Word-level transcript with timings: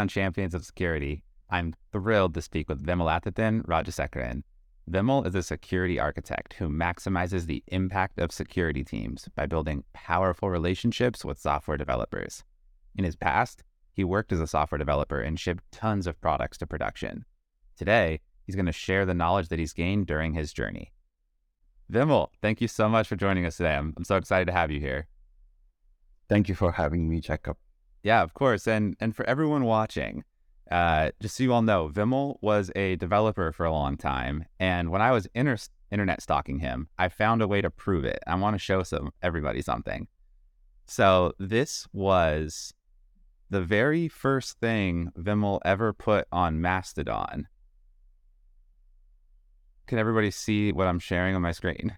on 0.00 0.08
Champions 0.08 0.54
of 0.54 0.64
Security, 0.64 1.22
I'm 1.50 1.74
thrilled 1.92 2.32
to 2.34 2.42
speak 2.42 2.68
with 2.70 2.84
Vimalathithan 2.84 3.66
Rajasekaran. 3.66 4.42
Vimal 4.90 5.26
is 5.26 5.34
a 5.34 5.42
security 5.42 6.00
architect 6.00 6.54
who 6.54 6.70
maximizes 6.70 7.44
the 7.44 7.62
impact 7.68 8.18
of 8.18 8.32
security 8.32 8.82
teams 8.82 9.28
by 9.36 9.44
building 9.44 9.84
powerful 9.92 10.48
relationships 10.48 11.22
with 11.22 11.38
software 11.38 11.76
developers. 11.76 12.44
In 12.96 13.04
his 13.04 13.14
past, 13.14 13.62
he 13.92 14.02
worked 14.02 14.32
as 14.32 14.40
a 14.40 14.46
software 14.46 14.78
developer 14.78 15.20
and 15.20 15.38
shipped 15.38 15.70
tons 15.70 16.06
of 16.06 16.20
products 16.20 16.56
to 16.58 16.66
production. 16.66 17.26
Today, 17.76 18.20
he's 18.46 18.56
going 18.56 18.66
to 18.66 18.72
share 18.72 19.04
the 19.04 19.14
knowledge 19.14 19.48
that 19.48 19.58
he's 19.58 19.74
gained 19.74 20.06
during 20.06 20.32
his 20.32 20.54
journey. 20.54 20.92
Vimal, 21.92 22.28
thank 22.40 22.62
you 22.62 22.68
so 22.68 22.88
much 22.88 23.06
for 23.06 23.16
joining 23.16 23.44
us 23.44 23.58
today. 23.58 23.74
I'm, 23.74 23.92
I'm 23.98 24.04
so 24.04 24.16
excited 24.16 24.46
to 24.46 24.52
have 24.52 24.70
you 24.70 24.80
here. 24.80 25.08
Thank 26.28 26.48
you 26.48 26.54
for 26.54 26.72
having 26.72 27.08
me, 27.08 27.20
Jacob. 27.20 27.58
Yeah, 28.02 28.22
of 28.22 28.34
course. 28.34 28.66
And 28.66 28.96
and 29.00 29.14
for 29.14 29.24
everyone 29.26 29.64
watching, 29.64 30.24
uh, 30.70 31.10
just 31.20 31.36
so 31.36 31.42
you 31.42 31.52
all 31.52 31.62
know, 31.62 31.88
Vimal 31.88 32.36
was 32.40 32.70
a 32.76 32.96
developer 32.96 33.52
for 33.52 33.66
a 33.66 33.72
long 33.72 33.96
time, 33.96 34.44
and 34.58 34.90
when 34.90 35.02
I 35.02 35.10
was 35.10 35.26
inter- 35.34 35.56
internet 35.90 36.22
stalking 36.22 36.60
him, 36.60 36.88
I 36.98 37.08
found 37.08 37.42
a 37.42 37.48
way 37.48 37.60
to 37.60 37.70
prove 37.70 38.04
it. 38.04 38.20
I 38.26 38.34
want 38.36 38.54
to 38.54 38.58
show 38.58 38.82
some 38.82 39.10
everybody 39.22 39.62
something. 39.62 40.08
So 40.86 41.32
this 41.38 41.86
was 41.92 42.72
the 43.50 43.60
very 43.60 44.08
first 44.08 44.58
thing 44.60 45.10
Vimal 45.18 45.60
ever 45.64 45.92
put 45.92 46.26
on 46.32 46.60
Mastodon. 46.60 47.48
Can 49.86 49.98
everybody 49.98 50.30
see 50.30 50.72
what 50.72 50.86
I'm 50.86 51.00
sharing 51.00 51.34
on 51.34 51.42
my 51.42 51.52
screen? 51.52 51.96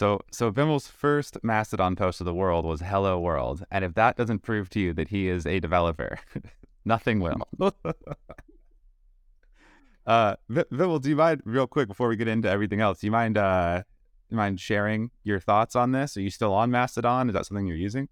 So, 0.00 0.20
so 0.32 0.50
Vimal's 0.50 0.88
first 0.88 1.36
Mastodon 1.42 1.94
post 1.94 2.22
of 2.22 2.24
the 2.24 2.32
world 2.32 2.64
was 2.64 2.80
"Hello 2.80 3.20
World," 3.20 3.66
and 3.70 3.84
if 3.84 3.92
that 3.96 4.16
doesn't 4.16 4.38
prove 4.38 4.70
to 4.70 4.80
you 4.80 4.94
that 4.94 5.08
he 5.08 5.28
is 5.28 5.44
a 5.44 5.60
developer, 5.60 6.18
nothing 6.86 7.20
will. 7.20 7.36
uh, 10.06 10.36
Vimal, 10.50 11.02
do 11.02 11.10
you 11.10 11.16
mind 11.16 11.42
real 11.44 11.66
quick 11.66 11.86
before 11.86 12.08
we 12.08 12.16
get 12.16 12.28
into 12.28 12.48
everything 12.48 12.80
else? 12.80 13.00
Do 13.00 13.08
you 13.08 13.10
mind, 13.10 13.36
uh, 13.36 13.82
you 14.30 14.38
mind 14.38 14.58
sharing 14.58 15.10
your 15.22 15.38
thoughts 15.38 15.76
on 15.76 15.92
this? 15.92 16.16
Are 16.16 16.22
you 16.22 16.30
still 16.30 16.54
on 16.54 16.70
Mastodon? 16.70 17.28
Is 17.28 17.34
that 17.34 17.44
something 17.44 17.66
you're 17.66 17.76
using? 17.76 18.08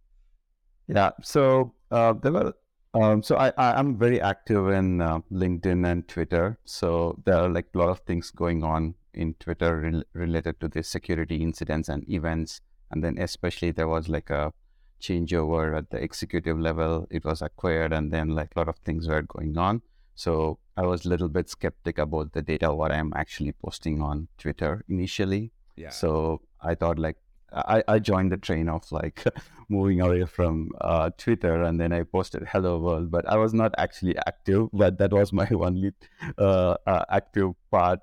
Yeah. 0.89 1.13
So 1.23 1.73
uh, 1.91 2.13
there 2.13 2.33
were. 2.33 2.53
Um, 2.93 3.23
so 3.23 3.37
I, 3.37 3.51
I 3.57 3.79
am 3.79 3.97
very 3.97 4.21
active 4.21 4.69
in 4.69 5.01
uh, 5.01 5.21
LinkedIn 5.33 5.91
and 5.91 6.07
Twitter. 6.07 6.59
So 6.67 7.19
there 7.25 7.37
are 7.37 7.49
like 7.49 7.69
a 7.75 7.79
lot 7.79 7.89
of 7.89 8.01
things 8.01 8.31
going 8.31 8.63
on 8.63 8.95
in 9.19 9.35
Twitter 9.35 9.77
re- 9.81 10.03
related 10.13 10.61
to 10.61 10.69
the 10.69 10.83
security 10.83 11.37
incidents 11.43 11.89
and 11.89 12.09
events. 12.09 12.61
And 12.91 13.05
then 13.05 13.19
especially 13.19 13.73
there 13.73 13.89
was 13.89 14.09
like 14.09 14.31
a 14.31 14.53
changeover 15.01 15.77
at 15.77 15.91
the 15.91 15.99
executive 15.99 16.59
level. 16.59 17.07
It 17.11 17.25
was 17.25 17.43
acquired, 17.43 17.93
and 17.93 18.13
then 18.13 18.29
like 18.29 18.53
a 18.57 18.61
lot 18.61 18.69
of 18.69 18.79
things 18.79 19.09
were 19.09 19.23
going 19.23 19.57
on. 19.59 19.83
So 20.15 20.59
I 20.77 20.83
was 20.83 21.05
a 21.05 21.09
little 21.09 21.29
bit 21.29 21.49
skeptic 21.49 21.99
about 21.99 22.33
the 22.33 22.43
data 22.43 22.75
what 22.75 22.93
I'm 22.93 23.13
actually 23.15 23.53
posting 23.53 24.03
on 24.03 24.29
Twitter 24.39 24.85
initially. 24.89 25.53
Yeah. 25.77 25.91
So 25.91 26.41
I 26.61 26.75
thought 26.75 26.99
like 26.99 27.17
I, 27.53 27.83
I 27.89 27.99
joined 27.99 28.33
the 28.33 28.37
train 28.37 28.69
of 28.69 28.91
like 28.91 29.25
moving 29.69 30.01
away 30.01 30.25
from 30.25 30.71
uh, 30.81 31.11
Twitter 31.17 31.63
and 31.63 31.81
then 31.81 31.93
I 31.93 32.03
posted 32.03 32.47
Hello 32.51 32.79
World, 32.79 33.11
but 33.11 33.29
I 33.29 33.37
was 33.37 33.55
not 33.55 33.75
actually 33.79 34.17
active. 34.27 34.69
But 34.73 34.99
that 34.99 35.13
was 35.13 35.33
my 35.33 35.49
only 35.53 35.93
uh, 36.37 36.77
uh, 36.87 37.05
active 37.11 37.53
part. 37.71 38.01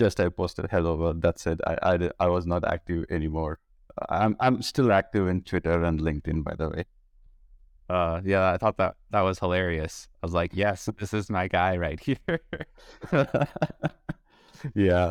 Just 0.00 0.18
I 0.18 0.30
posted 0.30 0.66
hello 0.70 0.96
world. 0.96 1.20
That's 1.20 1.46
it. 1.46 1.60
I, 1.66 1.76
I, 1.82 2.10
I 2.18 2.26
was 2.28 2.46
not 2.46 2.64
active 2.66 3.04
anymore. 3.10 3.58
I'm 4.08 4.34
I'm 4.40 4.62
still 4.62 4.90
active 4.92 5.28
in 5.28 5.42
Twitter 5.42 5.84
and 5.84 6.00
LinkedIn, 6.00 6.42
by 6.42 6.54
the 6.54 6.70
way. 6.70 6.84
Uh, 7.90 8.22
yeah, 8.24 8.50
I 8.50 8.56
thought 8.56 8.78
that 8.78 8.94
that 9.10 9.20
was 9.20 9.38
hilarious. 9.38 10.08
I 10.22 10.26
was 10.26 10.32
like, 10.32 10.52
yes, 10.54 10.88
this 10.96 11.12
is 11.12 11.28
my 11.28 11.48
guy 11.48 11.76
right 11.76 12.00
here. 12.08 12.40
yeah, 14.74 15.10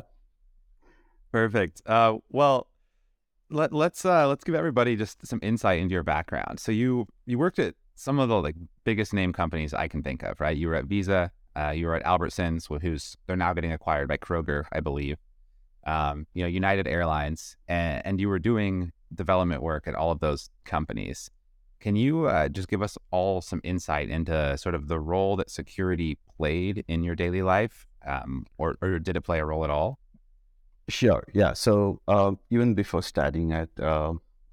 perfect. 1.31 1.84
Uh, 1.86 2.18
well, 2.31 2.68
let 3.52 3.72
let's 3.72 4.03
uh 4.06 4.28
let's 4.28 4.44
give 4.44 4.56
everybody 4.56 4.96
just 4.96 5.24
some 5.24 5.40
insight 5.44 5.80
into 5.80 5.94
your 5.94 6.03
background. 6.03 6.59
So 6.59 6.72
you 6.72 7.06
you 7.28 7.38
worked 7.38 7.59
at 7.59 7.75
some 7.94 8.18
of 8.18 8.28
the 8.28 8.42
like 8.42 8.56
biggest 8.86 9.13
name 9.13 9.34
companies 9.34 9.72
I 9.72 9.88
can 9.88 10.02
think 10.02 10.24
of, 10.24 10.40
right? 10.40 10.58
You 10.58 10.69
were 10.69 10.75
at 10.75 10.86
Visa, 10.86 11.31
uh, 11.59 11.72
you 11.72 11.88
were 11.88 11.96
at 11.96 12.03
Albertsons, 12.03 12.68
who's 12.81 13.18
they're 13.28 13.36
now 13.36 13.53
getting 13.53 13.72
acquired 13.72 14.08
by 14.08 14.18
Kroger, 14.18 14.66
I 14.72 14.80
believe. 14.80 15.18
Um, 15.86 16.28
you 16.34 16.44
know, 16.44 16.47
United 16.47 16.88
Airlines, 16.88 17.58
and, 17.68 18.06
and, 18.06 18.20
you 18.20 18.30
were 18.30 18.38
doing 18.38 18.92
development 19.16 19.64
work 19.64 19.88
at 19.88 19.96
all 19.96 20.12
of 20.12 20.19
those 20.19 20.50
companies. 20.66 21.31
Can 21.80 21.96
you 21.96 22.25
uh, 22.25 22.50
just 22.50 22.68
give 22.68 22.81
us 22.81 22.98
all 23.12 23.42
some 23.42 23.62
insight 23.64 24.09
into 24.09 24.58
sort 24.58 24.75
of 24.75 24.88
the 24.88 25.00
role 25.00 25.36
that 25.38 25.50
security 25.50 26.18
played 26.38 26.84
in 26.88 27.03
your 27.03 27.16
daily 27.16 27.42
life, 27.42 27.88
um, 28.06 28.46
or, 28.58 28.75
or 28.81 29.00
did 29.00 29.16
it 29.16 29.22
play 29.22 29.40
a 29.40 29.46
role 29.46 29.64
at 29.64 29.69
all? 29.69 30.00
Sure. 30.90 31.24
Yeah. 31.34 31.53
So 31.53 32.02
uh, 32.08 32.34
even 32.50 32.74
before 32.74 33.02
studying 33.02 33.53
at 33.53 33.69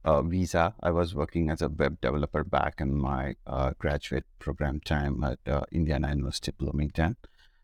uh, 0.06 0.22
Visa. 0.22 0.74
I 0.80 0.90
was 0.92 1.14
working 1.14 1.50
as 1.50 1.60
a 1.60 1.68
web 1.68 2.00
developer 2.00 2.44
back 2.44 2.80
in 2.80 2.96
my 2.96 3.34
uh, 3.46 3.72
graduate 3.78 4.24
program 4.38 4.80
time 4.80 5.22
at 5.24 5.40
uh, 5.46 5.62
Indiana 5.72 6.08
University 6.08 6.52
Bloomington. 6.56 7.16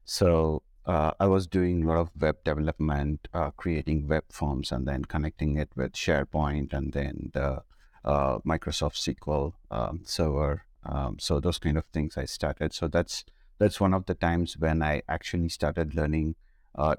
So 0.04 0.62
uh, 0.84 1.12
I 1.20 1.26
was 1.26 1.46
doing 1.46 1.84
a 1.84 1.88
lot 1.88 1.98
of 1.98 2.10
web 2.20 2.42
development, 2.44 3.28
uh, 3.32 3.52
creating 3.52 4.08
web 4.08 4.24
forms, 4.30 4.72
and 4.72 4.86
then 4.86 5.04
connecting 5.04 5.56
it 5.56 5.70
with 5.76 5.92
SharePoint 5.92 6.72
and 6.72 6.92
then 6.92 7.30
the 7.32 7.62
uh, 8.04 8.38
Microsoft 8.40 8.98
SQL 8.98 9.52
um, 9.70 10.00
server. 10.04 10.64
Um, 10.84 11.18
so 11.20 11.38
those 11.38 11.58
kind 11.58 11.78
of 11.78 11.84
things 11.92 12.16
I 12.16 12.24
started. 12.24 12.74
So 12.74 12.88
that's 12.88 13.24
that's 13.58 13.80
one 13.80 13.94
of 13.94 14.06
the 14.06 14.14
times 14.14 14.58
when 14.58 14.82
I 14.82 15.02
actually 15.08 15.48
started 15.48 15.94
learning 15.94 16.34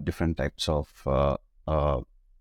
different 0.02 0.38
types 0.38 0.70
of 0.70 0.88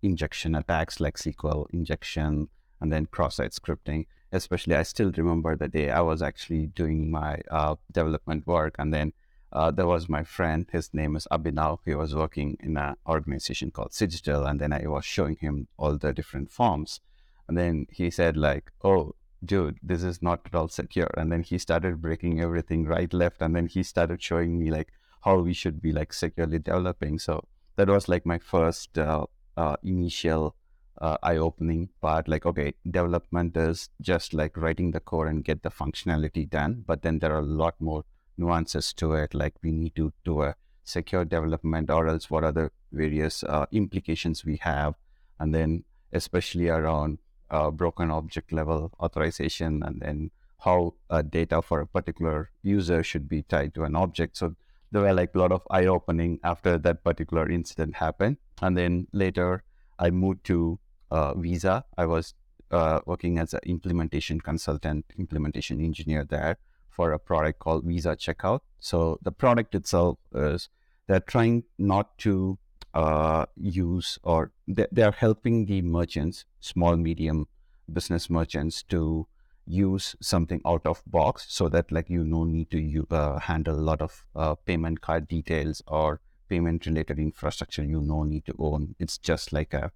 injection 0.01 0.55
attacks 0.55 1.01
like 1.01 1.17
SQL 1.17 1.65
injection, 1.73 2.47
and 2.83 2.91
then 2.91 3.07
cross-site 3.07 3.53
scripting. 3.53 4.05
Especially, 4.31 4.75
I 4.75 4.83
still 4.83 5.11
remember 5.15 5.55
the 5.55 5.69
day 5.69 5.89
I 5.89 6.01
was 6.01 6.21
actually 6.21 6.65
doing 6.67 7.09
my 7.09 7.39
uh, 7.49 7.75
development 7.91 8.45
work, 8.45 8.75
and 8.77 8.93
then 8.93 9.13
uh, 9.53 9.71
there 9.71 9.87
was 9.87 10.09
my 10.09 10.23
friend. 10.23 10.67
His 10.71 10.93
name 10.93 11.15
is 11.15 11.27
Abhinav. 11.31 11.79
He 11.85 11.95
was 11.95 12.13
working 12.13 12.57
in 12.59 12.75
an 12.75 12.95
organization 13.07 13.71
called 13.71 13.93
Cigital, 13.93 14.45
and 14.45 14.59
then 14.59 14.73
I 14.73 14.85
was 14.87 15.05
showing 15.05 15.37
him 15.37 15.67
all 15.77 15.97
the 15.97 16.11
different 16.13 16.51
forms, 16.51 16.99
and 17.47 17.57
then 17.57 17.87
he 17.89 18.09
said 18.09 18.35
like, 18.35 18.71
"Oh, 18.83 19.15
dude, 19.45 19.77
this 19.81 20.03
is 20.03 20.21
not 20.21 20.41
at 20.45 20.55
all 20.55 20.67
secure." 20.67 21.11
And 21.15 21.31
then 21.31 21.43
he 21.43 21.57
started 21.57 22.01
breaking 22.01 22.41
everything 22.41 22.85
right, 22.85 23.13
left, 23.13 23.41
and 23.41 23.55
then 23.55 23.67
he 23.67 23.83
started 23.83 24.21
showing 24.21 24.59
me 24.59 24.71
like 24.71 24.91
how 25.21 25.37
we 25.37 25.53
should 25.53 25.81
be 25.81 25.93
like 25.93 26.11
securely 26.11 26.59
developing. 26.59 27.17
So 27.19 27.45
that 27.77 27.87
was 27.87 28.09
like 28.09 28.25
my 28.25 28.39
first 28.39 28.97
uh, 28.97 29.25
uh, 29.55 29.77
initial 29.83 30.55
uh, 30.99 31.17
eye-opening 31.23 31.89
part 32.01 32.27
like 32.27 32.45
okay 32.45 32.73
development 32.89 33.57
is 33.57 33.89
just 34.01 34.33
like 34.33 34.55
writing 34.55 34.91
the 34.91 34.99
code 34.99 35.27
and 35.27 35.43
get 35.43 35.63
the 35.63 35.69
functionality 35.69 36.47
done 36.49 36.83
but 36.85 37.01
then 37.01 37.19
there 37.19 37.33
are 37.33 37.39
a 37.39 37.53
lot 37.63 37.75
more 37.79 38.03
nuances 38.37 38.93
to 38.93 39.13
it 39.13 39.33
like 39.33 39.53
we 39.63 39.71
need 39.71 39.95
to 39.95 40.11
do 40.23 40.41
a 40.41 40.55
secure 40.83 41.25
development 41.25 41.89
or 41.89 42.07
else 42.07 42.29
what 42.29 42.43
are 42.43 42.51
the 42.51 42.69
various 42.91 43.43
uh, 43.43 43.65
implications 43.71 44.45
we 44.45 44.57
have. 44.57 44.95
And 45.39 45.53
then 45.53 45.83
especially 46.11 46.69
around 46.69 47.19
uh, 47.49 47.71
broken 47.71 48.11
object 48.11 48.51
level 48.51 48.91
authorization 48.99 49.83
and 49.83 50.01
then 50.01 50.31
how 50.59 50.93
uh, 51.09 51.21
data 51.21 51.61
for 51.61 51.81
a 51.81 51.87
particular 51.87 52.51
user 52.61 53.03
should 53.03 53.27
be 53.27 53.43
tied 53.43 53.73
to 53.75 53.83
an 53.83 53.95
object. 53.95 54.37
So 54.37 54.55
there 54.91 55.01
were 55.01 55.13
like 55.13 55.35
a 55.35 55.39
lot 55.39 55.51
of 55.51 55.63
eye 55.69 55.85
opening 55.85 56.39
after 56.43 56.77
that 56.77 57.03
particular 57.03 57.49
incident 57.49 57.95
happened. 57.95 58.37
And 58.61 58.77
then 58.77 59.07
later 59.11 59.63
i 59.99 60.09
moved 60.09 60.43
to 60.43 60.79
uh, 61.13 61.33
Visa. 61.35 61.85
I 61.97 62.05
was 62.07 62.33
uh, 62.71 62.99
working 63.05 63.37
as 63.37 63.53
an 63.53 63.59
implementation 63.65 64.41
consultant, 64.41 65.05
implementation 65.17 65.79
engineer 65.79 66.23
there 66.23 66.57
for 66.89 67.11
a 67.11 67.19
product 67.19 67.59
called 67.59 67.85
Visa 67.85 68.15
Checkout. 68.15 68.61
So 68.79 69.19
the 69.21 69.31
product 69.31 69.75
itself 69.75 70.17
is 70.33 70.69
they're 71.07 71.19
trying 71.19 71.63
not 71.77 72.17
to 72.19 72.57
uh, 72.93 73.45
use 73.55 74.17
or 74.23 74.51
they, 74.67 74.87
they're 74.91 75.11
helping 75.11 75.65
the 75.65 75.81
merchants, 75.81 76.45
small, 76.59 76.95
medium 76.95 77.47
business 77.91 78.29
merchants 78.29 78.83
to 78.83 79.27
use 79.65 80.15
something 80.21 80.61
out 80.65 80.85
of 80.85 81.01
box 81.07 81.45
so 81.47 81.69
that 81.69 81.91
like 81.91 82.09
you 82.09 82.23
no 82.23 82.43
need 82.43 82.69
to 82.71 83.07
uh, 83.11 83.39
handle 83.39 83.75
a 83.75 83.85
lot 83.91 84.01
of 84.01 84.25
uh, 84.35 84.55
payment 84.55 85.01
card 85.01 85.27
details 85.27 85.81
or 85.87 86.19
payment 86.49 86.85
related 86.85 87.19
infrastructure 87.19 87.83
you 87.83 88.01
no 88.01 88.23
need 88.23 88.45
to 88.45 88.53
own. 88.59 88.95
It's 88.99 89.17
just 89.17 89.53
like 89.53 89.73
a 89.73 89.91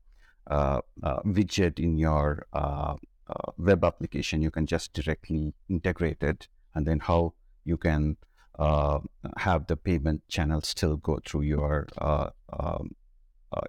widget 0.49 1.79
in 1.79 1.97
your 1.97 2.45
uh, 2.53 2.95
web 3.57 3.83
application, 3.83 4.41
you 4.41 4.51
can 4.51 4.65
just 4.65 4.93
directly 4.93 5.53
integrate 5.69 6.23
it, 6.23 6.47
and 6.75 6.85
then 6.85 6.99
how 6.99 7.33
you 7.65 7.77
can 7.77 8.17
have 9.37 9.67
the 9.67 9.75
payment 9.75 10.21
channel 10.29 10.61
still 10.61 10.97
go 10.97 11.19
through 11.25 11.41
your 11.41 11.87
um, 12.51 12.95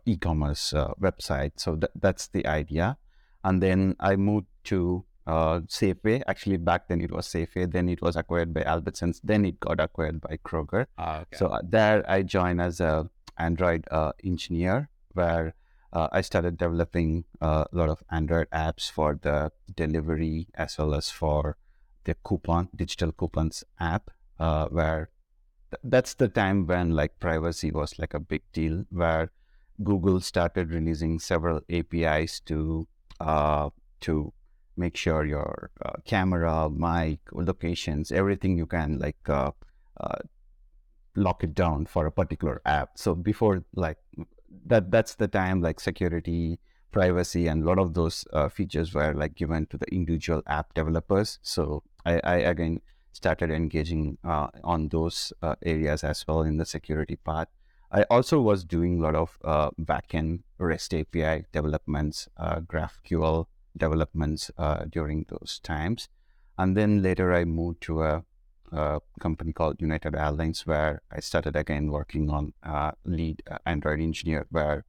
e-commerce 0.07 0.73
website. 1.01 1.53
So 1.57 1.77
th- 1.77 1.93
that's 2.01 2.29
the 2.29 2.47
idea. 2.47 2.97
And 3.45 3.63
then 3.63 3.97
I 4.01 4.17
moved 4.17 4.47
to 4.65 5.05
uh, 5.27 5.61
Safeway. 5.69 6.23
Actually, 6.27 6.57
back 6.57 6.89
then 6.89 7.01
it 7.01 7.13
was 7.13 7.29
Safeway. 7.29 7.71
Then 7.71 7.89
it 7.89 8.01
was 8.03 8.17
acquired 8.17 8.53
by 8.53 8.63
Albertsons. 8.63 9.21
Then 9.23 9.45
it 9.45 9.61
got 9.61 9.79
acquired 9.79 10.21
by 10.21 10.39
Kroger. 10.39 10.87
Ah, 10.97 11.21
okay. 11.21 11.37
So 11.37 11.47
uh, 11.49 11.61
there 11.63 12.05
I 12.11 12.23
joined 12.23 12.61
as 12.61 12.81
a 12.81 13.09
Android 13.39 13.87
uh, 13.91 14.13
engineer, 14.25 14.91
where 15.13 15.55
uh, 15.93 16.09
I 16.13 16.21
started 16.21 16.59
developing 16.59 17.25
uh, 17.41 17.65
a 17.73 17.77
lot 17.77 17.89
of 17.89 18.03
Android 18.11 18.49
apps 18.51 18.91
for 18.91 19.19
the 19.21 19.53
delivery 19.75 20.49
as 20.55 20.77
well 20.79 20.95
as 20.95 21.11
for 21.11 21.57
the 22.05 22.15
coupon 22.25 22.69
digital 22.75 23.13
coupons 23.13 23.65
app, 23.81 24.11
uh, 24.39 24.69
where 24.69 25.11
th- 25.71 25.81
that's 25.85 26.15
the 26.15 26.29
time 26.29 26.67
when 26.67 26.91
like 26.95 27.19
privacy 27.21 27.71
was 27.71 27.99
like 27.99 28.15
a 28.15 28.21
big 28.21 28.43
deal, 28.53 28.85
where 28.91 29.31
Google 29.83 30.21
started 30.21 30.71
releasing 30.71 31.19
several 31.19 31.61
APIs 31.71 32.41
to 32.41 32.87
uh, 33.21 33.71
to 34.01 34.33
make 34.77 34.97
sure 34.97 35.25
your 35.25 35.71
uh, 35.85 35.93
camera, 36.05 36.71
mic, 36.71 37.21
locations, 37.33 38.13
everything 38.13 38.57
you 38.57 38.67
can 38.67 38.99
like 38.99 39.29
uh, 39.29 39.51
lock 41.17 41.43
it 41.45 41.55
down 41.55 41.87
for 41.87 42.07
a 42.07 42.13
particular 42.13 42.61
app. 42.65 42.91
So 42.97 43.15
before 43.15 43.65
like 43.75 43.99
that, 44.67 44.91
that's 44.91 45.15
the 45.15 45.29
time 45.29 45.61
like 45.61 45.81
security, 45.81 46.59
privacy, 46.93 47.47
and 47.47 47.63
a 47.63 47.67
lot 47.67 47.79
of 47.79 47.95
those 47.95 48.25
uh, 48.33 48.49
features 48.49 48.95
were 48.95 49.15
like 49.15 49.35
given 49.35 49.67
to 49.67 49.79
the 49.79 49.87
individual 49.93 50.43
app 50.47 50.75
developers. 50.75 51.39
So 51.43 51.83
I, 52.05 52.21
I 52.25 52.37
again 52.37 52.81
started 53.13 53.51
engaging 53.51 54.19
uh, 54.25 54.49
on 54.65 54.89
those 54.89 55.33
uh, 55.43 55.57
areas 55.65 56.05
as 56.05 56.25
well 56.27 56.43
in 56.43 56.57
the 56.57 56.65
security 56.65 57.17
part. 57.17 57.49
I 57.91 58.03
also 58.11 58.41
was 58.41 58.65
doing 58.65 58.99
a 58.99 59.03
lot 59.03 59.15
of 59.15 59.39
uh, 59.45 59.71
backend 59.81 60.43
REST 60.59 60.95
API 60.95 61.45
developments, 61.53 62.29
uh, 62.37 62.61
GraphQL 62.61 63.47
developments 63.77 64.51
uh, 64.59 64.85
during 64.85 65.25
those 65.29 65.61
times. 65.63 66.09
And 66.59 66.77
then 66.77 67.03
later 67.03 67.33
I 67.33 67.45
moved 67.45 67.81
to 67.83 68.03
a, 68.03 68.25
a, 68.73 69.01
company 69.21 69.53
called 69.53 69.81
United 69.81 70.15
Airlines 70.15 70.67
where 70.67 71.03
I 71.11 71.21
started 71.21 71.57
again 71.57 71.91
working 71.91 72.31
on 72.31 72.53
uh, 72.63 72.93
lead 73.05 73.43
Android 73.67 74.01
engineer 74.01 74.47
where 74.51 74.85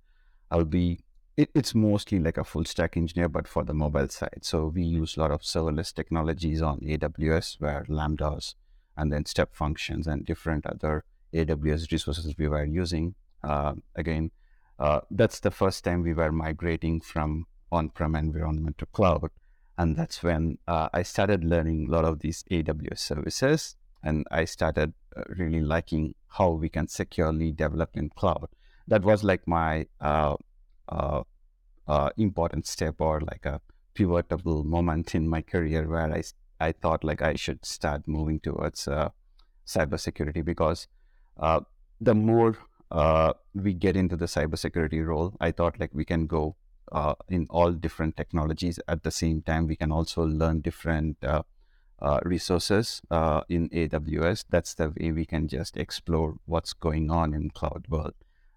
I'll 0.52 0.66
be, 0.66 1.00
it, 1.38 1.50
it's 1.54 1.76
mostly 1.76 2.20
like 2.20 2.38
a 2.38 2.44
full 2.44 2.66
stack 2.66 2.98
engineer, 2.98 3.30
but 3.30 3.48
for 3.48 3.64
the 3.64 3.74
mobile 3.74 4.10
side. 4.10 4.40
So 4.42 4.68
we 4.68 4.84
use 4.84 5.16
a 5.16 5.20
lot 5.22 5.32
of 5.32 5.42
serverless 5.42 5.94
technologies 5.94 6.62
on 6.62 6.80
AWS 6.80 7.60
where 7.60 7.86
Lambdas 7.88 8.56
and 8.98 9.12
then 9.12 9.26
step 9.26 9.56
functions 9.56 10.08
and 10.08 10.26
different 10.26 10.66
other 10.66 11.04
AWS 11.34 11.92
resources 11.92 12.36
we 12.38 12.48
were 12.48 12.66
using. 12.66 13.16
Uh, 13.44 13.74
again, 13.96 14.32
uh, 14.80 15.02
that's 15.12 15.40
the 15.40 15.52
first 15.52 15.84
time 15.84 16.04
we 16.04 16.14
were 16.14 16.32
migrating 16.32 17.00
from 17.00 17.46
on-prem 17.72 18.16
environment 18.16 18.78
to 18.78 18.86
cloud, 18.88 19.30
and 19.80 19.96
that's 19.96 20.22
when 20.22 20.58
uh, 20.68 20.90
I 20.94 21.04
started 21.04 21.46
learning 21.46 21.88
a 21.88 21.92
lot 21.92 22.04
of 22.04 22.20
these 22.20 22.44
AWS 22.52 23.00
services, 23.00 23.78
and 24.04 24.28
I 24.30 24.44
started 24.44 24.94
uh, 25.16 25.24
really 25.30 25.62
liking 25.62 26.16
how 26.28 26.50
we 26.50 26.68
can 26.68 26.90
securely 26.90 27.54
develop 27.54 27.96
in 27.96 28.10
cloud. 28.10 28.50
That 28.90 29.04
was 29.04 29.24
like 29.24 29.48
my 29.48 29.88
uh, 30.02 30.36
uh, 30.90 31.24
important 32.18 32.68
step 32.68 32.96
or 33.00 33.22
like 33.22 33.46
a 33.46 33.62
pivotal 33.94 34.66
moment 34.66 35.16
in 35.16 35.30
my 35.30 35.42
career 35.42 35.88
where 35.88 36.14
I 36.14 36.24
I 36.60 36.74
thought 36.74 37.06
like 37.06 37.22
I 37.22 37.36
should 37.36 37.66
start 37.66 38.06
moving 38.06 38.42
towards 38.42 38.86
cybersecurity 39.66 40.44
because 40.44 40.88
uh, 41.38 41.62
the 42.02 42.16
more 42.16 42.58
uh, 42.92 43.34
we 43.54 43.74
get 43.74 43.96
into 43.96 44.18
the 44.18 44.26
cybersecurity 44.26 45.06
role, 45.06 45.38
I 45.40 45.52
thought 45.52 45.80
like 45.80 45.92
we 45.94 46.04
can 46.04 46.28
go 46.28 46.58
uh, 46.92 47.16
in 47.28 47.48
all 47.50 47.72
different 47.72 48.18
technologies 48.18 48.80
at 48.88 49.04
the 49.04 49.12
same 49.12 49.42
time. 49.42 49.68
We 49.68 49.76
can 49.76 49.92
also 49.92 50.24
learn 50.24 50.62
different 50.62 51.24
uh, 51.24 51.44
uh, 52.02 52.20
resources 52.24 53.02
uh, 53.12 53.42
in 53.50 53.70
AWS. 53.70 54.46
That's 54.50 54.74
the 54.74 54.94
way 54.98 55.12
we 55.12 55.26
can 55.26 55.48
just 55.48 55.78
explore 55.78 56.36
what's 56.46 56.74
going 56.74 57.12
on 57.12 57.34
in 57.34 57.50
cloud 57.50 57.86
world. 57.90 58.14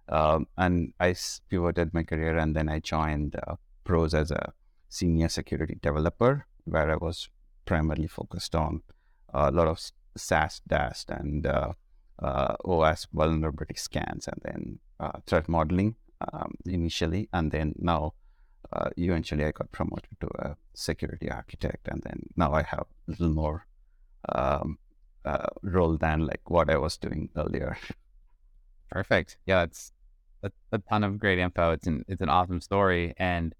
Um, 0.09 0.47
and 0.57 0.93
I 1.01 1.15
pivoted 1.49 1.95
my 1.95 2.03
career, 2.03 2.37
and 2.37 2.55
then 2.55 2.69
I 2.69 2.81
joined 2.81 3.37
Pros 3.85 4.15
as 4.15 4.31
a 4.31 4.53
senior 4.89 5.29
security 5.29 5.79
developer, 5.81 6.47
where 6.65 6.91
I 6.91 6.97
was 6.97 7.29
primarily 7.65 8.09
focused 8.09 8.55
on 8.55 8.83
a 9.33 9.51
lot 9.51 9.69
of 9.69 9.81
SAST, 10.17 10.69
DAST, 10.69 11.11
and 11.11 11.47
uh, 12.23 12.55
OS 12.65 13.07
vulnerability 13.13 13.75
scans 13.75 14.29
and 14.29 14.41
then 14.43 14.79
uh, 15.01 15.19
threat 15.27 15.49
modeling 15.49 15.97
um, 16.33 16.55
initially, 16.67 17.29
and 17.33 17.51
then 17.51 17.75
now 17.79 18.15
uh, 18.73 18.91
eventually 18.97 19.45
I 19.45 19.53
got 19.53 19.71
promoted 19.73 20.17
to 20.21 20.29
a 20.39 20.57
security 20.75 21.31
architect, 21.31 21.89
and 21.89 22.03
then 22.03 22.27
now 22.37 22.53
I 22.53 22.63
have 22.63 22.87
a 23.09 23.11
little 23.11 23.31
more 23.31 23.67
um, 24.29 24.79
uh, 25.25 25.47
role 25.63 25.97
than 25.97 26.27
like 26.27 26.49
what 26.49 26.71
I 26.71 26.77
was 26.77 26.97
doing 26.97 27.29
earlier. 27.37 27.77
Perfect. 28.91 29.39
Yeah, 29.47 29.63
it's 29.63 29.93
a, 30.43 30.51
a, 30.73 30.79
ton 30.79 31.05
of 31.05 31.19
great 31.19 31.39
info. 31.39 31.73
It's 31.73 31.87
an 31.87 32.05
it's 32.09 32.21
an 32.21 32.29
awesome 32.29 32.61
story, 32.61 33.15
and 33.17 33.55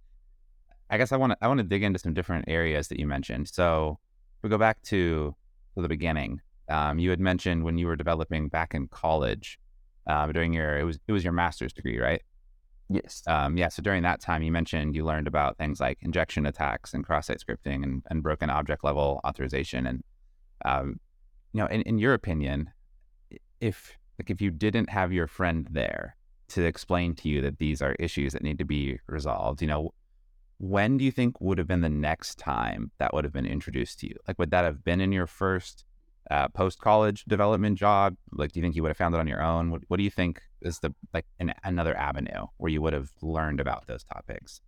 I 0.91 0.99
guess 0.99 1.13
I 1.13 1.17
want 1.17 1.33
to 1.33 1.39
I 1.41 1.49
want 1.49 1.59
to 1.59 1.65
dig 1.65 1.83
into 1.83 1.99
some 1.99 2.15
different 2.15 2.47
areas 2.49 2.89
that 2.89 2.99
you 2.99 3.07
mentioned. 3.07 3.49
So 3.49 3.99
we 4.43 4.51
go 4.51 4.59
back 4.59 4.83
to, 4.85 5.35
to 5.77 5.83
the 5.83 5.89
beginning. 5.89 6.41
Um, 6.69 6.99
you 6.99 7.11
had 7.11 7.21
mentioned 7.21 7.65
when 7.65 7.79
you 7.79 7.87
were 7.87 7.97
developing 7.97 8.49
back 8.49 8.75
in 8.75 8.89
college, 8.89 9.59
um, 10.07 10.33
during 10.33 10.53
your 10.53 10.79
it 10.79 10.85
was 10.85 10.99
it 11.07 11.13
was 11.13 11.25
your 11.25 11.33
master's 11.33 11.73
degree, 11.73 11.99
right? 11.99 12.23
Yes. 12.93 13.23
Um, 13.27 13.57
yeah. 13.57 13.69
So 13.69 13.83
during 13.83 14.03
that 14.03 14.21
time, 14.21 14.43
you 14.43 14.53
mentioned 14.53 14.95
you 14.95 15.05
learned 15.05 15.27
about 15.27 15.57
things 15.57 15.81
like 15.81 15.99
injection 16.03 16.47
attacks 16.47 16.93
and 16.95 17.05
cross-site 17.05 17.41
scripting 17.41 17.83
and, 17.83 18.03
and 18.11 18.23
broken 18.23 18.51
object 18.51 18.85
level 18.85 19.21
authorization. 19.27 19.87
And 19.87 20.05
um, 20.65 21.01
you 21.53 21.61
know, 21.61 21.67
in, 21.67 21.83
in 21.83 21.99
your 21.99 22.15
opinion, 22.15 22.71
if 23.61 23.97
like 24.19 24.31
if 24.31 24.41
you 24.41 24.51
didn't 24.51 24.91
have 24.91 25.13
your 25.13 25.27
friend 25.27 25.67
there 25.71 26.17
to 26.49 26.65
explain 26.65 27.15
to 27.15 27.29
you 27.29 27.41
that 27.41 27.59
these 27.59 27.81
are 27.81 27.97
issues 27.99 28.33
that 28.35 28.43
need 28.43 28.59
to 28.59 28.65
be 28.65 28.99
resolved, 29.07 29.63
you 29.63 29.69
know, 29.69 29.95
when 30.59 30.99
do 30.99 31.05
you 31.05 31.11
think 31.11 31.41
would 31.41 31.59
have 31.59 31.67
been 31.67 31.81
the 31.81 31.89
next 31.89 32.39
time 32.39 32.91
that 32.99 33.15
would 33.15 33.25
have 33.25 33.33
been 33.33 33.47
introduced 33.47 33.99
to 34.01 34.07
you? 34.07 34.15
Like, 34.29 34.39
would 34.39 34.51
that 34.51 34.65
have 34.65 34.85
been 34.85 35.01
in 35.01 35.13
your 35.13 35.27
first 35.27 35.85
uh, 36.33 36.49
post 36.49 36.81
college 36.81 37.25
development 37.35 37.79
job? 37.79 38.17
Like, 38.41 38.53
do 38.53 38.59
you 38.59 38.65
think 38.65 38.75
you 38.75 38.83
would 38.83 38.89
have 38.95 39.03
found 39.05 39.15
it 39.15 39.19
on 39.19 39.29
your 39.35 39.43
own? 39.43 39.71
What, 39.71 39.83
what 39.89 39.99
do 39.99 40.03
you 40.03 40.11
think 40.11 40.41
is 40.63 40.79
the 40.79 40.95
like 41.13 41.27
an, 41.39 41.53
another 41.63 41.95
avenue 42.09 42.47
where 42.57 42.73
you 42.75 42.81
would 42.83 42.95
have 42.95 43.11
learned 43.21 43.61
about 43.61 43.87
those 43.87 44.05
topics? 44.05 44.61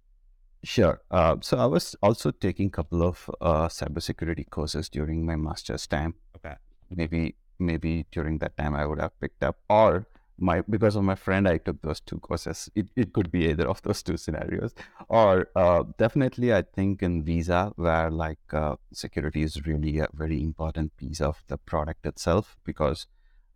Sure. 0.63 1.01
Uh, 1.11 1.37
so 1.41 1.59
I 1.59 1.67
was 1.67 1.97
also 2.03 2.31
taking 2.31 2.67
a 2.69 2.77
couple 2.79 3.03
of 3.03 3.31
uh, 3.41 3.69
cybersecurity 3.69 4.49
courses 4.51 4.89
during 4.89 5.25
my 5.25 5.37
master's 5.37 5.87
time. 5.87 6.15
Okay. 6.37 6.55
Maybe 6.91 7.37
maybe 7.59 8.07
during 8.13 8.39
that 8.39 8.57
time 8.57 8.75
I 8.75 8.85
would 8.85 9.01
have 9.01 9.19
picked 9.21 9.43
up, 9.43 9.57
or 9.69 10.07
my 10.39 10.63
because 10.63 10.97
of 10.97 11.05
my 11.05 11.15
friend 11.15 11.47
i 11.49 11.59
took 11.59 11.81
those 11.83 12.01
two 12.01 12.19
courses. 12.19 12.69
It, 12.75 12.89
it 12.97 13.13
could 13.13 13.31
be 13.31 13.47
either 13.49 13.69
of 13.69 13.83
those 13.83 14.03
two 14.03 14.17
scenarios. 14.17 14.75
Or 15.09 15.49
uh, 15.55 15.85
definitely 15.99 16.53
i 16.53 16.63
think 16.63 17.03
in 17.03 17.23
visa 17.23 17.73
where 17.77 18.11
like 18.11 18.53
uh, 18.53 18.77
security 18.93 19.43
is 19.43 19.67
really 19.67 19.99
a 19.99 20.09
very 20.13 20.43
important 20.43 20.97
piece 20.97 21.21
of 21.21 21.43
the 21.49 21.57
product 21.57 22.07
itself 22.07 22.57
because 22.65 23.07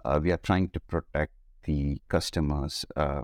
uh, 0.04 0.20
we 0.22 0.30
are 0.30 0.38
trying 0.38 0.68
to 0.70 0.80
protect 0.80 1.32
the 1.64 2.00
customers 2.08 2.84
uh, 2.96 3.22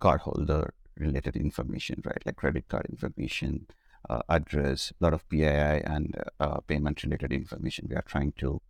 cardholder 0.00 0.70
related 0.98 1.36
information 1.36 2.02
right? 2.04 2.22
Like 2.24 2.36
credit 2.36 2.68
card 2.68 2.86
information 2.88 3.66
uh, 4.08 4.22
address 4.28 4.92
a 4.98 5.04
lot 5.04 5.12
of 5.12 5.28
pii 5.28 5.44
and 5.44 6.14
uh, 6.40 6.60
payment 6.60 7.02
related 7.02 7.32
information 7.32 7.88
we 7.90 7.96
are 7.96 8.04
trying 8.06 8.32
to 8.38 8.62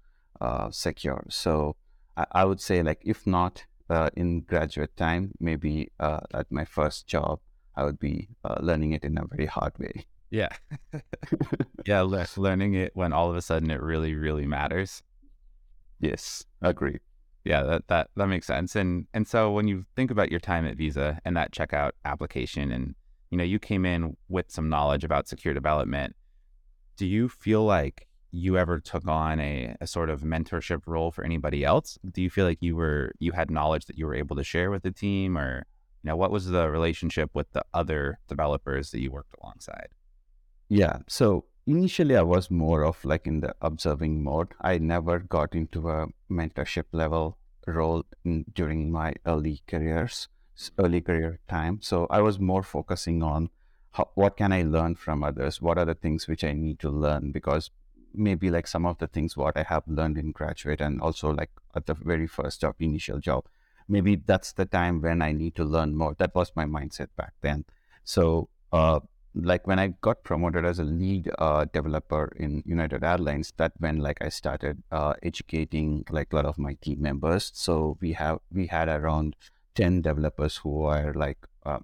secure. 0.71 1.25
So 1.31 1.77
I, 2.17 2.27
I 2.33 2.45
would 2.45 2.61
say 2.61 2.83
like 2.83 3.01
if 3.05 3.27
not 3.27 3.65
uh, 3.89 4.11
in 4.17 4.41
graduate 4.41 4.97
time, 4.97 5.33
maybe 5.41 5.91
uh, 6.01 6.21
at 6.35 6.51
my 6.51 6.65
first 6.65 7.07
job, 7.07 7.41
I 7.75 7.85
would 7.85 7.99
be 7.99 8.29
uh, 8.45 8.57
learning 8.61 8.93
it 8.93 9.05
in 9.05 9.19
a 9.19 9.27
very 9.27 9.47
hard 9.47 9.79
way. 9.79 10.07
Yeah. 10.31 10.49
yeah, 11.87 12.01
le- 12.01 12.27
learning 12.37 12.75
it 12.75 12.93
when 12.95 13.13
all 13.13 13.31
of 13.31 13.37
a 13.37 13.43
sudden 13.43 13.71
it 13.71 13.81
really, 13.81 14.15
really 14.15 14.47
matters. 14.47 15.03
Yes, 16.01 16.45
agree. 16.63 16.99
Yeah, 17.45 17.63
that, 17.63 17.87
that 17.89 18.11
that 18.17 18.27
makes 18.27 18.47
sense. 18.47 18.75
And 18.75 19.07
and 19.15 19.27
so 19.27 19.53
when 19.53 19.69
you 19.69 19.87
think 19.95 20.11
about 20.11 20.31
your 20.33 20.41
time 20.41 20.67
at 20.67 20.77
Visa 20.77 21.21
and 21.25 21.37
that 21.37 21.53
checkout 21.53 21.93
application, 22.05 22.73
and 22.73 22.97
you 23.31 23.39
know 23.39 23.45
you 23.45 23.61
came 23.61 23.87
in 23.87 24.17
with 24.29 24.51
some 24.51 24.69
knowledge 24.69 25.05
about 25.05 25.29
secure 25.29 25.55
development, 25.55 26.17
do 26.97 27.07
you 27.07 27.29
feel 27.29 27.65
like 27.65 28.09
you 28.31 28.59
ever 28.59 28.81
took 28.81 29.07
on 29.07 29.41
a, 29.41 29.77
a 29.81 29.87
sort 29.87 30.11
of 30.11 30.23
mentorship 30.23 30.83
role 30.87 31.11
for 31.11 31.25
anybody 31.25 31.65
else? 31.65 31.99
Do 32.11 32.23
you 32.23 32.31
feel 32.31 32.45
like 32.45 32.59
you 32.61 32.77
were 32.77 33.13
you 33.19 33.33
had 33.33 33.51
knowledge 33.51 33.87
that 33.87 33.99
you 33.99 34.07
were 34.07 34.15
able 34.15 34.37
to 34.37 34.45
share 34.45 34.71
with 34.71 34.83
the 34.83 34.91
team, 34.91 35.37
or 35.39 35.67
you 36.03 36.09
know, 36.09 36.17
what 36.17 36.31
was 36.31 36.47
the 36.47 36.69
relationship 36.69 37.31
with 37.35 37.51
the 37.53 37.65
other 37.75 38.19
developers 38.29 38.91
that 38.91 39.01
you 39.01 39.11
worked 39.11 39.35
alongside? 39.43 39.89
Yeah, 40.69 40.99
so 41.09 41.45
initially 41.67 42.17
I 42.17 42.23
was 42.23 42.51
more 42.51 42.85
of 42.85 43.05
like 43.05 43.27
in 43.27 43.41
the 43.41 43.55
observing 43.61 44.23
mode. 44.23 44.49
I 44.61 44.79
never 44.79 45.19
got 45.19 45.55
into 45.55 45.89
a 45.89 46.07
mentorship 46.31 46.85
level 46.93 47.39
role 47.67 48.05
in, 48.25 48.45
during 48.55 48.91
my 48.91 49.15
early 49.27 49.63
careers, 49.67 50.29
early 50.79 51.01
career 51.01 51.41
time. 51.49 51.81
So 51.83 52.07
I 52.11 52.21
was 52.21 52.39
more 52.39 52.63
focusing 52.63 53.23
on 53.23 53.51
how, 53.93 54.11
what 54.15 54.37
can 54.37 54.53
I 54.53 54.63
learn 54.63 54.95
from 54.95 55.25
others? 55.25 55.61
What 55.61 55.79
are 55.79 55.85
the 55.85 55.95
things 55.95 56.29
which 56.29 56.45
I 56.45 56.53
need 56.53 56.79
to 56.81 56.91
learn? 56.91 57.33
Because 57.33 57.71
maybe 58.17 58.51
like 58.51 58.67
some 58.67 58.87
of 58.87 58.99
the 58.99 59.07
things 59.07 59.37
what 59.37 59.57
I 59.57 59.63
have 59.63 59.85
learned 59.87 60.19
in 60.19 60.33
graduate 60.33 60.81
and 60.81 61.01
also 61.01 61.31
like 61.31 61.51
at 61.75 61.87
the 61.87 61.95
very 61.95 62.27
first 62.27 62.61
job, 62.61 62.75
initial 62.81 63.19
job, 63.19 63.47
maybe 63.89 64.17
that's 64.17 64.53
the 64.53 64.65
time 64.65 65.01
when 65.01 65.23
I 65.23 65.33
need 65.33 65.55
to 65.57 65.65
learn 65.65 65.97
more. 65.97 66.15
That 66.19 66.35
was 66.35 66.53
my 66.55 66.65
mindset 66.65 67.09
back 67.17 67.35
then. 67.43 67.65
So, 68.05 68.49
uh, 68.73 69.01
like 69.35 69.67
when 69.67 69.79
I 69.79 69.89
got 70.01 70.25
promoted 70.25 70.65
as 70.65 70.79
a 70.79 70.85
lead 70.85 71.31
uh, 71.39 71.67
developer 71.67 72.33
in 72.37 72.63
United 72.65 73.05
Airlines, 73.05 73.53
that 73.59 73.73
when 73.79 73.99
like 73.99 74.23
I 74.23 74.31
started 74.31 74.83
uh, 74.91 75.13
educating 75.23 76.07
like 76.11 76.33
a 76.33 76.37
lot 76.37 76.47
of 76.47 76.57
my 76.59 76.75
team 76.81 77.03
members. 77.03 77.51
So 77.55 77.99
we 78.01 78.13
have 78.15 78.39
we 78.51 78.67
had 78.67 78.89
around 78.89 79.37
ten 79.75 80.01
developers 80.01 80.57
who 80.57 80.85
are 80.85 81.13
like 81.13 81.47
uh, 81.67 81.81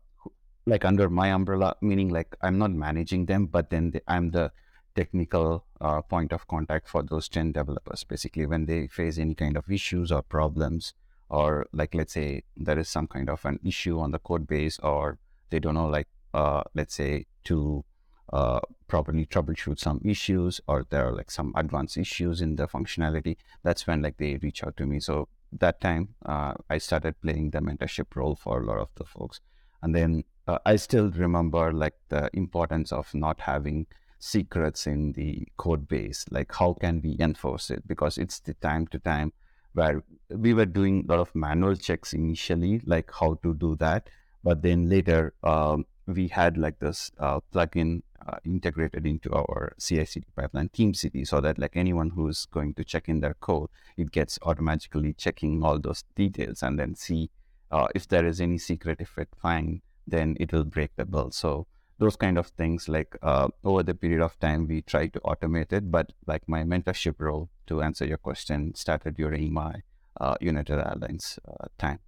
like 0.66 0.84
under 0.84 1.10
my 1.10 1.30
umbrella, 1.30 1.76
meaning 1.82 2.08
like 2.08 2.34
I'm 2.40 2.56
not 2.56 2.70
managing 2.70 3.26
them, 3.26 3.46
but 3.46 3.68
then 3.68 3.90
the, 3.90 4.02
I'm 4.08 4.30
the 4.30 4.50
technical 4.94 5.64
uh, 5.80 6.02
point 6.02 6.32
of 6.32 6.46
contact 6.48 6.88
for 6.88 7.02
those 7.02 7.28
ten 7.28 7.52
developers. 7.52 8.04
Basically, 8.04 8.46
when 8.46 8.66
they 8.66 8.86
face 8.86 9.18
any 9.18 9.34
kind 9.34 9.56
of 9.56 9.70
issues 9.70 10.12
or 10.12 10.22
problems, 10.22 10.94
or 11.28 11.66
like 11.72 11.94
let's 11.94 12.12
say 12.12 12.42
there 12.56 12.78
is 12.78 12.88
some 12.88 13.06
kind 13.06 13.30
of 13.30 13.44
an 13.44 13.58
issue 13.64 13.98
on 13.98 14.10
the 14.10 14.18
code 14.18 14.46
base, 14.46 14.78
or 14.80 15.18
they 15.50 15.58
don't 15.58 15.74
know 15.74 15.88
like 15.88 16.08
uh, 16.34 16.62
let's 16.74 16.94
say 16.94 17.26
to 17.44 17.84
uh, 18.32 18.60
properly 18.88 19.26
troubleshoot 19.26 19.78
some 19.78 20.00
issues 20.04 20.60
or 20.66 20.86
there 20.90 21.06
are 21.06 21.12
like 21.12 21.30
some 21.30 21.52
advanced 21.56 21.96
issues 21.96 22.40
in 22.40 22.56
the 22.56 22.66
functionality 22.66 23.36
that's 23.62 23.86
when 23.86 24.00
like 24.00 24.16
they 24.16 24.38
reach 24.42 24.64
out 24.64 24.76
to 24.76 24.86
me 24.86 24.98
so 24.98 25.28
that 25.52 25.80
time 25.80 26.14
uh, 26.26 26.54
i 26.70 26.78
started 26.78 27.20
playing 27.20 27.50
the 27.50 27.58
mentorship 27.58 28.14
role 28.14 28.34
for 28.34 28.60
a 28.60 28.64
lot 28.64 28.78
of 28.78 28.88
the 28.94 29.04
folks 29.04 29.40
and 29.82 29.94
then 29.94 30.24
uh, 30.46 30.58
i 30.64 30.76
still 30.76 31.10
remember 31.10 31.72
like 31.72 31.94
the 32.08 32.30
importance 32.32 32.92
of 32.92 33.12
not 33.14 33.40
having 33.40 33.86
secrets 34.22 34.86
in 34.86 35.12
the 35.12 35.46
code 35.56 35.88
base 35.88 36.24
like 36.30 36.52
how 36.54 36.72
can 36.74 37.00
we 37.02 37.16
enforce 37.18 37.70
it 37.70 37.86
because 37.88 38.18
it's 38.18 38.38
the 38.40 38.54
time 38.54 38.86
to 38.86 38.98
time 39.00 39.32
where 39.74 40.04
we 40.30 40.54
were 40.54 40.66
doing 40.66 41.04
a 41.04 41.12
lot 41.12 41.18
of 41.18 41.34
manual 41.34 41.74
checks 41.74 42.12
initially 42.12 42.80
like 42.86 43.10
how 43.18 43.34
to 43.42 43.52
do 43.54 43.74
that 43.74 44.08
but 44.44 44.62
then 44.62 44.88
later 44.88 45.34
um, 45.42 45.84
we 46.06 46.28
had 46.28 46.56
like 46.56 46.78
this 46.78 47.10
uh, 47.18 47.40
plugin 47.52 48.02
uh, 48.26 48.36
integrated 48.44 49.04
into 49.06 49.32
our 49.32 49.74
CI/CD 49.78 50.26
pipeline, 50.36 50.68
TeamCity, 50.68 51.26
so 51.26 51.40
that 51.40 51.58
like 51.58 51.76
anyone 51.76 52.10
who's 52.10 52.46
going 52.46 52.74
to 52.74 52.84
check 52.84 53.08
in 53.08 53.20
their 53.20 53.34
code, 53.34 53.68
it 53.96 54.12
gets 54.12 54.38
automatically 54.42 55.12
checking 55.14 55.64
all 55.64 55.78
those 55.78 56.04
details 56.14 56.62
and 56.62 56.78
then 56.78 56.94
see 56.94 57.30
uh, 57.70 57.88
if 57.94 58.06
there 58.08 58.24
is 58.26 58.40
any 58.40 58.58
secret. 58.58 59.00
If 59.00 59.18
it 59.18 59.28
find, 59.40 59.80
then 60.06 60.36
it 60.38 60.52
will 60.52 60.64
break 60.64 60.90
the 60.96 61.04
build. 61.04 61.34
So 61.34 61.66
those 62.02 62.16
kind 62.16 62.36
of 62.36 62.48
things, 62.48 62.88
like 62.88 63.16
uh, 63.22 63.46
over 63.62 63.84
the 63.84 63.94
period 63.94 64.20
of 64.20 64.36
time, 64.40 64.66
we 64.66 64.82
try 64.82 65.06
to 65.06 65.20
automate 65.20 65.72
it. 65.72 65.88
But 65.88 66.12
like 66.26 66.42
my 66.48 66.64
mentorship 66.64 67.14
role, 67.18 67.48
to 67.68 67.80
answer 67.80 68.04
your 68.04 68.18
question, 68.18 68.74
started 68.74 69.16
during 69.16 69.52
my 69.52 69.82
uh, 70.20 70.34
United 70.40 70.78
Airlines 70.80 71.38
uh, 71.48 71.66
time. 71.78 72.00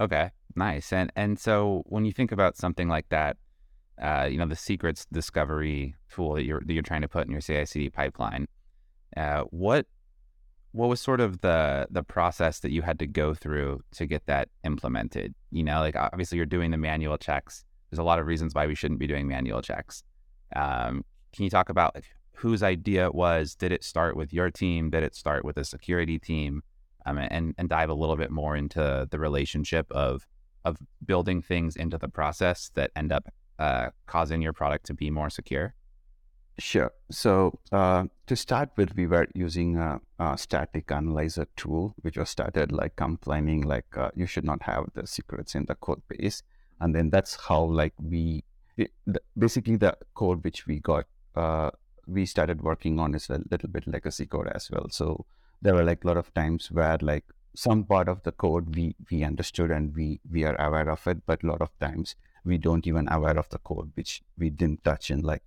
Okay, 0.00 0.32
nice. 0.56 0.92
And 0.92 1.12
and 1.14 1.38
so 1.38 1.84
when 1.86 2.04
you 2.04 2.12
think 2.12 2.32
about 2.32 2.56
something 2.56 2.88
like 2.88 3.08
that, 3.10 3.36
uh, 4.02 4.26
you 4.28 4.36
know, 4.36 4.48
the 4.48 4.56
secrets 4.56 5.06
discovery 5.12 5.94
tool 6.12 6.34
that 6.34 6.44
you're 6.44 6.62
that 6.66 6.72
you're 6.72 6.82
trying 6.82 7.02
to 7.02 7.08
put 7.08 7.26
in 7.26 7.30
your 7.30 7.40
CI/CD 7.40 7.90
pipeline, 7.90 8.48
uh, 9.16 9.42
what 9.50 9.86
what 10.72 10.88
was 10.88 11.00
sort 11.00 11.20
of 11.20 11.40
the 11.40 11.86
the 11.88 12.02
process 12.02 12.58
that 12.60 12.72
you 12.72 12.82
had 12.82 12.98
to 12.98 13.06
go 13.06 13.32
through 13.32 13.80
to 13.92 14.06
get 14.06 14.26
that 14.26 14.48
implemented? 14.64 15.34
You 15.52 15.62
know, 15.62 15.78
like 15.78 15.94
obviously 15.94 16.36
you're 16.38 16.54
doing 16.56 16.72
the 16.72 16.82
manual 16.90 17.16
checks. 17.16 17.64
There's 17.94 18.02
a 18.02 18.10
lot 18.12 18.18
of 18.18 18.26
reasons 18.26 18.54
why 18.54 18.66
we 18.66 18.74
shouldn't 18.74 19.00
be 19.00 19.06
doing 19.06 19.28
manual 19.28 19.62
checks. 19.62 20.02
Um, 20.54 21.04
can 21.32 21.44
you 21.44 21.50
talk 21.50 21.68
about 21.68 21.94
like, 21.94 22.06
whose 22.34 22.62
idea 22.62 23.06
it 23.06 23.14
was? 23.14 23.54
Did 23.54 23.72
it 23.72 23.84
start 23.84 24.16
with 24.16 24.32
your 24.32 24.50
team? 24.50 24.90
Did 24.90 25.02
it 25.02 25.14
start 25.14 25.44
with 25.44 25.56
a 25.56 25.64
security 25.64 26.18
team? 26.18 26.62
um, 27.06 27.18
and 27.18 27.54
and 27.58 27.68
dive 27.68 27.90
a 27.90 27.94
little 27.94 28.16
bit 28.16 28.30
more 28.30 28.56
into 28.56 29.06
the 29.10 29.18
relationship 29.18 29.90
of 29.90 30.26
of 30.64 30.78
building 31.04 31.42
things 31.42 31.76
into 31.76 31.98
the 31.98 32.08
process 32.08 32.70
that 32.74 32.90
end 32.96 33.12
up 33.12 33.28
uh, 33.58 33.88
causing 34.06 34.40
your 34.40 34.52
product 34.52 34.86
to 34.86 34.94
be 34.94 35.10
more 35.10 35.28
secure? 35.28 35.74
Sure. 36.58 36.92
So 37.10 37.58
uh, 37.72 38.04
to 38.28 38.36
start 38.36 38.70
with, 38.76 38.96
we 38.96 39.06
were 39.06 39.26
using 39.34 39.76
a, 39.76 40.00
a, 40.20 40.38
static 40.38 40.90
analyzer 40.90 41.46
tool, 41.56 41.94
which 42.02 42.16
was 42.16 42.30
started 42.30 42.70
like 42.70 42.94
complaining 42.94 43.62
like 43.62 43.86
uh, 43.98 44.10
you 44.14 44.24
should 44.24 44.44
not 44.44 44.62
have 44.62 44.86
the 44.94 45.06
secrets 45.06 45.54
in 45.54 45.66
the 45.66 45.74
code 45.74 46.00
base, 46.08 46.42
and 46.80 46.94
then 46.94 47.10
that's 47.10 47.36
how 47.36 47.62
like 47.62 47.94
we 48.02 48.44
basically 49.38 49.76
the 49.76 49.96
code 50.14 50.42
which 50.42 50.66
we 50.66 50.80
got 50.80 51.06
uh, 51.36 51.70
we 52.06 52.26
started 52.26 52.62
working 52.62 52.98
on 52.98 53.14
is 53.14 53.30
a 53.30 53.40
little 53.50 53.68
bit 53.68 53.86
legacy 53.86 54.26
code 54.26 54.48
as 54.54 54.70
well. 54.70 54.88
So 54.90 55.24
there 55.62 55.74
were 55.74 55.84
like 55.84 56.04
a 56.04 56.06
lot 56.06 56.16
of 56.16 56.32
times 56.34 56.70
where 56.70 56.98
like 57.00 57.24
some 57.54 57.84
part 57.84 58.08
of 58.08 58.22
the 58.24 58.32
code 58.32 58.74
we 58.74 58.94
we 59.10 59.22
understood 59.22 59.70
and 59.70 59.94
we 59.94 60.20
we 60.30 60.44
are 60.44 60.60
aware 60.60 60.90
of 60.90 61.06
it 61.06 61.24
but 61.24 61.42
a 61.42 61.46
lot 61.46 61.60
of 61.60 61.70
times 61.78 62.16
we 62.44 62.58
don't 62.58 62.86
even 62.86 63.08
aware 63.10 63.38
of 63.38 63.48
the 63.50 63.58
code 63.58 63.90
which 63.94 64.22
we 64.36 64.50
didn't 64.50 64.82
touch 64.84 65.10
in 65.10 65.20
like 65.20 65.42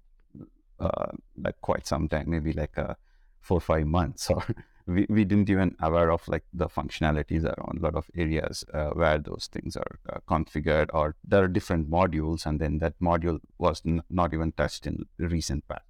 uh, 0.79 1.11
like 1.37 1.59
quite 1.61 1.85
some 1.85 2.07
time 2.07 2.29
maybe 2.29 2.53
like 2.53 2.77
a 2.77 2.91
uh, 2.91 2.93
four 3.41 3.59
five 3.59 3.85
months 3.85 4.29
or 4.35 4.43
we, 4.87 5.05
we 5.09 5.25
didn't 5.25 5.49
even 5.49 5.75
aware 5.81 6.11
of 6.11 6.27
like 6.27 6.45
the 6.53 6.67
functionalities 6.67 7.43
around 7.43 7.79
a 7.79 7.81
lot 7.81 7.95
of 7.95 8.09
areas 8.15 8.63
uh, 8.73 8.89
where 8.91 9.19
those 9.19 9.49
things 9.51 9.75
are 9.75 9.99
uh, 10.09 10.19
configured 10.27 10.89
or 10.93 11.15
there 11.23 11.43
are 11.43 11.47
different 11.47 11.89
modules 11.89 12.45
and 12.45 12.59
then 12.59 12.79
that 12.79 12.99
module 12.99 13.39
was 13.57 13.81
n- 13.85 14.01
not 14.09 14.33
even 14.33 14.51
touched 14.53 14.87
in 14.87 15.05
recent 15.19 15.67
past. 15.67 15.83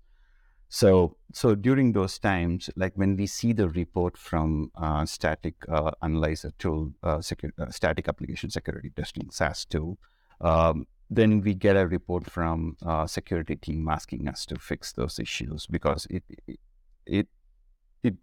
So, 0.70 1.16
so 1.32 1.56
during 1.56 1.94
those 1.94 2.20
times, 2.20 2.70
like 2.76 2.94
when 2.96 3.16
we 3.16 3.26
see 3.26 3.54
the 3.54 3.70
report 3.70 4.18
from 4.18 4.72
uh, 4.76 5.06
static 5.06 5.56
uh, 5.70 5.92
analyzer 6.02 6.52
tool, 6.60 6.92
uh, 7.04 7.20
secu- 7.20 7.58
uh, 7.58 7.70
static 7.72 8.10
application 8.10 8.50
security 8.50 8.92
testing 8.96 9.30
(SAST 9.32 9.70
tool), 9.70 9.98
um, 10.42 10.86
then 11.10 11.40
we 11.40 11.54
get 11.54 11.78
a 11.78 11.88
report 11.88 12.30
from 12.30 12.76
security 13.08 13.56
team 13.56 13.88
asking 13.88 14.28
us 14.28 14.46
to 14.48 14.60
fix 14.60 14.92
those 14.92 15.20
issues 15.20 15.68
because 15.68 16.06
it 16.10 16.24
it 16.46 16.60
it 17.06 17.28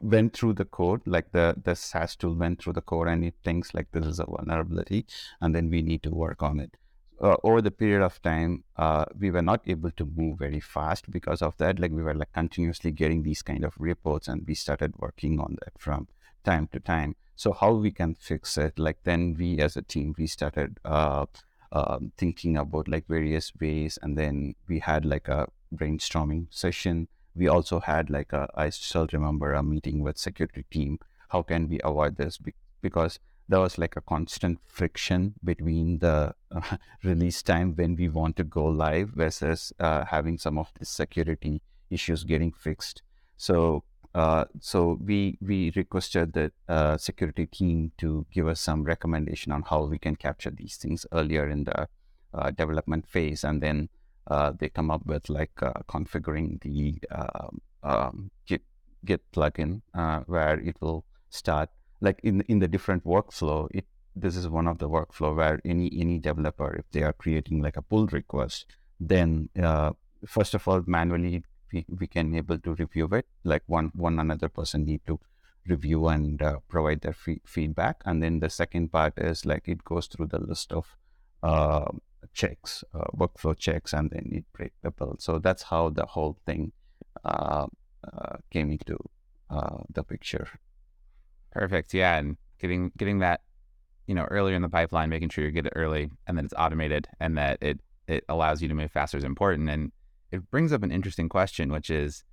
went 0.00 0.34
through 0.34 0.54
the 0.54 0.64
code, 0.64 1.02
like 1.06 1.32
the 1.32 1.56
the 1.62 1.74
SAST 1.74 2.20
tool 2.20 2.34
went 2.34 2.62
through 2.62 2.74
the 2.74 2.82
code, 2.82 3.08
and 3.08 3.24
it 3.24 3.34
thinks 3.44 3.74
like 3.74 3.90
this 3.92 4.06
is 4.06 4.20
a 4.20 4.24
vulnerability, 4.26 5.06
and 5.40 5.54
then 5.54 5.70
we 5.70 5.82
need 5.82 6.02
to 6.04 6.10
work 6.10 6.42
on 6.42 6.60
it 6.60 6.76
uh, 7.20 7.36
over 7.44 7.62
the 7.62 7.70
period 7.70 8.02
of 8.02 8.20
time, 8.22 8.64
uh, 8.76 9.04
we 9.18 9.30
were 9.30 9.42
not 9.42 9.62
able 9.66 9.90
to 9.92 10.04
move 10.16 10.38
very 10.38 10.60
fast 10.60 11.10
because 11.10 11.42
of 11.42 11.56
that. 11.58 11.78
Like 11.78 11.92
we 11.92 12.02
were 12.02 12.14
like 12.14 12.32
continuously 12.32 12.90
getting 12.90 13.22
these 13.22 13.42
kind 13.42 13.64
of 13.64 13.74
reports, 13.78 14.28
and 14.28 14.44
we 14.46 14.54
started 14.54 14.94
working 14.98 15.40
on 15.40 15.56
that 15.64 15.78
from 15.78 16.08
time 16.44 16.68
to 16.72 16.80
time. 16.80 17.16
So 17.36 17.52
how 17.52 17.72
we 17.72 17.90
can 17.90 18.14
fix 18.14 18.56
it? 18.58 18.78
Like 18.78 18.98
then 19.04 19.36
we 19.38 19.58
as 19.60 19.76
a 19.76 19.82
team 19.82 20.14
we 20.18 20.26
started 20.26 20.78
uh, 20.84 21.26
uh, 21.72 21.98
thinking 22.16 22.56
about 22.56 22.88
like 22.88 23.06
various 23.08 23.52
ways, 23.60 23.98
and 24.02 24.18
then 24.18 24.54
we 24.68 24.80
had 24.80 25.04
like 25.04 25.28
a 25.28 25.48
brainstorming 25.74 26.46
session. 26.50 27.08
We 27.34 27.48
also 27.48 27.80
had 27.80 28.10
like 28.10 28.32
a 28.32 28.48
I 28.54 28.70
still 28.70 29.06
remember 29.12 29.52
a 29.52 29.62
meeting 29.62 30.02
with 30.02 30.18
security 30.18 30.64
team. 30.70 30.98
How 31.28 31.42
can 31.42 31.68
we 31.68 31.80
avoid 31.82 32.16
this? 32.16 32.38
Be- 32.38 32.54
because 32.80 33.18
there 33.48 33.60
was 33.60 33.76
like 33.78 33.96
a 33.96 34.00
constant 34.00 34.58
friction 34.64 35.34
between 35.42 35.98
the 35.98 36.34
uh, 36.50 36.76
release 37.04 37.42
time 37.42 37.74
when 37.76 37.94
we 37.96 38.08
want 38.08 38.36
to 38.36 38.44
go 38.44 38.64
live 38.64 39.10
versus 39.10 39.72
uh, 39.78 40.04
having 40.04 40.38
some 40.38 40.58
of 40.58 40.72
the 40.78 40.84
security 40.84 41.60
issues 41.90 42.24
getting 42.24 42.52
fixed. 42.52 43.02
So, 43.36 43.84
uh, 44.14 44.44
so 44.60 44.98
we 45.04 45.36
we 45.40 45.72
requested 45.76 46.32
the 46.32 46.52
uh, 46.68 46.96
security 46.96 47.46
team 47.46 47.92
to 47.98 48.26
give 48.32 48.48
us 48.48 48.60
some 48.60 48.84
recommendation 48.84 49.52
on 49.52 49.62
how 49.62 49.84
we 49.84 49.98
can 49.98 50.16
capture 50.16 50.50
these 50.50 50.76
things 50.76 51.04
earlier 51.12 51.48
in 51.48 51.64
the 51.64 51.88
uh, 52.32 52.50
development 52.50 53.06
phase, 53.08 53.44
and 53.44 53.62
then 53.62 53.88
uh, 54.26 54.52
they 54.58 54.68
come 54.68 54.90
up 54.90 55.04
with 55.06 55.28
like 55.28 55.54
configuring 55.88 56.60
the 56.62 57.00
um, 57.10 57.60
um, 57.82 58.30
Git 58.46 58.62
Git 59.04 59.22
plugin 59.32 59.82
where 60.26 60.58
it 60.58 60.76
will 60.80 61.04
start 61.30 61.70
like 62.04 62.20
in 62.22 62.42
in 62.42 62.58
the 62.58 62.68
different 62.68 63.04
workflow, 63.04 63.68
it 63.72 63.86
this 64.14 64.36
is 64.36 64.48
one 64.48 64.68
of 64.68 64.78
the 64.78 64.88
workflow 64.88 65.34
where 65.34 65.60
any 65.64 65.90
any 65.98 66.18
developer, 66.18 66.76
if 66.76 66.84
they 66.92 67.02
are 67.02 67.12
creating 67.12 67.60
like 67.60 67.76
a 67.76 67.82
pull 67.82 68.06
request, 68.06 68.66
then 69.00 69.48
uh, 69.60 69.92
first 70.26 70.54
of 70.54 70.68
all 70.68 70.82
manually 70.86 71.42
we, 71.72 71.84
we 71.98 72.06
can 72.06 72.34
able 72.34 72.58
to 72.58 72.74
review 72.74 73.08
it. 73.12 73.26
Like 73.42 73.62
one 73.66 73.90
one 73.94 74.18
another 74.18 74.48
person 74.48 74.84
need 74.84 75.00
to 75.06 75.18
review 75.66 76.08
and 76.08 76.42
uh, 76.42 76.58
provide 76.68 77.00
their 77.00 77.16
feedback, 77.46 78.02
and 78.04 78.22
then 78.22 78.40
the 78.40 78.50
second 78.50 78.92
part 78.92 79.14
is 79.16 79.46
like 79.46 79.66
it 79.66 79.84
goes 79.84 80.06
through 80.06 80.26
the 80.26 80.40
list 80.40 80.72
of 80.72 80.96
uh, 81.42 81.90
checks, 82.32 82.84
uh, 82.94 83.04
workflow 83.16 83.56
checks, 83.56 83.92
and 83.92 84.10
then 84.10 84.28
it 84.32 84.44
break 84.52 84.72
the 84.82 84.90
build. 84.90 85.20
So 85.20 85.38
that's 85.38 85.64
how 85.64 85.90
the 85.90 86.06
whole 86.06 86.36
thing 86.46 86.72
uh, 87.24 87.66
uh, 88.04 88.36
came 88.50 88.70
into 88.70 88.98
the 89.94 90.02
picture. 90.02 90.48
Perfect. 91.52 91.94
Yeah, 91.94 92.16
and 92.18 92.36
getting 92.58 92.90
getting 92.96 93.20
that, 93.20 93.42
you 94.06 94.14
know, 94.14 94.24
earlier 94.24 94.56
in 94.56 94.62
the 94.62 94.68
pipeline, 94.68 95.08
making 95.08 95.28
sure 95.28 95.44
you 95.44 95.52
get 95.52 95.66
it 95.66 95.72
early, 95.76 96.10
and 96.26 96.36
then 96.36 96.44
it's 96.44 96.54
automated, 96.56 97.06
and 97.20 97.38
that 97.38 97.58
it 97.60 97.80
it 98.08 98.24
allows 98.28 98.60
you 98.60 98.68
to 98.68 98.74
move 98.74 98.90
faster 98.90 99.16
is 99.16 99.24
important. 99.24 99.70
And 99.70 99.92
it 100.30 100.50
brings 100.50 100.72
up 100.72 100.82
an 100.82 100.90
interesting 100.90 101.28
question, 101.28 101.70
which 101.70 101.90
is, 101.90 102.24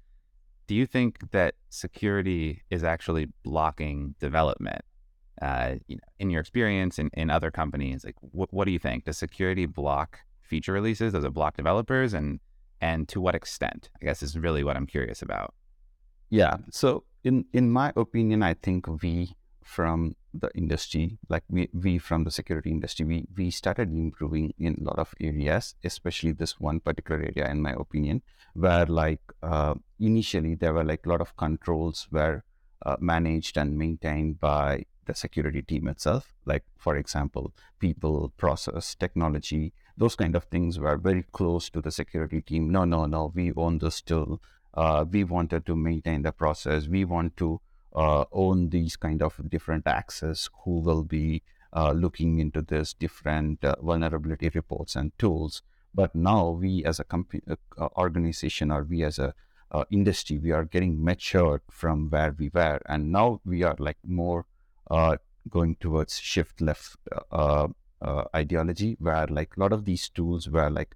do 0.67 0.73
you 0.75 0.85
think 0.85 1.31
that 1.31 1.55
security 1.69 2.63
is 2.69 2.83
actually 2.83 3.27
blocking 3.43 4.15
development? 4.19 4.81
Uh, 5.41 5.75
you 5.87 5.95
know, 5.95 6.01
in 6.19 6.29
your 6.29 6.41
experience 6.41 6.99
in, 6.99 7.09
in 7.13 7.29
other 7.29 7.51
companies, 7.51 8.03
like 8.05 8.15
what, 8.19 8.53
what 8.53 8.65
do 8.65 8.71
you 8.71 8.79
think? 8.79 9.05
Does 9.05 9.17
security 9.17 9.65
block 9.65 10.19
feature 10.41 10.73
releases? 10.73 11.13
Does 11.13 11.23
it 11.23 11.33
block 11.33 11.57
developers? 11.57 12.13
And 12.13 12.39
and 12.79 13.07
to 13.09 13.21
what 13.21 13.35
extent? 13.35 13.89
I 14.01 14.05
guess 14.05 14.23
is 14.23 14.37
really 14.37 14.63
what 14.63 14.75
I'm 14.75 14.87
curious 14.87 15.21
about. 15.21 15.53
Yeah. 16.29 16.57
So 16.71 17.03
in 17.23 17.45
in 17.53 17.71
my 17.71 17.93
opinion, 17.95 18.43
I 18.43 18.55
think 18.55 18.87
we 19.01 19.35
from 19.63 20.15
the 20.33 20.49
industry, 20.55 21.17
like 21.29 21.43
we, 21.49 21.69
we 21.73 21.97
from 21.97 22.23
the 22.23 22.31
security 22.31 22.71
industry, 22.71 23.05
we, 23.05 23.25
we 23.37 23.51
started 23.51 23.89
improving 23.89 24.53
in 24.57 24.77
a 24.79 24.83
lot 24.83 24.99
of 24.99 25.13
areas, 25.21 25.75
especially 25.83 26.31
this 26.31 26.59
one 26.59 26.79
particular 26.79 27.21
area, 27.21 27.49
in 27.49 27.61
my 27.61 27.73
opinion, 27.73 28.21
where 28.53 28.85
like 28.85 29.21
uh, 29.43 29.73
initially 29.99 30.55
there 30.55 30.73
were 30.73 30.83
like 30.83 31.05
a 31.05 31.09
lot 31.09 31.21
of 31.21 31.35
controls 31.37 32.07
were 32.11 32.43
uh, 32.85 32.95
managed 32.99 33.57
and 33.57 33.77
maintained 33.77 34.39
by 34.39 34.83
the 35.05 35.13
security 35.13 35.61
team 35.61 35.87
itself. 35.87 36.33
Like, 36.45 36.63
for 36.77 36.95
example, 36.95 37.53
people, 37.79 38.33
process, 38.37 38.95
technology, 38.95 39.73
those 39.97 40.15
kind 40.15 40.35
of 40.35 40.45
things 40.45 40.79
were 40.79 40.97
very 40.97 41.23
close 41.31 41.69
to 41.71 41.81
the 41.81 41.91
security 41.91 42.41
team. 42.41 42.69
No, 42.71 42.85
no, 42.85 43.05
no, 43.05 43.31
we 43.33 43.51
own 43.55 43.79
this 43.79 43.95
still. 43.95 44.41
Uh, 44.73 45.05
we 45.09 45.23
wanted 45.23 45.65
to 45.65 45.75
maintain 45.75 46.21
the 46.21 46.31
process. 46.31 46.87
We 46.87 47.05
want 47.05 47.35
to 47.37 47.59
uh, 47.93 48.25
own 48.31 48.69
these 48.69 48.95
kind 48.95 49.21
of 49.21 49.49
different 49.49 49.85
access, 49.85 50.49
who 50.63 50.79
will 50.79 51.03
be 51.03 51.43
uh, 51.73 51.91
looking 51.91 52.39
into 52.39 52.61
this 52.61 52.93
different 52.93 53.63
uh, 53.63 53.75
vulnerability 53.81 54.49
reports 54.49 54.95
and 54.95 55.17
tools. 55.17 55.61
But 55.93 56.15
now 56.15 56.49
we 56.49 56.85
as 56.85 56.99
a 56.99 57.03
company, 57.03 57.41
uh, 57.49 57.89
organization, 57.97 58.71
or 58.71 58.83
we 58.83 59.03
as 59.03 59.19
a 59.19 59.33
uh, 59.71 59.83
industry, 59.91 60.37
we 60.37 60.51
are 60.51 60.65
getting 60.65 61.03
matured 61.03 61.61
from 61.69 62.09
where 62.09 62.35
we 62.37 62.49
were, 62.53 62.79
and 62.87 63.11
now 63.11 63.41
we 63.45 63.63
are 63.63 63.75
like 63.79 63.97
more 64.05 64.45
uh, 64.91 65.17
going 65.49 65.75
towards 65.75 66.19
shift 66.19 66.61
left 66.61 66.97
ideology, 68.35 68.95
where 68.99 69.25
like 69.27 69.57
a 69.57 69.59
lot 69.59 69.73
of 69.73 69.85
these 69.85 70.09
tools 70.09 70.47
were 70.49 70.69
like 70.69 70.95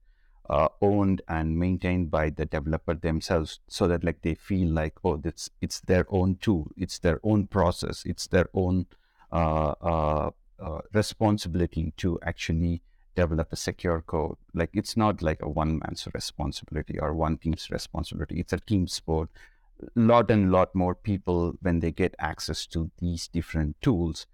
uh, 0.49 0.67
owned 0.81 1.21
and 1.27 1.57
maintained 1.57 2.11
by 2.11 2.29
the 2.29 2.45
developer 2.45 2.93
themselves 2.93 3.59
so 3.67 3.87
that 3.87 4.03
like 4.03 4.21
they 4.21 4.35
feel 4.35 4.69
like 4.69 4.93
oh 5.03 5.19
it's 5.23 5.49
it's 5.61 5.79
their 5.81 6.05
own 6.09 6.35
tool 6.35 6.67
it's 6.77 6.99
their 6.99 7.19
own 7.23 7.47
process 7.47 8.03
it's 8.05 8.27
their 8.27 8.47
own 8.53 8.85
uh, 9.31 9.73
uh, 9.81 10.31
uh, 10.59 10.79
responsibility 10.93 11.93
to 11.97 12.19
actually 12.23 12.81
develop 13.15 13.51
a 13.51 13.55
secure 13.55 14.01
code. 14.01 14.37
Like 14.53 14.69
it's 14.73 14.95
not 14.95 15.21
like 15.21 15.41
a 15.41 15.49
one 15.49 15.79
man's 15.79 16.07
responsibility 16.13 16.99
or 16.99 17.13
one 17.13 17.37
team's 17.37 17.69
responsibility 17.71 18.39
it's 18.39 18.53
a 18.53 18.59
team 18.59 18.87
sport 18.87 19.29
lot 19.95 20.31
and 20.31 20.51
lot 20.51 20.73
more 20.75 20.95
people 20.95 21.53
when 21.61 21.79
they 21.79 21.91
get 21.91 22.15
access 22.19 22.65
to 22.67 22.91
these 22.99 23.27
different 23.27 23.75
tools. 23.81 24.27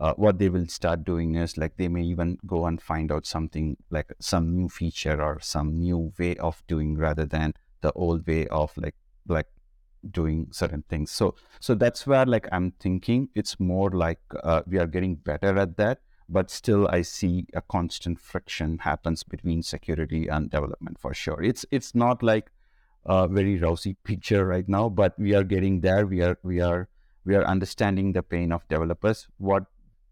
Uh, 0.00 0.14
what 0.14 0.38
they 0.38 0.48
will 0.48 0.68
start 0.68 1.02
doing 1.04 1.34
is 1.34 1.56
like 1.58 1.76
they 1.76 1.88
may 1.88 2.02
even 2.02 2.38
go 2.46 2.66
and 2.66 2.80
find 2.80 3.10
out 3.10 3.26
something 3.26 3.76
like 3.90 4.12
some 4.20 4.54
new 4.54 4.68
feature 4.68 5.20
or 5.20 5.40
some 5.40 5.76
new 5.76 6.12
way 6.18 6.36
of 6.36 6.62
doing 6.68 6.96
rather 6.96 7.26
than 7.26 7.52
the 7.80 7.92
old 7.92 8.24
way 8.26 8.46
of 8.46 8.76
like 8.76 8.94
like 9.26 9.48
doing 10.10 10.46
certain 10.52 10.84
things. 10.88 11.10
So 11.10 11.34
so 11.60 11.74
that's 11.74 12.06
where 12.06 12.24
like 12.26 12.48
i'm 12.52 12.72
thinking 12.78 13.28
it's 13.34 13.58
more 13.58 13.90
like 13.90 14.20
uh, 14.42 14.62
we 14.66 14.78
are 14.78 14.86
getting 14.86 15.16
better 15.16 15.58
at 15.58 15.76
that 15.76 16.00
but 16.28 16.50
still 16.50 16.86
i 16.88 17.02
see 17.02 17.46
a 17.54 17.62
constant 17.62 18.20
friction 18.20 18.78
happens 18.78 19.22
between 19.22 19.62
security 19.62 20.28
and 20.28 20.50
development 20.50 20.98
for 20.98 21.14
sure. 21.14 21.42
It's 21.42 21.64
it's 21.70 21.94
not 21.94 22.22
like 22.22 22.50
a 23.08 23.26
very 23.26 23.58
rosy 23.58 23.96
picture 24.04 24.44
right 24.46 24.68
now 24.68 24.88
but 24.88 25.18
we 25.18 25.34
are 25.34 25.44
getting 25.44 25.80
there 25.80 26.06
we 26.06 26.22
are 26.22 26.38
we 26.42 26.60
are 26.60 26.88
we 27.24 27.34
are 27.34 27.44
understanding 27.44 28.12
the 28.12 28.22
pain 28.22 28.52
of 28.52 28.68
developers 28.68 29.26
what 29.38 29.64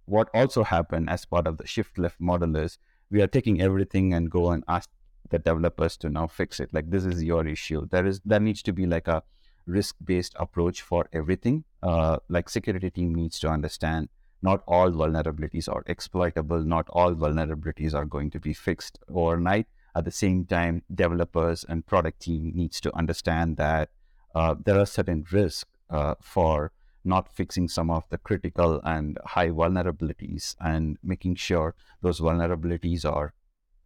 what 0.07 0.29
also 0.35 0.65
happened 0.65 1.11
as 1.11 1.25
part 1.25 1.47
of 1.47 1.59
the 1.59 1.67
shift 1.67 1.99
left 1.99 2.21
model 2.21 2.57
is 2.57 2.79
we 3.11 3.23
are 3.23 3.27
taking 3.27 3.61
everything 3.61 4.13
and 4.15 4.31
go 4.31 4.51
and 4.51 4.65
ask 4.69 4.89
the 5.31 5.39
developers 5.39 5.97
to 5.99 6.09
now 6.09 6.27
fix 6.27 6.61
it. 6.61 6.73
Like 6.73 6.91
this 6.91 7.05
is 7.05 7.23
your 7.23 7.47
issue. 7.47 7.87
There 7.91 8.07
is 8.07 8.21
there 8.25 8.41
needs 8.41 8.63
to 8.63 8.73
be 8.73 8.87
like 8.87 9.09
a 9.09 9.23
risk 9.67 9.97
based 10.05 10.35
approach 10.37 10.83
for 10.83 11.09
everything. 11.13 11.65
Uh, 11.83 12.19
like 12.29 12.49
security 12.49 12.91
team 12.91 13.15
needs 13.15 13.39
to 13.41 13.49
understand 13.49 14.09
not 14.43 14.63
all 14.67 14.91
vulnerabilities 14.91 15.69
are 15.69 15.83
exploitable. 15.87 16.61
Not 16.61 16.87
all 16.91 17.15
vulnerabilities 17.15 17.95
are 17.95 18.05
going 18.05 18.31
to 18.31 18.41
be 18.41 18.53
fixed 18.53 18.99
overnight. 19.09 19.67
At 19.97 20.05
the 20.05 20.11
same 20.11 20.45
time, 20.45 20.83
developers 20.95 21.65
and 21.67 21.87
product 21.87 22.21
team 22.21 22.53
needs 22.55 22.83
to 22.83 22.95
understand 22.95 23.57
that 23.57 23.89
uh, 24.35 24.55
there 24.63 24.79
are 24.79 24.85
certain 24.85 25.25
risks 25.33 25.65
uh, 25.89 26.17
for 26.21 26.73
not 27.03 27.35
fixing 27.35 27.67
some 27.67 27.91
of 27.91 28.05
the 28.11 28.19
critical 28.19 28.83
and 28.85 29.17
high 29.25 29.49
vulnerabilities 29.49 30.55
and 30.61 30.99
making 31.03 31.37
sure 31.37 31.75
those 32.03 32.21
vulnerabilities 32.21 33.11
are 33.11 33.33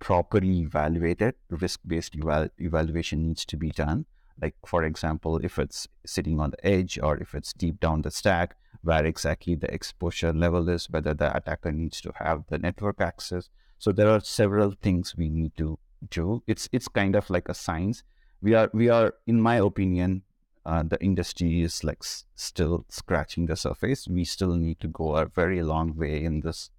properly 0.00 0.62
evaluated. 0.62 1.34
Risk 1.48 1.78
based 1.86 2.16
eval- 2.16 2.48
evaluation 2.58 3.28
needs 3.28 3.44
to 3.44 3.56
be 3.56 3.70
done. 3.70 4.06
Like, 4.42 4.56
for 4.66 4.82
example, 4.82 5.38
if 5.44 5.60
it's 5.60 5.86
sitting 6.04 6.40
on 6.40 6.50
the 6.50 6.66
edge 6.66 6.98
or 7.00 7.18
if 7.18 7.36
it's 7.36 7.52
deep 7.52 7.78
down 7.78 8.02
the 8.02 8.10
stack, 8.10 8.56
where 8.82 9.04
exactly 9.04 9.54
the 9.54 9.72
exposure 9.72 10.32
level 10.32 10.68
is, 10.70 10.90
whether 10.90 11.14
the 11.14 11.36
attacker 11.36 11.70
needs 11.70 12.00
to 12.00 12.12
have 12.16 12.44
the 12.48 12.58
network 12.58 13.00
access. 13.00 13.48
So 13.78 13.92
there 13.92 14.08
are 14.08 14.20
several 14.20 14.72
things 14.72 15.14
we 15.16 15.28
need 15.28 15.52
to 15.58 15.78
do. 16.08 16.42
It's 16.46 16.68
it's 16.72 16.88
kind 16.88 17.16
of 17.16 17.28
like 17.30 17.48
a 17.48 17.54
science. 17.54 18.02
We 18.42 18.54
are 18.54 18.70
we 18.72 18.88
are, 18.88 19.14
in 19.26 19.40
my 19.40 19.56
opinion, 19.56 20.22
uh, 20.64 20.82
the 20.82 21.02
industry 21.02 21.62
is 21.62 21.84
like 21.84 21.98
s- 22.02 22.24
still 22.34 22.86
scratching 22.88 23.46
the 23.46 23.56
surface. 23.56 24.08
We 24.08 24.24
still 24.24 24.54
need 24.56 24.80
to 24.80 24.88
go 24.88 25.16
a 25.16 25.26
very 25.26 25.62
long 25.62 25.96
way 25.96 26.24
in 26.24 26.40
this 26.40 26.70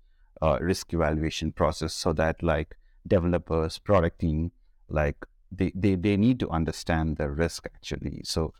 uh, 0.41 0.57
risk 0.61 0.93
evaluation 0.93 1.51
process 1.51 1.93
so 1.93 2.13
that 2.13 2.41
like 2.41 2.77
developers, 3.07 3.77
product 3.79 4.19
team, 4.19 4.51
like 4.89 5.25
they, 5.51 5.71
they, 5.75 5.95
they 5.95 6.17
need 6.17 6.39
to 6.39 6.49
understand 6.49 7.17
the 7.17 7.29
risk 7.29 7.67
actually. 7.75 8.21
So 8.23 8.53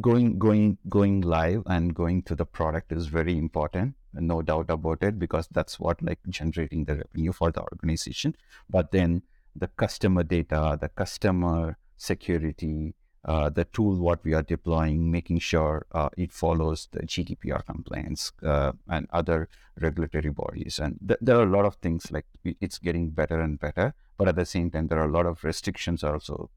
going 0.00 0.38
going 0.38 0.76
going 0.88 1.22
live 1.22 1.62
and 1.66 1.94
going 1.94 2.22
to 2.22 2.34
the 2.34 2.44
product 2.44 2.92
is 2.92 3.06
very 3.06 3.36
important 3.38 3.94
no 4.12 4.42
doubt 4.42 4.68
about 4.68 5.02
it 5.02 5.18
because 5.18 5.48
that's 5.52 5.80
what 5.80 6.00
like 6.02 6.18
generating 6.28 6.84
the 6.84 6.96
revenue 6.96 7.32
for 7.32 7.50
the 7.50 7.62
organization 7.72 8.34
but 8.68 8.90
then 8.92 9.22
the 9.58 9.68
customer 9.68 10.22
data 10.22 10.78
the 10.80 10.88
customer 10.88 11.78
security 11.96 12.94
uh, 13.26 13.50
the 13.50 13.64
tool 13.64 13.96
what 13.98 14.24
we 14.24 14.32
are 14.34 14.42
deploying, 14.42 15.10
making 15.10 15.40
sure 15.40 15.84
uh, 15.92 16.08
it 16.16 16.32
follows 16.32 16.88
the 16.92 17.00
GDPR 17.00 17.66
compliance 17.66 18.32
uh, 18.44 18.70
and 18.88 19.08
other 19.12 19.48
regulatory 19.80 20.30
bodies. 20.30 20.78
And 20.78 20.98
th- 21.06 21.18
there 21.20 21.36
are 21.36 21.42
a 21.42 21.50
lot 21.50 21.64
of 21.64 21.74
things 21.76 22.12
like 22.12 22.24
it's 22.44 22.78
getting 22.78 23.10
better 23.10 23.40
and 23.40 23.58
better, 23.58 23.94
but 24.16 24.28
at 24.28 24.36
the 24.36 24.46
same 24.46 24.70
time, 24.70 24.86
there 24.86 25.00
are 25.00 25.08
a 25.08 25.12
lot 25.12 25.26
of 25.26 25.42
restrictions 25.42 26.04
also 26.04 26.50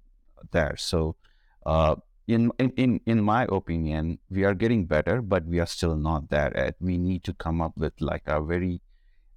there. 0.51 0.77
So, 0.77 1.15
uh, 1.65 1.95
in, 2.27 2.51
in 2.59 3.01
in 3.07 3.23
my 3.23 3.47
opinion, 3.49 4.19
we 4.29 4.43
are 4.43 4.53
getting 4.53 4.85
better, 4.85 5.23
but 5.23 5.45
we 5.45 5.59
are 5.59 5.65
still 5.65 5.95
not 5.95 6.29
there 6.29 6.53
yet. 6.55 6.75
We 6.79 6.99
need 6.99 7.23
to 7.23 7.33
come 7.33 7.59
up 7.59 7.75
with 7.75 7.93
like 7.99 8.27
a 8.27 8.39
very 8.39 8.81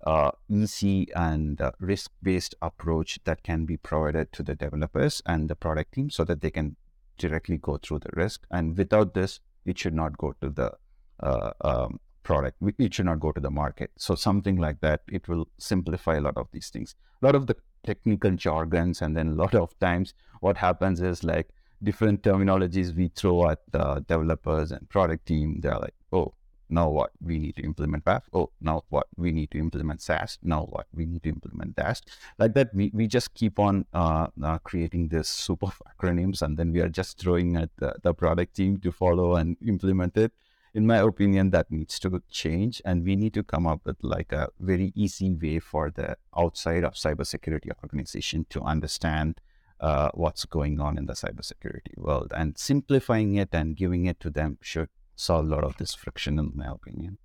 uh, 0.04 0.30
easy 0.48 1.08
and 1.14 1.60
uh, 1.60 1.72
risk 1.78 2.10
based 2.22 2.54
approach 2.60 3.18
that 3.24 3.42
can 3.42 3.64
be 3.64 3.76
provided 3.76 4.32
to 4.32 4.42
the 4.42 4.54
developers 4.54 5.22
and 5.26 5.48
the 5.48 5.54
product 5.54 5.92
team 5.94 6.10
so 6.10 6.24
that 6.24 6.40
they 6.40 6.50
can 6.50 6.76
directly 7.18 7.56
go 7.56 7.78
through 7.78 8.00
the 8.00 8.10
risk. 8.14 8.46
And 8.50 8.76
without 8.76 9.14
this, 9.14 9.40
it 9.64 9.78
should 9.78 9.94
not 9.94 10.18
go 10.18 10.34
to 10.40 10.50
the 10.50 10.72
uh, 11.20 11.52
um, 11.60 12.00
product. 12.22 12.56
It 12.78 12.94
should 12.94 13.06
not 13.06 13.20
go 13.20 13.32
to 13.32 13.40
the 13.40 13.50
market. 13.50 13.90
So 13.96 14.14
something 14.14 14.56
like 14.56 14.80
that, 14.80 15.02
it 15.08 15.28
will 15.28 15.48
simplify 15.58 16.16
a 16.16 16.20
lot 16.20 16.36
of 16.36 16.48
these 16.52 16.68
things. 16.70 16.94
A 17.22 17.26
lot 17.26 17.34
of 17.34 17.46
the 17.46 17.56
technical 17.84 18.32
jargons, 18.32 19.02
and 19.02 19.16
then 19.16 19.28
a 19.28 19.34
lot 19.34 19.54
of 19.54 19.78
times 19.78 20.14
what 20.40 20.56
happens 20.56 21.00
is 21.00 21.22
like 21.22 21.48
different 21.82 22.22
terminologies 22.22 22.94
we 22.94 23.08
throw 23.08 23.50
at 23.50 23.60
the 23.70 24.04
developers 24.08 24.72
and 24.72 24.88
product 24.88 25.26
team. 25.26 25.60
They're 25.60 25.78
like, 25.78 25.94
oh, 26.12 26.34
now 26.72 26.88
what? 26.88 27.10
We 27.20 27.38
need 27.38 27.56
to 27.56 27.62
implement 27.62 28.06
WAF. 28.06 28.22
Oh, 28.32 28.50
now 28.60 28.84
what? 28.88 29.06
We 29.16 29.30
need 29.30 29.50
to 29.50 29.58
implement 29.58 30.00
SAST. 30.00 30.38
Now 30.42 30.62
what? 30.70 30.86
We 30.94 31.04
need 31.04 31.22
to 31.24 31.28
implement 31.28 31.76
DAST. 31.76 32.08
Like 32.38 32.54
that, 32.54 32.74
we, 32.74 32.90
we 32.94 33.06
just 33.06 33.34
keep 33.34 33.58
on 33.58 33.84
uh, 33.92 34.28
uh, 34.42 34.58
creating 34.58 35.08
this 35.08 35.28
soup 35.28 35.62
of 35.62 35.80
acronyms 35.86 36.40
and 36.40 36.56
then 36.56 36.72
we 36.72 36.80
are 36.80 36.88
just 36.88 37.18
throwing 37.18 37.56
at 37.56 37.70
the, 37.76 37.94
the 38.02 38.14
product 38.14 38.56
team 38.56 38.78
to 38.78 38.90
follow 38.90 39.36
and 39.36 39.58
implement 39.66 40.16
it. 40.16 40.32
In 40.74 40.86
my 40.86 40.96
opinion, 40.98 41.50
that 41.50 41.70
needs 41.70 41.98
to 41.98 42.22
change 42.30 42.80
and 42.86 43.04
we 43.04 43.16
need 43.16 43.34
to 43.34 43.42
come 43.42 43.66
up 43.66 43.82
with 43.84 43.98
like 44.00 44.32
a 44.32 44.48
very 44.58 44.92
easy 44.96 45.34
way 45.34 45.58
for 45.58 45.90
the 45.90 46.16
outside 46.34 46.84
of 46.84 46.94
cybersecurity 46.94 47.70
organization 47.82 48.46
to 48.48 48.62
understand 48.62 49.42
uh, 49.80 50.08
what's 50.14 50.46
going 50.46 50.80
on 50.80 50.96
in 50.96 51.04
the 51.04 51.12
cybersecurity 51.12 51.98
world 51.98 52.32
and 52.34 52.56
simplifying 52.56 53.34
it 53.34 53.50
and 53.52 53.76
giving 53.76 54.06
it 54.06 54.18
to 54.20 54.30
them 54.30 54.56
should 54.62 54.88
solve 55.22 55.46
a 55.46 55.48
lot 55.48 55.64
of 55.64 55.76
this 55.76 55.94
friction, 55.94 56.38
in 56.38 56.52
my 56.54 56.66
opinion. 56.66 57.18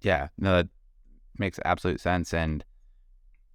Yeah, 0.00 0.28
no, 0.38 0.56
that 0.56 0.68
makes 1.38 1.58
absolute 1.64 2.00
sense. 2.00 2.34
And 2.34 2.64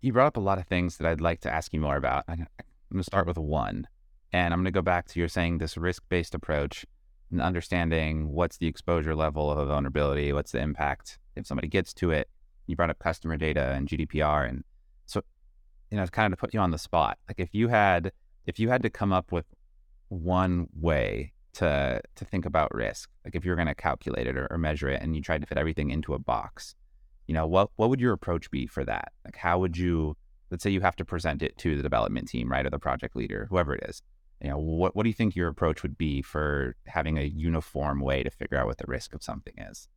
you 0.01 0.13
brought 0.13 0.27
up 0.27 0.37
a 0.37 0.41
lot 0.41 0.57
of 0.57 0.67
things 0.67 0.97
that 0.97 1.07
I'd 1.07 1.21
like 1.21 1.41
to 1.41 1.53
ask 1.53 1.73
you 1.73 1.79
more 1.79 1.97
about. 1.97 2.25
I'm 2.27 2.47
gonna 2.91 3.03
start 3.03 3.27
with 3.27 3.37
one, 3.37 3.87
and 4.31 4.53
I'm 4.53 4.59
gonna 4.59 4.71
go 4.71 4.81
back 4.81 5.07
to 5.07 5.19
you're 5.19 5.27
saying 5.27 5.57
this 5.57 5.77
risk 5.77 6.03
based 6.09 6.35
approach 6.35 6.85
and 7.31 7.41
understanding 7.41 8.29
what's 8.29 8.57
the 8.57 8.67
exposure 8.67 9.15
level 9.15 9.51
of 9.51 9.57
a 9.57 9.65
vulnerability, 9.65 10.31
what's 10.33 10.51
the 10.51 10.59
impact 10.59 11.19
if 11.35 11.47
somebody 11.47 11.67
gets 11.67 11.93
to 11.95 12.11
it. 12.11 12.29
You 12.67 12.75
brought 12.75 12.89
up 12.89 12.99
customer 12.99 13.37
data 13.37 13.73
and 13.73 13.87
GDPR, 13.87 14.47
and 14.47 14.63
so 15.05 15.21
you 15.91 15.97
know, 15.97 16.03
it's 16.03 16.09
kind 16.09 16.31
of 16.31 16.37
to 16.37 16.41
put 16.41 16.53
you 16.53 16.59
on 16.59 16.71
the 16.71 16.77
spot. 16.77 17.17
Like 17.27 17.39
if 17.39 17.53
you 17.53 17.67
had 17.67 18.11
if 18.45 18.59
you 18.59 18.69
had 18.69 18.81
to 18.83 18.89
come 18.89 19.11
up 19.11 19.31
with 19.31 19.45
one 20.09 20.67
way 20.79 21.32
to 21.53 22.01
to 22.15 22.25
think 22.25 22.45
about 22.45 22.73
risk, 22.73 23.09
like 23.25 23.35
if 23.35 23.45
you're 23.45 23.55
going 23.55 23.67
to 23.67 23.75
calculate 23.75 24.27
it 24.27 24.37
or, 24.37 24.47
or 24.49 24.57
measure 24.57 24.89
it, 24.89 25.01
and 25.01 25.15
you 25.15 25.21
tried 25.21 25.41
to 25.41 25.47
fit 25.47 25.57
everything 25.57 25.89
into 25.91 26.13
a 26.13 26.19
box, 26.19 26.75
you 27.27 27.33
know, 27.33 27.47
what 27.47 27.69
what 27.75 27.89
would 27.89 28.01
your 28.01 28.13
approach 28.13 28.49
be 28.51 28.67
for 28.67 28.83
that? 28.85 29.11
Like 29.25 29.37
how 29.37 29.59
would 29.59 29.77
you 29.77 30.15
let's 30.53 30.63
say 30.63 30.69
you 30.69 30.81
have 30.81 30.95
to 30.95 31.03
present 31.03 31.41
it 31.41 31.57
to 31.57 31.75
the 31.75 31.81
development 31.81 32.27
team, 32.27 32.47
right, 32.51 32.65
or 32.65 32.69
the 32.69 32.77
project 32.77 33.15
leader, 33.15 33.47
whoever 33.49 33.73
it 33.73 33.83
is. 33.89 34.01
You 34.39 34.49
know, 34.49 34.57
what 34.57 34.95
what 34.95 35.03
do 35.03 35.09
you 35.09 35.15
think 35.15 35.35
your 35.35 35.47
approach 35.47 35.83
would 35.83 35.97
be 35.97 36.21
for 36.21 36.75
having 36.85 37.17
a 37.17 37.23
uniform 37.23 38.01
way 38.01 38.23
to 38.23 38.29
figure 38.29 38.57
out 38.57 38.67
what 38.67 38.77
the 38.77 38.85
risk 38.87 39.13
of 39.13 39.23
something 39.23 39.53
is? 39.57 39.87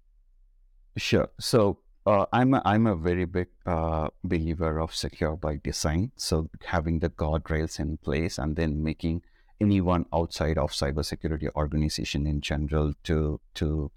Sure. 0.96 1.28
So 1.38 1.80
uh, 2.06 2.24
I'm 2.32 2.54
a, 2.54 2.62
I'm 2.64 2.86
a 2.86 2.96
very 2.96 3.24
big 3.24 3.48
uh, 3.66 4.08
believer 4.24 4.78
of 4.78 4.94
secure 4.94 5.36
by 5.36 5.60
design. 5.62 6.12
So 6.16 6.48
having 6.64 7.00
the 7.00 7.10
guardrails 7.10 7.78
in 7.78 7.98
place 7.98 8.38
and 8.38 8.56
then 8.56 8.82
making 8.82 9.22
anyone 9.60 10.06
outside 10.12 10.58
of 10.58 10.70
cybersecurity 10.72 11.48
organization 11.54 12.26
in 12.26 12.40
general 12.40 12.92
to 13.04 13.40
to 13.54 13.90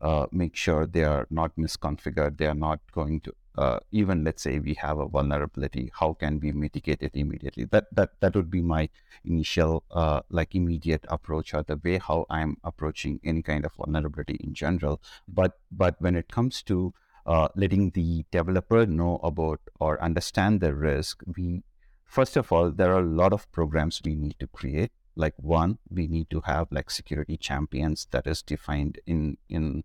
uh, 0.00 0.26
make 0.30 0.54
sure 0.54 0.86
they 0.86 1.04
are 1.04 1.26
not 1.30 1.56
misconfigured. 1.56 2.38
They 2.38 2.46
are 2.46 2.54
not 2.54 2.80
going 2.92 3.20
to 3.20 3.32
uh, 3.58 3.78
even 3.90 4.22
let's 4.24 4.42
say 4.42 4.58
we 4.58 4.74
have 4.74 4.98
a 4.98 5.08
vulnerability. 5.08 5.90
How 5.94 6.12
can 6.12 6.40
we 6.40 6.52
mitigate 6.52 7.02
it 7.02 7.12
immediately? 7.14 7.64
That 7.64 7.86
that 7.92 8.20
that 8.20 8.34
would 8.34 8.50
be 8.50 8.62
my 8.62 8.88
initial 9.24 9.84
uh, 9.90 10.20
like 10.30 10.54
immediate 10.54 11.04
approach 11.08 11.54
or 11.54 11.62
the 11.62 11.80
way 11.82 11.98
how 11.98 12.26
I'm 12.28 12.56
approaching 12.64 13.20
any 13.24 13.42
kind 13.42 13.64
of 13.64 13.72
vulnerability 13.72 14.38
in 14.40 14.54
general. 14.54 15.00
But 15.26 15.58
but 15.70 15.96
when 16.00 16.16
it 16.16 16.28
comes 16.28 16.62
to 16.64 16.92
uh, 17.24 17.48
letting 17.56 17.90
the 17.90 18.24
developer 18.30 18.86
know 18.86 19.16
about 19.22 19.60
or 19.80 20.02
understand 20.02 20.60
the 20.60 20.74
risk, 20.74 21.22
we 21.36 21.62
first 22.04 22.36
of 22.36 22.52
all 22.52 22.70
there 22.70 22.92
are 22.94 23.00
a 23.00 23.14
lot 23.22 23.32
of 23.32 23.50
programs 23.52 24.02
we 24.04 24.14
need 24.14 24.36
to 24.38 24.46
create. 24.48 24.92
Like 25.16 25.34
one, 25.38 25.78
we 25.90 26.06
need 26.06 26.30
to 26.30 26.42
have 26.42 26.68
like 26.70 26.90
security 26.90 27.36
champions 27.36 28.06
that 28.10 28.26
is 28.26 28.42
defined 28.42 28.98
in 29.06 29.38
in 29.48 29.82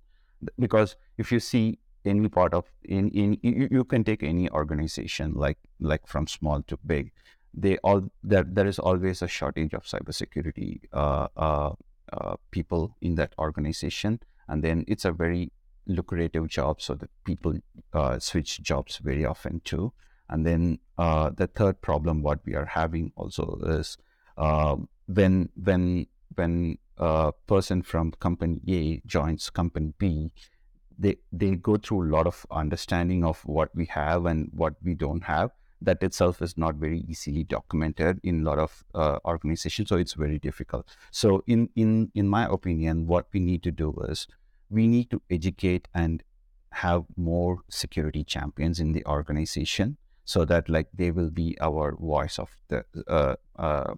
because 0.60 0.96
if 1.18 1.32
you 1.32 1.40
see 1.40 1.80
any 2.06 2.28
part 2.28 2.54
of 2.54 2.66
in 2.84 3.10
in 3.12 3.38
you, 3.42 3.68
you 3.72 3.84
can 3.84 4.04
take 4.04 4.24
any 4.24 4.50
organization 4.50 5.34
like 5.34 5.58
like 5.80 6.08
from 6.08 6.28
small 6.28 6.62
to 6.64 6.78
big. 6.86 7.12
They 7.54 7.78
all 7.78 8.10
there 8.24 8.44
there 8.44 8.68
is 8.68 8.80
always 8.80 9.22
a 9.22 9.28
shortage 9.28 9.74
of 9.74 9.84
cybersecurity 9.84 10.82
uh, 10.94 11.28
uh, 11.38 11.74
uh, 12.14 12.36
people 12.52 12.96
in 13.02 13.16
that 13.16 13.34
organization. 13.40 14.20
And 14.48 14.64
then 14.64 14.84
it's 14.88 15.06
a 15.06 15.12
very 15.12 15.52
lucrative 15.88 16.48
job 16.48 16.82
so 16.82 16.96
that 16.96 17.10
people 17.24 17.56
uh, 17.94 18.20
switch 18.20 18.62
jobs 18.62 18.98
very 18.98 19.26
often 19.26 19.62
too. 19.64 19.94
And 20.30 20.46
then 20.46 20.80
uh, 20.98 21.30
the 21.30 21.48
third 21.48 21.82
problem 21.82 22.22
what 22.22 22.40
we 22.46 22.56
are 22.56 22.66
having 22.66 23.12
also 23.16 23.60
is 23.66 23.98
uh, 24.38 24.78
when 25.08 25.50
when 25.56 26.08
when 26.36 26.78
a 26.98 27.34
person 27.48 27.82
from 27.82 28.12
company 28.12 28.62
A 28.70 29.02
joins 29.08 29.50
company 29.50 29.94
B 29.98 30.32
they 30.98 31.18
they 31.32 31.56
go 31.56 31.78
through 31.78 32.04
a 32.04 32.12
lot 32.16 32.28
of 32.28 32.46
understanding 32.52 33.24
of 33.26 33.42
what 33.46 33.76
we 33.76 33.86
have 33.86 34.26
and 34.26 34.50
what 34.54 34.76
we 34.84 34.94
don't 34.94 35.24
have. 35.24 35.52
That 35.84 36.04
itself 36.04 36.44
is 36.44 36.58
not 36.58 36.76
very 36.76 37.00
easily 37.00 37.44
documented 37.44 38.20
in 38.24 38.42
a 38.42 38.44
lot 38.44 38.60
of 38.60 38.84
uh, 38.94 39.18
organizations 39.26 39.90
so 39.90 39.96
it's 39.96 40.14
very 40.14 40.38
difficult. 40.38 40.96
So 41.10 41.44
in 41.48 41.70
in 41.76 42.12
in 42.14 42.28
my 42.28 42.46
opinion 42.46 43.08
what 43.08 43.28
we 43.34 43.40
need 43.40 43.64
to 43.64 43.72
do 43.72 43.94
is 44.08 44.28
we 44.70 44.88
need 44.88 45.10
to 45.10 45.22
educate 45.30 45.88
and 45.94 46.24
have 46.74 47.06
more 47.18 47.62
security 47.70 48.24
champions 48.24 48.80
in 48.80 48.94
the 48.94 49.06
organization 49.06 49.98
so 50.24 50.46
that 50.46 50.70
like 50.70 50.88
they 50.94 51.12
will 51.12 51.30
be 51.30 51.58
our 51.60 51.96
voice 51.96 52.40
of 52.40 52.50
the 52.70 52.86
uh, 53.08 53.36
uh, 53.58 53.94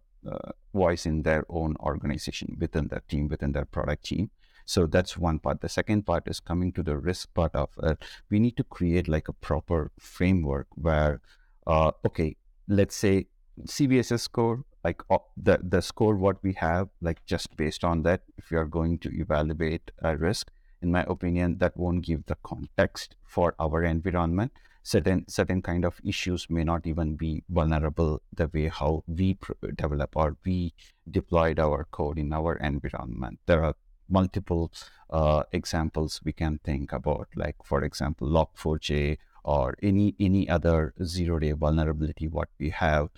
voice 0.73 1.05
in 1.05 1.23
their 1.23 1.45
own 1.49 1.75
organization 1.79 2.57
within 2.59 2.87
their 2.87 3.03
team 3.07 3.27
within 3.27 3.51
their 3.51 3.65
product 3.65 4.05
team. 4.05 4.29
So 4.65 4.85
that's 4.85 5.17
one 5.17 5.39
part. 5.39 5.59
The 5.59 5.69
second 5.69 6.05
part 6.05 6.23
is 6.27 6.39
coming 6.39 6.71
to 6.73 6.83
the 6.83 6.97
risk 6.97 7.33
part 7.33 7.53
of 7.53 7.69
it. 7.83 8.01
We 8.29 8.39
need 8.39 8.55
to 8.57 8.63
create 8.63 9.07
like 9.07 9.27
a 9.27 9.33
proper 9.33 9.91
framework 9.99 10.67
where 10.75 11.21
uh, 11.67 11.91
okay 12.05 12.35
let's 12.67 12.95
say 12.95 13.27
cvss 13.67 14.19
score 14.19 14.63
like 14.83 15.01
uh, 15.09 15.17
the 15.37 15.59
the 15.61 15.81
score 15.81 16.15
what 16.15 16.41
we 16.43 16.53
have 16.53 16.89
like 17.01 17.23
just 17.25 17.55
based 17.55 17.83
on 17.83 18.03
that 18.03 18.21
if 18.37 18.51
you 18.51 18.57
are 18.57 18.65
going 18.65 18.97
to 18.97 19.09
evaluate 19.13 19.91
a 20.01 20.17
risk 20.17 20.49
in 20.83 20.91
my 20.91 21.05
opinion, 21.07 21.57
that 21.59 21.75
won't 21.77 22.05
give 22.05 22.25
the 22.25 22.37
context 22.43 23.15
for 23.23 23.55
our 23.57 23.83
environment. 23.83 24.51
Certain 24.83 25.27
certain 25.27 25.61
kind 25.61 25.85
of 25.85 25.99
issues 26.03 26.49
may 26.49 26.63
not 26.63 26.85
even 26.85 27.15
be 27.15 27.43
vulnerable 27.49 28.21
the 28.33 28.49
way 28.53 28.67
how 28.67 29.03
we 29.07 29.37
develop 29.75 30.15
or 30.15 30.35
we 30.45 30.73
deployed 31.09 31.59
our 31.59 31.85
code 31.91 32.19
in 32.19 32.33
our 32.33 32.57
environment. 32.57 33.39
There 33.45 33.63
are 33.63 33.75
multiple 34.09 34.71
uh, 35.09 35.43
examples 35.51 36.19
we 36.23 36.33
can 36.33 36.59
think 36.63 36.91
about, 36.91 37.27
like 37.35 37.55
for 37.63 37.83
example, 37.83 38.27
Log4j 38.27 39.17
or 39.43 39.75
any 39.81 40.15
any 40.19 40.47
other 40.49 40.93
zero 41.03 41.39
day 41.39 41.51
vulnerability 41.51 42.27
what 42.27 42.49
we 42.59 42.69
have. 42.69 43.09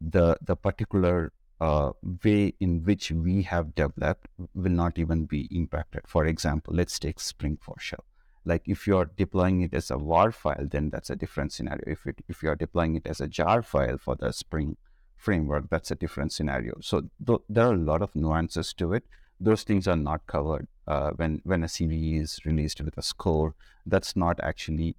The 0.00 0.36
the 0.42 0.56
particular 0.56 1.32
uh, 1.60 1.92
way 2.24 2.54
in 2.58 2.82
which 2.82 3.12
we 3.12 3.42
have 3.42 3.74
developed 3.74 4.26
will 4.54 4.72
not 4.72 4.98
even 4.98 5.26
be 5.26 5.48
impacted. 5.52 6.02
For 6.08 6.26
example, 6.26 6.74
let's 6.74 6.98
take 6.98 7.18
Spring4Shell. 7.18 8.04
Like 8.44 8.62
if 8.66 8.86
you're 8.86 9.10
deploying 9.16 9.60
it 9.62 9.74
as 9.74 9.90
a 9.90 9.98
WAR 9.98 10.32
file, 10.32 10.66
then 10.70 10.90
that's 10.90 11.10
a 11.10 11.16
different 11.16 11.52
scenario. 11.52 11.84
If 11.86 12.06
it, 12.06 12.22
if 12.28 12.42
you're 12.42 12.56
deploying 12.56 12.96
it 12.96 13.06
as 13.06 13.20
a 13.20 13.28
jar 13.28 13.62
file 13.62 13.98
for 13.98 14.16
the 14.16 14.32
Spring 14.32 14.76
framework, 15.16 15.70
that's 15.70 15.90
a 15.90 15.94
different 15.94 16.32
scenario. 16.32 16.78
So 16.80 17.02
th- 17.24 17.40
there 17.48 17.66
are 17.66 17.74
a 17.74 17.78
lot 17.78 18.02
of 18.02 18.16
nuances 18.16 18.72
to 18.74 18.92
it. 18.92 19.04
Those 19.38 19.62
things 19.62 19.88
are 19.88 19.96
not 19.96 20.26
covered 20.26 20.68
uh, 20.86 21.10
when 21.16 21.40
when 21.44 21.62
a 21.62 21.66
CVE 21.66 22.20
is 22.20 22.40
released 22.44 22.80
with 22.80 22.96
a 22.96 23.02
score. 23.02 23.54
That's 23.86 24.14
not 24.16 24.38
actually 24.40 24.96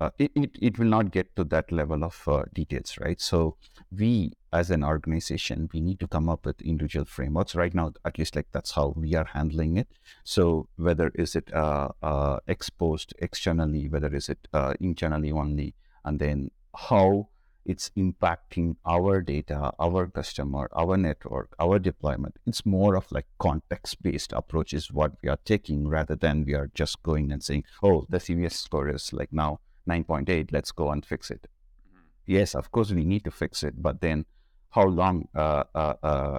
uh, 0.00 0.10
it, 0.18 0.32
it, 0.34 0.50
it 0.60 0.78
will 0.78 0.86
not 0.86 1.10
get 1.10 1.34
to 1.36 1.44
that 1.44 1.70
level 1.70 2.02
of 2.04 2.22
uh, 2.26 2.42
details, 2.54 2.96
right? 2.98 3.20
So 3.20 3.56
we 3.96 4.32
as 4.52 4.70
an 4.70 4.82
organization, 4.82 5.68
we 5.72 5.80
need 5.80 6.00
to 6.00 6.08
come 6.08 6.28
up 6.28 6.46
with 6.46 6.60
individual 6.62 7.04
frameworks. 7.04 7.54
Right 7.54 7.74
now, 7.74 7.92
at 8.04 8.18
least 8.18 8.34
like 8.34 8.48
that's 8.52 8.72
how 8.72 8.94
we 8.96 9.14
are 9.14 9.26
handling 9.26 9.76
it. 9.76 9.88
So 10.24 10.68
whether 10.76 11.12
is 11.14 11.36
it 11.36 11.52
uh, 11.52 11.88
uh 12.02 12.38
exposed 12.46 13.14
externally, 13.18 13.88
whether 13.88 14.12
is 14.14 14.28
it 14.28 14.48
uh, 14.52 14.74
internally 14.80 15.30
only, 15.30 15.74
and 16.04 16.18
then 16.18 16.50
how 16.74 17.28
it's 17.66 17.90
impacting 17.96 18.76
our 18.86 19.20
data, 19.20 19.70
our 19.78 20.06
customer, 20.06 20.68
our 20.72 20.96
network, 20.96 21.54
our 21.60 21.78
deployment. 21.78 22.36
It's 22.46 22.64
more 22.64 22.96
of 22.96 23.12
like 23.12 23.26
context 23.38 24.02
based 24.02 24.32
approach 24.32 24.72
is 24.72 24.90
what 24.90 25.12
we 25.22 25.28
are 25.28 25.38
taking 25.44 25.86
rather 25.86 26.16
than 26.16 26.44
we 26.46 26.54
are 26.54 26.70
just 26.74 27.02
going 27.02 27.30
and 27.30 27.42
saying, 27.42 27.64
oh, 27.82 28.06
the 28.08 28.18
CVS 28.18 28.52
score 28.52 28.88
is 28.88 29.12
like 29.12 29.32
now 29.32 29.60
9.8, 29.88 30.52
let's 30.52 30.72
go 30.72 30.90
and 30.90 31.04
fix 31.04 31.30
it. 31.30 31.46
Mm-hmm. 31.88 32.04
Yes, 32.26 32.54
of 32.54 32.70
course, 32.70 32.92
we 32.92 33.04
need 33.04 33.24
to 33.24 33.30
fix 33.30 33.62
it, 33.62 33.82
but 33.82 34.00
then 34.00 34.26
how 34.70 34.84
long 34.84 35.28
uh, 35.34 35.64
uh, 35.74 35.94
uh, 36.02 36.38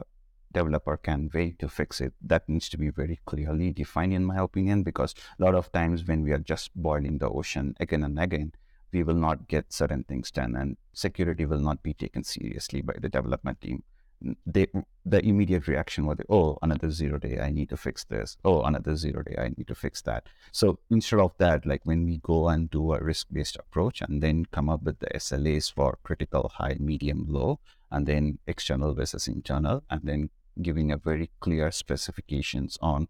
developer 0.54 0.98
can 0.98 1.30
wait 1.34 1.60
to 1.60 1.70
fix 1.70 2.02
it, 2.02 2.14
that 2.22 2.48
needs 2.48 2.70
to 2.70 2.78
be 2.78 2.90
very 2.90 3.20
clearly 3.26 3.72
defined, 3.72 4.14
in 4.14 4.26
my 4.26 4.38
opinion, 4.38 4.84
because 4.84 5.14
a 5.40 5.44
lot 5.44 5.56
of 5.56 5.72
times 5.72 6.06
when 6.06 6.24
we 6.24 6.32
are 6.32 6.40
just 6.40 6.72
boiling 6.76 7.18
the 7.18 7.30
ocean 7.30 7.76
again 7.80 8.04
and 8.04 8.20
again, 8.20 8.54
we 8.92 9.04
will 9.04 9.16
not 9.16 9.48
get 9.48 9.72
certain 9.72 10.04
things 10.04 10.32
done, 10.32 10.56
and 10.56 10.78
security 10.94 11.46
will 11.46 11.60
not 11.60 11.82
be 11.82 11.94
taken 11.94 12.24
seriously 12.24 12.82
by 12.82 12.94
the 13.00 13.10
development 13.10 13.62
team 13.62 13.84
they 14.46 14.68
the 15.06 15.26
immediate 15.26 15.68
reaction 15.68 16.06
was 16.06 16.20
oh 16.30 16.58
another 16.62 16.92
zero 16.92 17.18
day 17.18 17.40
i 17.40 17.50
need 17.50 17.70
to 17.70 17.78
fix 17.78 18.04
this. 18.04 18.38
Oh 18.46 18.64
another 18.64 18.96
zero 18.96 19.24
day 19.24 19.36
i 19.38 19.50
need 19.50 19.68
to 19.68 19.76
fix 19.76 20.02
that. 20.04 20.28
So 20.52 20.80
instead 20.90 21.20
of 21.20 21.34
that 21.38 21.66
like 21.66 21.82
when 21.84 22.06
we 22.06 22.18
go 22.18 22.50
and 22.50 22.70
do 22.70 22.94
a 22.94 23.00
risk 23.00 23.28
based 23.32 23.58
approach 23.58 24.02
and 24.02 24.22
then 24.22 24.46
come 24.52 24.70
up 24.70 24.84
with 24.84 25.00
the 25.00 25.20
slas 25.20 25.70
for 25.70 25.98
critical 26.04 26.52
high 26.56 26.78
medium 26.80 27.26
low 27.28 27.60
and 27.90 28.08
then 28.08 28.40
external 28.48 28.94
versus 28.94 29.28
internal 29.28 29.84
and 29.90 30.02
then 30.04 30.30
giving 30.62 30.92
a 30.92 30.98
very 30.98 31.30
clear 31.40 31.72
specifications 31.72 32.78
on 32.82 33.08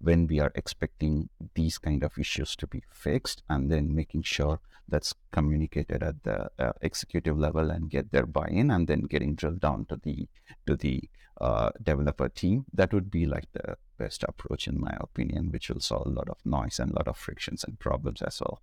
when 0.00 0.26
we 0.26 0.38
are 0.40 0.52
expecting 0.54 1.28
these 1.54 1.78
kind 1.78 2.02
of 2.02 2.18
issues 2.18 2.54
to 2.56 2.66
be 2.66 2.82
fixed 2.92 3.42
and 3.48 3.70
then 3.70 3.94
making 3.94 4.22
sure 4.22 4.60
that's 4.88 5.14
communicated 5.32 6.02
at 6.02 6.22
the 6.24 6.50
uh, 6.58 6.72
executive 6.82 7.38
level 7.38 7.70
and 7.70 7.90
get 7.90 8.12
their 8.12 8.26
buy-in 8.26 8.70
and 8.70 8.86
then 8.86 9.02
getting 9.02 9.34
drilled 9.34 9.60
down 9.60 9.86
to 9.86 9.96
the 10.02 10.28
to 10.66 10.76
the 10.76 11.02
uh, 11.40 11.70
developer 11.82 12.28
team 12.28 12.64
that 12.72 12.92
would 12.92 13.10
be 13.10 13.26
like 13.26 13.46
the 13.52 13.76
best 13.98 14.24
approach 14.28 14.68
in 14.68 14.80
my 14.80 14.94
opinion 15.00 15.50
which 15.50 15.68
will 15.68 15.80
solve 15.80 16.06
a 16.06 16.10
lot 16.10 16.28
of 16.28 16.36
noise 16.44 16.78
and 16.78 16.92
a 16.92 16.96
lot 16.96 17.08
of 17.08 17.16
frictions 17.16 17.64
and 17.64 17.78
problems 17.78 18.22
as 18.22 18.40
well 18.40 18.60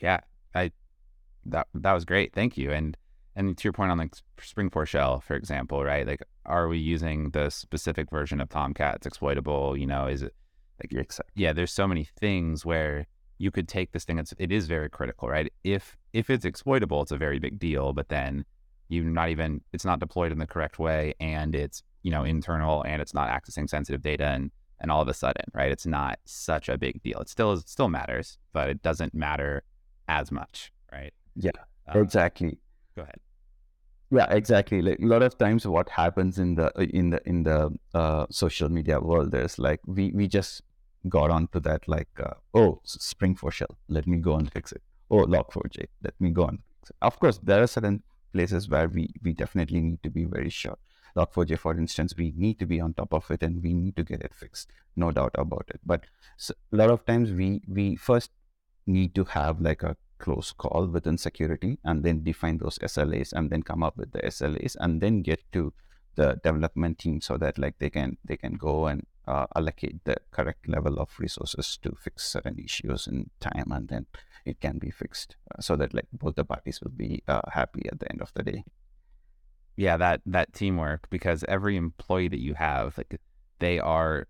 yeah 0.00 0.20
i 0.54 0.70
that 1.44 1.68
that 1.74 1.92
was 1.92 2.04
great 2.04 2.34
thank 2.34 2.56
you 2.56 2.72
and 2.72 2.96
and 3.36 3.56
to 3.58 3.64
your 3.64 3.74
point 3.74 3.92
on 3.92 3.98
like 3.98 4.14
Spring4Shell, 4.40 5.22
for 5.22 5.34
example, 5.34 5.84
right? 5.84 6.06
Like, 6.06 6.22
are 6.46 6.68
we 6.68 6.78
using 6.78 7.30
the 7.30 7.50
specific 7.50 8.10
version 8.10 8.40
of 8.40 8.48
Tomcat? 8.48 8.96
It's 8.96 9.06
exploitable. 9.06 9.76
You 9.76 9.86
know, 9.86 10.06
is 10.06 10.22
it 10.22 10.34
like 10.82 10.90
you're 10.90 11.04
yeah? 11.34 11.52
There's 11.52 11.70
so 11.70 11.86
many 11.86 12.08
things 12.18 12.64
where 12.64 13.06
you 13.38 13.50
could 13.50 13.68
take 13.68 13.92
this 13.92 14.04
thing. 14.04 14.18
It's 14.18 14.34
it 14.38 14.52
is 14.52 14.66
very 14.66 14.88
critical, 14.88 15.28
right? 15.28 15.52
If 15.64 15.96
if 16.12 16.30
it's 16.30 16.44
exploitable, 16.44 17.02
it's 17.02 17.12
a 17.12 17.16
very 17.16 17.38
big 17.38 17.58
deal. 17.58 17.92
But 17.92 18.08
then 18.08 18.44
you're 18.88 19.04
not 19.04 19.30
even 19.30 19.60
it's 19.72 19.84
not 19.84 20.00
deployed 20.00 20.32
in 20.32 20.38
the 20.38 20.46
correct 20.46 20.78
way, 20.78 21.14
and 21.20 21.54
it's 21.54 21.82
you 22.02 22.10
know 22.10 22.24
internal, 22.24 22.82
and 22.82 23.02
it's 23.02 23.14
not 23.14 23.28
accessing 23.28 23.68
sensitive 23.68 24.02
data, 24.02 24.24
and 24.24 24.50
and 24.80 24.90
all 24.90 25.02
of 25.02 25.08
a 25.08 25.14
sudden, 25.14 25.44
right? 25.54 25.72
It's 25.72 25.86
not 25.86 26.18
such 26.24 26.68
a 26.68 26.78
big 26.78 27.02
deal. 27.02 27.20
It 27.20 27.28
still 27.28 27.52
is, 27.52 27.60
it 27.60 27.68
still 27.68 27.88
matters, 27.88 28.38
but 28.52 28.68
it 28.68 28.82
doesn't 28.82 29.14
matter 29.14 29.62
as 30.08 30.30
much, 30.30 30.72
right? 30.92 31.12
Yeah, 31.34 31.50
um, 31.88 32.02
exactly. 32.02 32.58
Go 32.94 33.02
ahead. 33.02 33.20
Yeah, 34.10 34.30
exactly. 34.30 34.82
Like 34.82 35.00
a 35.00 35.06
lot 35.06 35.22
of 35.22 35.36
times, 35.36 35.66
what 35.66 35.88
happens 35.88 36.38
in 36.38 36.54
the 36.54 36.70
in 36.78 37.10
the 37.10 37.20
in 37.26 37.42
the 37.42 37.76
uh, 37.92 38.26
social 38.30 38.68
media 38.68 39.00
world 39.00 39.34
is 39.34 39.58
like 39.58 39.80
we 39.86 40.12
we 40.12 40.28
just 40.28 40.62
got 41.08 41.30
onto 41.30 41.60
that 41.60 41.86
like 41.88 42.08
uh, 42.22 42.34
oh 42.54 42.80
Spring 42.84 43.34
for 43.34 43.50
Shell, 43.50 43.76
let 43.88 44.06
me 44.06 44.18
go 44.18 44.36
and 44.36 44.50
fix 44.52 44.72
it. 44.72 44.82
Oh 45.10 45.24
Log4j, 45.24 45.86
let 46.02 46.14
me 46.20 46.30
go 46.30 46.44
and 46.44 46.58
fix 46.80 46.90
it. 46.90 46.96
Of 47.02 47.18
course, 47.20 47.38
there 47.42 47.62
are 47.62 47.66
certain 47.66 48.02
places 48.32 48.68
where 48.68 48.88
we 48.88 49.10
we 49.22 49.32
definitely 49.32 49.80
need 49.80 50.02
to 50.02 50.10
be 50.10 50.24
very 50.24 50.50
sure. 50.50 50.78
Log4j, 51.16 51.58
for 51.58 51.76
instance, 51.76 52.14
we 52.16 52.32
need 52.36 52.58
to 52.58 52.66
be 52.66 52.80
on 52.80 52.92
top 52.94 53.14
of 53.14 53.30
it 53.30 53.42
and 53.42 53.62
we 53.62 53.72
need 53.72 53.96
to 53.96 54.04
get 54.04 54.20
it 54.22 54.34
fixed, 54.34 54.70
no 54.96 55.10
doubt 55.10 55.34
about 55.38 55.64
it. 55.68 55.80
But 55.84 56.04
so, 56.36 56.54
a 56.72 56.76
lot 56.76 56.90
of 56.90 57.06
times 57.06 57.32
we 57.32 57.62
we 57.68 57.96
first 57.96 58.30
need 58.86 59.14
to 59.14 59.24
have 59.24 59.60
like 59.60 59.82
a 59.82 59.96
close 60.18 60.52
call 60.52 60.86
within 60.86 61.18
security 61.18 61.78
and 61.84 62.02
then 62.02 62.22
define 62.22 62.58
those 62.58 62.78
SLAs 62.78 63.32
and 63.32 63.50
then 63.50 63.62
come 63.62 63.82
up 63.82 63.96
with 63.96 64.12
the 64.12 64.20
SLAs 64.20 64.76
and 64.80 65.00
then 65.00 65.22
get 65.22 65.40
to 65.52 65.72
the 66.14 66.40
development 66.42 66.98
team 66.98 67.20
so 67.20 67.36
that 67.36 67.58
like 67.58 67.78
they 67.78 67.90
can 67.90 68.16
they 68.24 68.36
can 68.36 68.54
go 68.54 68.86
and 68.86 69.06
uh, 69.26 69.46
allocate 69.56 70.04
the 70.04 70.16
correct 70.30 70.68
level 70.68 70.98
of 70.98 71.10
resources 71.18 71.78
to 71.82 71.94
fix 71.98 72.24
certain 72.24 72.58
issues 72.58 73.06
in 73.06 73.30
time 73.40 73.72
and 73.72 73.88
then 73.88 74.06
it 74.44 74.60
can 74.60 74.78
be 74.78 74.90
fixed 74.90 75.36
uh, 75.52 75.60
so 75.60 75.76
that 75.76 75.92
like 75.92 76.06
both 76.12 76.36
the 76.36 76.44
parties 76.44 76.80
will 76.80 76.92
be 76.92 77.22
uh, 77.26 77.40
happy 77.52 77.82
at 77.90 77.98
the 77.98 78.10
end 78.10 78.22
of 78.22 78.32
the 78.34 78.42
day. 78.42 78.64
Yeah 79.76 79.96
that 79.96 80.20
that 80.26 80.52
teamwork 80.52 81.08
because 81.10 81.44
every 81.48 81.76
employee 81.76 82.28
that 82.28 82.40
you 82.40 82.54
have 82.54 82.96
like 82.96 83.20
they 83.58 83.78
are 83.78 84.26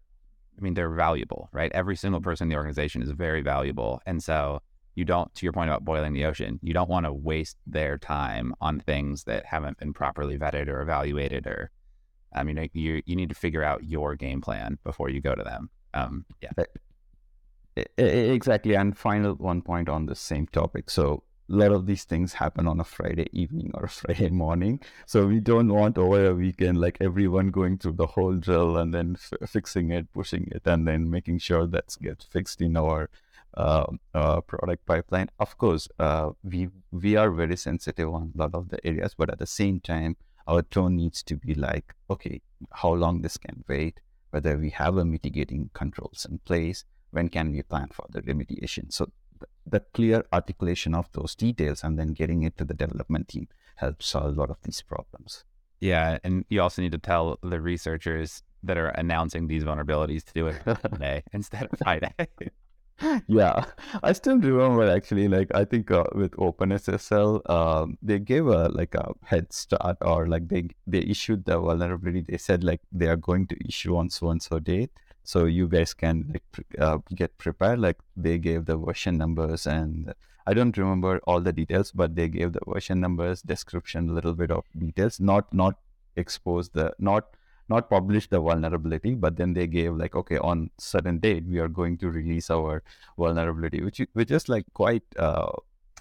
i 0.59 0.61
mean 0.61 0.75
they're 0.75 0.91
valuable 0.91 1.49
right? 1.53 1.71
Every 1.73 1.97
single 1.97 2.21
person 2.21 2.47
in 2.47 2.49
the 2.51 2.57
organization 2.57 3.03
is 3.03 3.11
very 3.11 3.43
valuable 3.43 4.01
and 4.07 4.23
so 4.23 4.61
you 4.95 5.05
don't 5.05 5.33
to 5.35 5.45
your 5.45 5.53
point 5.53 5.69
about 5.69 5.85
boiling 5.85 6.15
the 6.15 6.25
ocean 6.25 6.59
you 6.63 6.73
don't 6.73 6.89
want 6.89 7.05
to 7.05 7.13
waste 7.13 7.59
their 7.67 7.99
time 7.99 8.55
on 8.63 8.81
things 8.81 9.25
that 9.25 9.45
haven't 9.45 9.79
been 9.79 9.93
properly 9.93 10.39
vetted 10.39 10.69
or 10.69 10.81
evaluated 10.81 11.47
or 11.47 11.71
i 12.37 12.43
mean 12.43 12.69
you 12.73 13.03
you 13.07 13.17
need 13.17 13.29
to 13.29 13.35
figure 13.35 13.63
out 13.63 13.85
your 13.85 14.15
game 14.15 14.41
plan 14.41 14.79
before 14.85 15.09
you 15.09 15.21
go 15.21 15.35
to 15.35 15.43
them 15.43 15.71
um 15.95 16.25
yeah 16.43 16.51
exactly 17.99 18.75
and 18.75 18.97
final 18.97 19.35
one 19.35 19.61
point 19.61 19.89
on 19.89 20.07
the 20.07 20.15
same 20.15 20.47
topic 20.47 20.89
so 20.91 21.23
a 21.49 21.55
lot 21.55 21.73
of 21.73 21.87
these 21.87 22.05
things 22.05 22.33
happen 22.35 22.67
on 22.67 22.81
a 22.81 22.85
Friday 22.85 23.29
evening 23.33 23.71
or 23.75 23.85
a 23.85 23.89
Friday 24.01 24.31
morning. 24.31 24.81
So 25.07 25.27
we 25.27 25.41
don't 25.41 25.69
want 25.69 25.99
over 25.99 26.27
a 26.27 26.35
weekend 26.35 26.81
like 26.81 26.99
everyone 27.01 27.51
going 27.51 27.79
through 27.79 27.93
the 27.93 28.07
whole 28.07 28.35
drill 28.35 28.77
and 28.77 28.93
then 28.93 29.17
f- 29.17 29.49
fixing 29.49 29.91
it, 29.91 30.13
pushing 30.13 30.49
it, 30.51 30.63
and 30.65 30.87
then 30.87 31.09
making 31.09 31.39
sure 31.39 31.67
that 31.69 31.97
gets 32.03 32.25
fixed 32.25 32.61
in 32.61 32.77
our 32.77 33.11
uh, 33.57 33.87
uh, 34.15 34.41
product 34.43 34.85
pipeline. 34.87 35.31
Of 35.39 35.57
course, 35.57 35.89
uh, 35.99 36.31
we 36.43 36.69
we 36.91 37.17
are 37.17 37.31
very 37.31 37.57
sensitive 37.57 38.13
on 38.13 38.33
a 38.35 38.39
lot 38.39 38.55
of 38.55 38.69
the 38.69 38.85
areas, 38.87 39.15
but 39.15 39.31
at 39.31 39.39
the 39.39 39.47
same 39.47 39.81
time, 39.81 40.17
our 40.47 40.63
tone 40.63 40.97
needs 40.97 41.23
to 41.25 41.37
be 41.37 41.55
like, 41.55 41.95
okay, 42.11 42.41
how 42.73 42.93
long 42.93 43.23
this 43.23 43.37
can 43.37 43.65
wait, 43.69 44.01
whether 44.31 44.57
we 44.57 44.71
have 44.71 44.97
a 44.97 45.05
mitigating 45.05 45.71
controls 45.73 46.27
in 46.29 46.39
place, 46.39 46.85
when 47.11 47.29
can 47.29 47.53
we 47.53 47.63
plan 47.63 47.89
for 47.93 48.07
the 48.11 48.23
remediation. 48.23 48.93
So 48.93 49.07
th- 49.39 49.51
the 49.67 49.81
clear 49.95 50.25
articulation 50.33 50.95
of 50.95 51.11
those 51.13 51.35
details 51.35 51.83
and 51.83 51.99
then 51.99 52.13
getting 52.13 52.43
it 52.43 52.57
to 52.59 52.65
the 52.65 52.75
development 52.75 53.29
team 53.29 53.49
helps 53.77 54.07
solve 54.07 54.37
a 54.37 54.41
lot 54.41 54.51
of 54.51 54.59
these 54.63 54.83
problems. 54.83 55.45
Yeah, 55.81 56.19
and 56.25 56.45
you 56.49 56.63
also 56.63 56.83
need 56.83 56.93
to 56.93 56.99
tell 56.99 57.39
the 57.43 57.61
researchers 57.61 58.43
that 58.63 58.79
are 58.79 58.89
announcing 58.89 59.47
these 59.47 59.65
vulnerabilities 59.65 60.25
to 60.25 60.33
do 60.33 60.47
it 60.49 60.63
today 60.91 61.23
instead 61.33 61.69
of 61.71 61.79
Friday. 61.79 62.13
yeah, 63.27 63.65
I 64.03 64.13
still 64.13 64.39
remember 64.39 64.89
actually. 64.91 65.29
Like 65.29 65.55
I 65.55 65.65
think 65.65 65.91
uh, 65.91 66.05
with 66.15 66.33
OpenSSL, 66.33 67.49
um, 67.51 67.99
they 68.03 68.19
gave 68.19 68.47
a 68.47 68.69
like 68.69 68.95
a 68.95 69.13
head 69.23 69.53
start, 69.53 69.99
or 70.01 70.27
like 70.27 70.49
they 70.49 70.69
they 70.87 71.01
issued 71.01 71.45
the 71.45 71.59
vulnerability. 71.59 72.25
They 72.29 72.39
said 72.39 72.65
like 72.65 72.81
they 72.91 73.07
are 73.09 73.17
going 73.17 73.49
to 73.49 73.57
issue 73.67 73.97
on 73.97 74.09
so 74.09 74.31
and 74.31 74.43
so 74.43 74.59
date, 74.59 74.91
so 75.25 75.45
you 75.45 75.69
guys 75.69 75.93
can 75.93 76.33
like 76.33 76.67
uh, 76.79 76.99
get 77.15 77.37
prepared. 77.37 77.81
Like 77.81 77.99
they 78.17 78.39
gave 78.39 78.65
the 78.65 78.79
version 78.79 79.19
numbers, 79.19 79.67
and 79.67 80.15
I 80.47 80.55
don't 80.55 80.77
remember 80.77 81.21
all 81.25 81.41
the 81.41 81.53
details, 81.53 81.93
but 81.93 82.15
they 82.15 82.29
gave 82.29 82.55
the 82.55 82.61
version 82.67 83.01
numbers, 83.01 83.43
description, 83.43 84.09
a 84.09 84.13
little 84.13 84.35
bit 84.35 84.51
of 84.51 84.65
details. 84.79 85.21
Not 85.21 85.53
not 85.53 85.79
expose 86.17 86.71
the 86.71 86.95
not 86.99 87.37
not 87.69 87.91
publish 87.91 88.29
the 88.29 88.41
vulnerability, 88.41 89.15
but 89.15 89.37
then 89.37 89.53
they 89.53 89.67
gave 89.67 89.95
like, 89.95 90.15
okay, 90.15 90.39
on 90.39 90.71
certain 90.79 91.19
date 91.19 91.45
we 91.47 91.59
are 91.59 91.69
going 91.69 91.99
to 91.99 92.11
release 92.11 92.51
our 92.51 92.83
vulnerability, 93.19 93.83
which 93.83 94.01
which 94.13 94.31
is 94.31 94.49
like 94.49 94.67
quite 94.75 95.03
uh, 95.19 95.51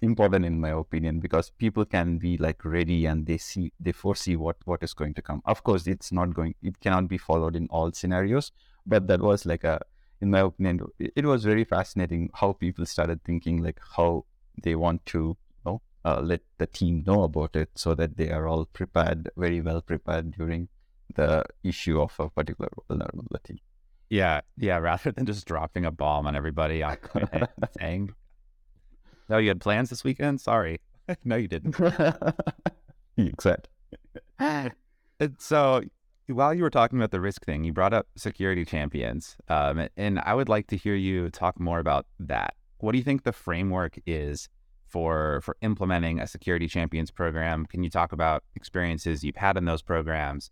important 0.01 0.45
in 0.45 0.60
my 0.60 0.69
opinion 0.69 1.19
because 1.19 1.49
people 1.51 1.86
can 1.86 2.17
be 2.17 2.38
like 2.38 2.63
ready 2.65 3.06
and 3.06 3.25
they 3.25 3.38
see 3.38 3.71
they 3.80 3.91
foresee 3.91 4.36
what 4.36 4.58
what 4.65 4.84
is 4.84 4.93
going 4.93 5.13
to 5.13 5.21
come. 5.21 5.41
Of 5.45 5.63
course, 5.63 5.88
it's 5.88 6.12
not 6.12 6.34
going, 6.34 6.56
it 6.62 6.80
cannot 6.80 7.08
be 7.08 7.17
followed 7.17 7.56
in 7.56 7.67
all 7.67 7.91
scenarios, 7.91 8.51
but 8.86 9.08
that 9.08 9.21
was 9.21 9.45
like 9.45 9.63
a, 9.63 9.80
in 10.21 10.32
my 10.32 10.41
opinion, 10.41 10.82
it 10.99 11.25
was 11.25 11.43
very 11.43 11.63
fascinating 11.63 12.30
how 12.34 12.54
people 12.54 12.86
started 12.86 13.23
thinking 13.23 13.63
like 13.63 13.80
how 13.95 14.25
they 14.62 14.75
want 14.75 15.06
to 15.08 15.38
uh, 16.06 16.21
let 16.21 16.41
the 16.60 16.67
team 16.67 17.04
know 17.06 17.23
about 17.23 17.56
it 17.56 17.69
so 17.73 17.95
that 17.95 18.15
they 18.15 18.30
are 18.30 18.47
all 18.47 18.65
prepared, 18.65 19.30
very 19.36 19.60
well 19.60 19.82
prepared 19.82 20.32
during 20.38 20.69
the 21.13 21.43
issue 21.63 22.01
of 22.01 22.13
a 22.19 22.29
particular 22.29 22.69
vulnerability. 22.87 23.61
Yeah, 24.09 24.41
yeah. 24.57 24.77
Rather 24.77 25.11
than 25.11 25.25
just 25.25 25.45
dropping 25.45 25.85
a 25.85 25.91
bomb 25.91 26.27
on 26.27 26.35
everybody 26.35 26.83
on 26.83 26.97
saying, 27.79 28.13
"No, 29.29 29.37
you 29.37 29.49
had 29.49 29.61
plans 29.61 29.89
this 29.89 30.03
weekend." 30.03 30.41
Sorry, 30.41 30.79
no, 31.23 31.35
you 31.35 31.47
didn't. 31.47 31.75
exactly. 33.17 33.71
so, 35.39 35.81
while 36.27 36.53
you 36.53 36.63
were 36.63 36.69
talking 36.69 36.99
about 36.99 37.11
the 37.11 37.21
risk 37.21 37.45
thing, 37.45 37.63
you 37.63 37.73
brought 37.73 37.93
up 37.93 38.07
security 38.15 38.65
champions, 38.65 39.37
um, 39.49 39.87
and 39.97 40.19
I 40.19 40.33
would 40.33 40.49
like 40.49 40.67
to 40.67 40.77
hear 40.77 40.95
you 40.95 41.29
talk 41.29 41.59
more 41.59 41.79
about 41.79 42.05
that. 42.19 42.53
What 42.79 42.91
do 42.91 42.97
you 42.97 43.03
think 43.03 43.23
the 43.23 43.33
framework 43.33 43.97
is 44.05 44.49
for 44.87 45.41
for 45.41 45.57
implementing 45.61 46.19
a 46.19 46.27
security 46.27 46.67
champions 46.67 47.09
program? 47.09 47.65
Can 47.65 47.83
you 47.83 47.89
talk 47.89 48.11
about 48.11 48.43
experiences 48.55 49.23
you've 49.23 49.35
had 49.35 49.57
in 49.57 49.65
those 49.65 49.81
programs? 49.81 50.51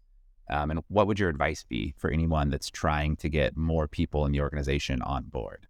Um, 0.49 0.71
and 0.71 0.79
what 0.87 1.07
would 1.07 1.19
your 1.19 1.29
advice 1.29 1.63
be 1.63 1.93
for 1.97 2.09
anyone 2.09 2.49
that's 2.49 2.69
trying 2.69 3.15
to 3.17 3.29
get 3.29 3.55
more 3.55 3.87
people 3.87 4.25
in 4.25 4.31
the 4.31 4.41
organization 4.41 5.01
on 5.01 5.23
board? 5.23 5.67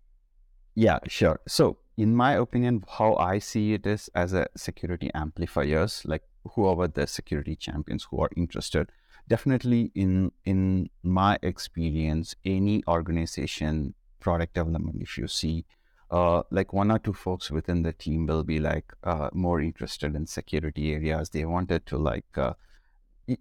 Yeah, 0.76 1.00
sure. 1.08 1.40
So, 1.48 1.78
in 1.98 2.16
my 2.16 2.34
opinion, 2.34 2.84
how 2.98 3.16
I 3.16 3.38
see 3.38 3.74
it 3.74 3.86
is 3.86 4.10
as 4.16 4.34
a 4.34 4.48
security 4.58 5.12
amplifiers, 5.14 6.02
like 6.06 6.24
whoever 6.52 6.88
the 6.88 7.08
security 7.08 7.56
champions 7.56 8.08
who 8.10 8.20
are 8.22 8.30
interested. 8.36 8.92
Definitely, 9.28 9.92
in 9.96 10.32
in 10.44 10.90
my 11.04 11.38
experience, 11.42 12.36
any 12.44 12.84
organization 12.88 13.94
product 14.20 14.56
development, 14.56 15.02
if 15.02 15.18
you 15.18 15.28
see, 15.28 15.66
uh, 16.12 16.44
like 16.52 16.74
one 16.74 16.92
or 16.92 17.00
two 17.00 17.14
folks 17.14 17.50
within 17.50 17.84
the 17.84 17.94
team 17.94 18.26
will 18.26 18.44
be 18.44 18.60
like 18.60 18.92
uh, 19.04 19.30
more 19.34 19.62
interested 19.62 20.16
in 20.16 20.28
security 20.28 20.94
areas. 20.94 21.30
They 21.30 21.46
wanted 21.46 21.86
to 21.88 21.98
like 21.98 22.38
uh, 22.38 22.54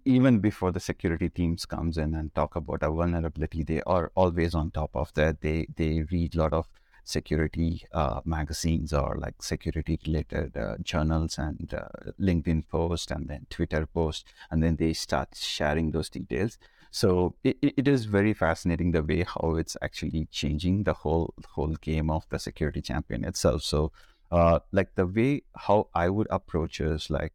even 0.05 0.39
before 0.39 0.71
the 0.71 0.79
security 0.79 1.29
teams 1.29 1.65
comes 1.65 1.97
in 1.97 2.13
and 2.13 2.33
talk 2.35 2.55
about 2.55 2.83
a 2.83 2.89
vulnerability, 2.91 3.63
they 3.63 3.81
are 3.83 4.11
always 4.15 4.55
on 4.55 4.71
top 4.71 4.91
of 4.95 5.13
that. 5.15 5.41
They 5.41 5.67
they 5.75 6.03
read 6.11 6.35
a 6.35 6.39
lot 6.39 6.53
of 6.53 6.67
security 7.05 7.85
uh, 7.91 8.21
magazines 8.23 8.93
or 8.93 9.17
like 9.19 9.41
security 9.41 9.99
related 10.07 10.55
uh, 10.55 10.77
journals 10.81 11.37
and 11.37 11.73
uh, 11.73 11.89
LinkedIn 12.19 12.67
post 12.69 13.11
and 13.11 13.27
then 13.27 13.45
Twitter 13.49 13.85
post, 13.85 14.25
and 14.49 14.63
then 14.63 14.77
they 14.77 14.93
start 14.93 15.29
sharing 15.35 15.91
those 15.91 16.09
details. 16.09 16.57
So 16.91 17.35
it, 17.43 17.57
it 17.61 17.87
is 17.87 18.05
very 18.05 18.33
fascinating 18.33 18.91
the 18.91 19.03
way 19.03 19.23
how 19.23 19.55
it's 19.55 19.75
actually 19.81 20.27
changing 20.31 20.83
the 20.83 20.93
whole 20.93 21.33
whole 21.55 21.75
game 21.81 22.09
of 22.09 22.25
the 22.29 22.39
security 22.39 22.81
champion 22.81 23.25
itself. 23.25 23.63
So 23.63 23.91
uh, 24.31 24.59
like 24.71 24.95
the 24.95 25.05
way 25.07 25.43
how 25.57 25.87
I 25.93 26.09
would 26.09 26.27
approach 26.29 26.79
is 26.79 27.09
like 27.09 27.33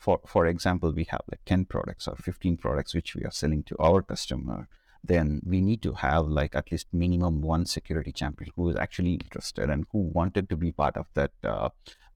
for 0.00 0.20
for 0.26 0.46
example 0.46 0.92
we 0.92 1.04
have 1.04 1.22
like 1.30 1.44
10 1.46 1.66
products 1.66 2.08
or 2.08 2.16
15 2.16 2.56
products 2.56 2.94
which 2.94 3.14
we 3.14 3.22
are 3.24 3.30
selling 3.30 3.62
to 3.62 3.76
our 3.78 4.02
customer 4.02 4.66
then 5.04 5.40
we 5.44 5.60
need 5.60 5.80
to 5.82 5.92
have 5.92 6.26
like 6.26 6.54
at 6.54 6.70
least 6.72 6.86
minimum 6.92 7.40
one 7.40 7.64
security 7.64 8.12
champion 8.12 8.50
who 8.56 8.68
is 8.70 8.76
actually 8.76 9.14
interested 9.14 9.70
and 9.70 9.86
who 9.92 9.98
wanted 9.98 10.48
to 10.48 10.56
be 10.56 10.72
part 10.72 10.96
of 10.96 11.06
that 11.14 11.32
uh, 11.44 11.68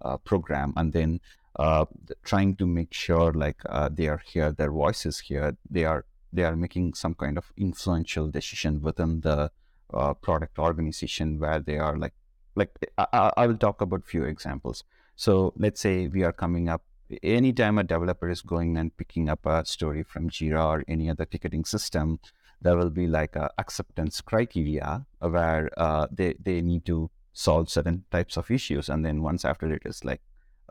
uh, 0.02 0.16
program 0.18 0.72
and 0.76 0.92
then 0.92 1.20
uh, 1.56 1.84
trying 2.24 2.56
to 2.56 2.66
make 2.66 2.92
sure 2.92 3.32
like 3.32 3.60
uh, 3.66 3.88
they 3.92 4.08
are 4.08 4.22
here, 4.26 4.50
their 4.52 4.72
voice 4.72 5.06
is 5.06 5.20
here, 5.20 5.56
they 5.70 5.84
are 5.84 6.04
they 6.32 6.42
are 6.42 6.56
making 6.56 6.94
some 6.94 7.14
kind 7.14 7.38
of 7.38 7.52
influential 7.56 8.28
decision 8.28 8.82
within 8.82 9.20
the 9.20 9.50
uh, 9.92 10.12
product 10.14 10.58
organization 10.58 11.38
where 11.38 11.60
they 11.60 11.78
are 11.78 11.96
like 11.96 12.14
like 12.56 12.70
I, 12.98 13.32
I 13.36 13.46
will 13.46 13.56
talk 13.56 13.80
about 13.80 14.04
few 14.04 14.24
examples. 14.24 14.82
So 15.14 15.52
let's 15.56 15.80
say 15.80 16.08
we 16.08 16.24
are 16.24 16.32
coming 16.32 16.68
up 16.68 16.82
anytime 17.22 17.78
a 17.78 17.84
developer 17.84 18.28
is 18.28 18.42
going 18.42 18.76
and 18.76 18.96
picking 18.96 19.28
up 19.28 19.46
a 19.46 19.64
story 19.64 20.02
from 20.02 20.30
Jira 20.30 20.64
or 20.64 20.84
any 20.88 21.10
other 21.10 21.24
ticketing 21.24 21.64
system, 21.64 22.18
there 22.60 22.76
will 22.76 22.90
be 22.90 23.06
like 23.06 23.36
a 23.36 23.50
acceptance 23.58 24.20
criteria 24.20 25.06
where 25.18 25.70
uh, 25.76 26.06
they 26.10 26.34
they 26.40 26.60
need 26.60 26.84
to 26.86 27.10
solve 27.32 27.68
certain 27.68 28.04
types 28.10 28.36
of 28.36 28.50
issues, 28.50 28.88
and 28.88 29.04
then 29.04 29.22
once 29.22 29.44
after 29.44 29.72
it 29.72 29.82
is 29.84 30.04
like 30.04 30.22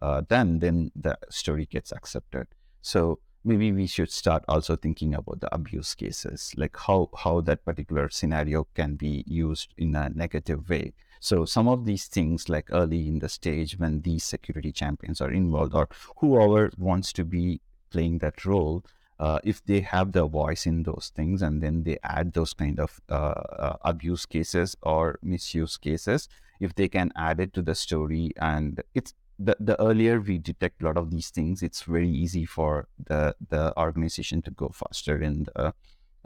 uh, 0.01 0.21
done, 0.21 0.59
then 0.59 0.91
the 0.95 1.17
story 1.29 1.65
gets 1.65 1.91
accepted. 1.91 2.47
So 2.81 3.19
maybe 3.43 3.71
we 3.71 3.87
should 3.87 4.11
start 4.11 4.43
also 4.47 4.75
thinking 4.75 5.13
about 5.13 5.41
the 5.41 5.53
abuse 5.53 5.95
cases, 5.95 6.53
like 6.57 6.75
how 6.77 7.09
how 7.17 7.41
that 7.41 7.65
particular 7.65 8.09
scenario 8.09 8.67
can 8.73 8.95
be 8.95 9.23
used 9.27 9.73
in 9.77 9.95
a 9.95 10.09
negative 10.09 10.69
way. 10.69 10.93
So 11.19 11.45
some 11.45 11.67
of 11.67 11.85
these 11.85 12.07
things, 12.07 12.49
like 12.49 12.67
early 12.71 13.07
in 13.07 13.19
the 13.19 13.29
stage 13.29 13.79
when 13.79 14.01
these 14.01 14.23
security 14.23 14.71
champions 14.71 15.21
are 15.21 15.31
involved, 15.31 15.73
or 15.73 15.87
whoever 16.17 16.71
wants 16.77 17.13
to 17.13 17.23
be 17.23 17.61
playing 17.91 18.17
that 18.19 18.43
role, 18.45 18.83
uh, 19.19 19.39
if 19.43 19.63
they 19.65 19.79
have 19.79 20.11
the 20.11 20.25
voice 20.27 20.65
in 20.65 20.83
those 20.83 21.11
things 21.15 21.41
and 21.41 21.61
then 21.63 21.83
they 21.83 21.97
add 22.03 22.33
those 22.33 22.53
kind 22.53 22.79
of 22.79 22.99
uh, 23.09 23.13
uh, 23.13 23.77
abuse 23.83 24.25
cases 24.25 24.75
or 24.81 25.19
misuse 25.21 25.77
cases, 25.77 26.27
if 26.59 26.75
they 26.75 26.89
can 26.89 27.11
add 27.15 27.39
it 27.39 27.53
to 27.53 27.61
the 27.61 27.75
story 27.75 28.31
and 28.37 28.81
it's 28.93 29.13
the, 29.45 29.55
the 29.59 29.81
earlier 29.81 30.19
we 30.19 30.37
detect 30.37 30.81
a 30.81 30.85
lot 30.85 30.97
of 30.97 31.11
these 31.11 31.29
things, 31.29 31.61
it's 31.61 31.83
very 31.83 32.09
easy 32.09 32.45
for 32.45 32.87
the, 32.97 33.35
the 33.49 33.77
organization 33.77 34.41
to 34.43 34.51
go 34.51 34.69
faster 34.69 35.21
in 35.21 35.43
the 35.43 35.73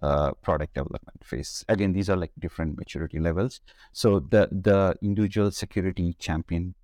uh, 0.02 0.32
product 0.44 0.76
development 0.76 1.24
phase. 1.24 1.66
Again, 1.68 1.94
these 1.94 2.10
are 2.10 2.18
like 2.18 2.32
different 2.38 2.78
maturity 2.78 3.20
levels. 3.20 3.62
So 3.94 4.20
the 4.20 4.48
the 4.52 4.96
individual 5.02 5.52
security 5.52 6.16
champion 6.20 6.76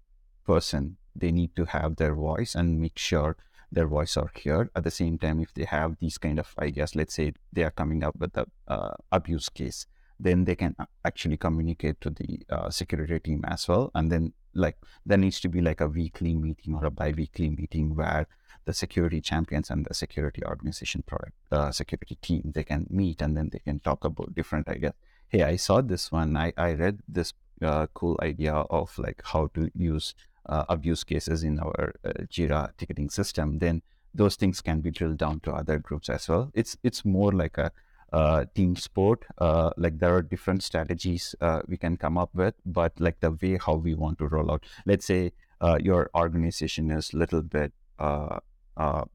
person, 0.45 0.97
they 1.15 1.31
need 1.31 1.55
to 1.55 1.65
have 1.65 1.97
their 1.97 2.15
voice 2.15 2.55
and 2.55 2.81
make 2.81 2.97
sure 2.97 3.37
their 3.71 3.87
voice 3.87 4.17
are 4.17 4.31
heard. 4.43 4.69
At 4.75 4.83
the 4.83 4.91
same 4.91 5.17
time, 5.17 5.39
if 5.39 5.53
they 5.53 5.65
have 5.65 5.97
these 5.99 6.17
kind 6.17 6.39
of 6.39 6.53
ideas, 6.59 6.95
let's 6.95 7.13
say 7.13 7.33
they 7.51 7.63
are 7.63 7.71
coming 7.71 8.03
up 8.03 8.15
with 8.15 8.35
a 8.37 8.45
uh, 8.67 8.95
abuse 9.11 9.49
case, 9.49 9.85
then 10.23 10.45
they 10.45 10.55
can 10.55 10.75
actually 11.03 11.37
communicate 11.37 11.99
to 12.01 12.09
the 12.09 12.39
uh, 12.49 12.69
security 12.69 13.19
team 13.19 13.43
as 13.45 13.67
well. 13.67 13.91
And 13.93 14.11
then 14.11 14.33
like 14.53 14.77
there 15.05 15.17
needs 15.17 15.39
to 15.41 15.49
be 15.49 15.61
like 15.61 15.81
a 15.81 15.87
weekly 15.87 16.35
meeting 16.35 16.75
or 16.75 16.85
a 16.85 16.91
bi-weekly 16.91 17.49
meeting 17.49 17.95
where 17.95 18.27
the 18.65 18.73
security 18.73 19.19
champions 19.19 19.69
and 19.69 19.85
the 19.85 19.93
security 19.93 20.41
organization 20.45 21.03
product 21.05 21.33
the 21.49 21.71
security 21.71 22.15
team 22.21 22.53
they 22.55 22.63
can 22.63 22.87
meet 22.89 23.21
and 23.21 23.35
then 23.35 23.49
they 23.51 23.59
can 23.59 23.79
talk 23.79 24.05
about 24.05 24.33
different 24.33 24.67
ideas. 24.69 24.93
Hey 25.27 25.43
i 25.43 25.55
saw 25.57 25.81
this 25.81 26.11
one. 26.11 26.37
I, 26.37 26.53
I 26.57 26.73
read 26.73 26.99
this 27.07 27.33
uh, 27.61 27.87
cool 27.93 28.17
idea 28.21 28.53
of 28.53 28.97
like 28.97 29.21
how 29.25 29.47
to 29.55 29.69
use 29.75 30.15
uh, 30.45 30.65
abuse 30.69 31.03
cases 31.03 31.43
in 31.43 31.59
our 31.59 31.95
uh, 32.05 32.11
jira 32.35 32.71
ticketing 32.77 33.09
system. 33.09 33.59
Then 33.59 33.81
those 34.13 34.35
things 34.35 34.61
can 34.61 34.79
be 34.79 34.91
drilled 34.91 35.17
down 35.17 35.39
to 35.41 35.51
other 35.51 35.79
groups 35.79 36.09
as 36.09 36.29
well. 36.29 36.51
It's 36.53 36.77
it's 36.83 37.03
more 37.03 37.31
like 37.31 37.57
a 37.57 37.71
uh, 38.13 38.45
team 38.55 38.75
sport. 38.75 39.25
Uh, 39.39 39.71
like 39.75 39.99
there 39.99 40.15
are 40.15 40.21
different 40.21 40.63
strategies 40.63 41.35
uh, 41.41 41.61
we 41.67 41.77
can 41.77 41.97
come 41.97 42.17
up 42.17 42.29
with, 42.33 42.53
but 42.65 42.93
like 42.99 43.19
the 43.19 43.31
way 43.31 43.57
how 43.57 43.73
we 43.73 43.95
want 43.95 44.19
to 44.19 44.27
roll 44.27 44.51
out. 44.51 44.63
Let's 44.85 45.05
say 45.05 45.33
uh, 45.59 45.79
your 45.81 46.09
organization 46.15 46.91
is 46.91 47.11
a 47.13 47.17
little 47.17 47.41
bit 47.41 47.73
uh, 47.99 48.39
uh, 48.77 49.05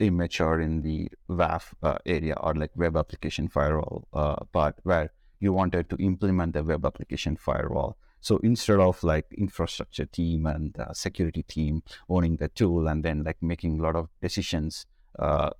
immature 0.00 0.60
in 0.60 0.82
the 0.82 1.08
WAF 1.30 1.72
area 2.06 2.34
or 2.40 2.54
like 2.54 2.70
web 2.74 2.96
application 2.96 3.48
firewall 3.48 4.08
part 4.52 4.76
where 4.82 5.12
you 5.40 5.52
wanted 5.52 5.88
to 5.90 5.96
implement 5.96 6.52
the 6.52 6.64
web 6.64 6.84
application 6.84 7.36
firewall. 7.36 7.96
So 8.20 8.38
instead 8.38 8.80
of 8.80 9.02
like 9.04 9.26
infrastructure 9.36 10.06
team 10.06 10.46
and 10.46 10.76
security 10.92 11.44
team 11.44 11.82
owning 12.08 12.36
the 12.36 12.48
tool 12.48 12.88
and 12.88 13.04
then 13.04 13.22
like 13.22 13.40
making 13.40 13.78
a 13.78 13.82
lot 13.82 13.94
of 13.94 14.08
decisions, 14.20 14.86
uh, 15.18 15.50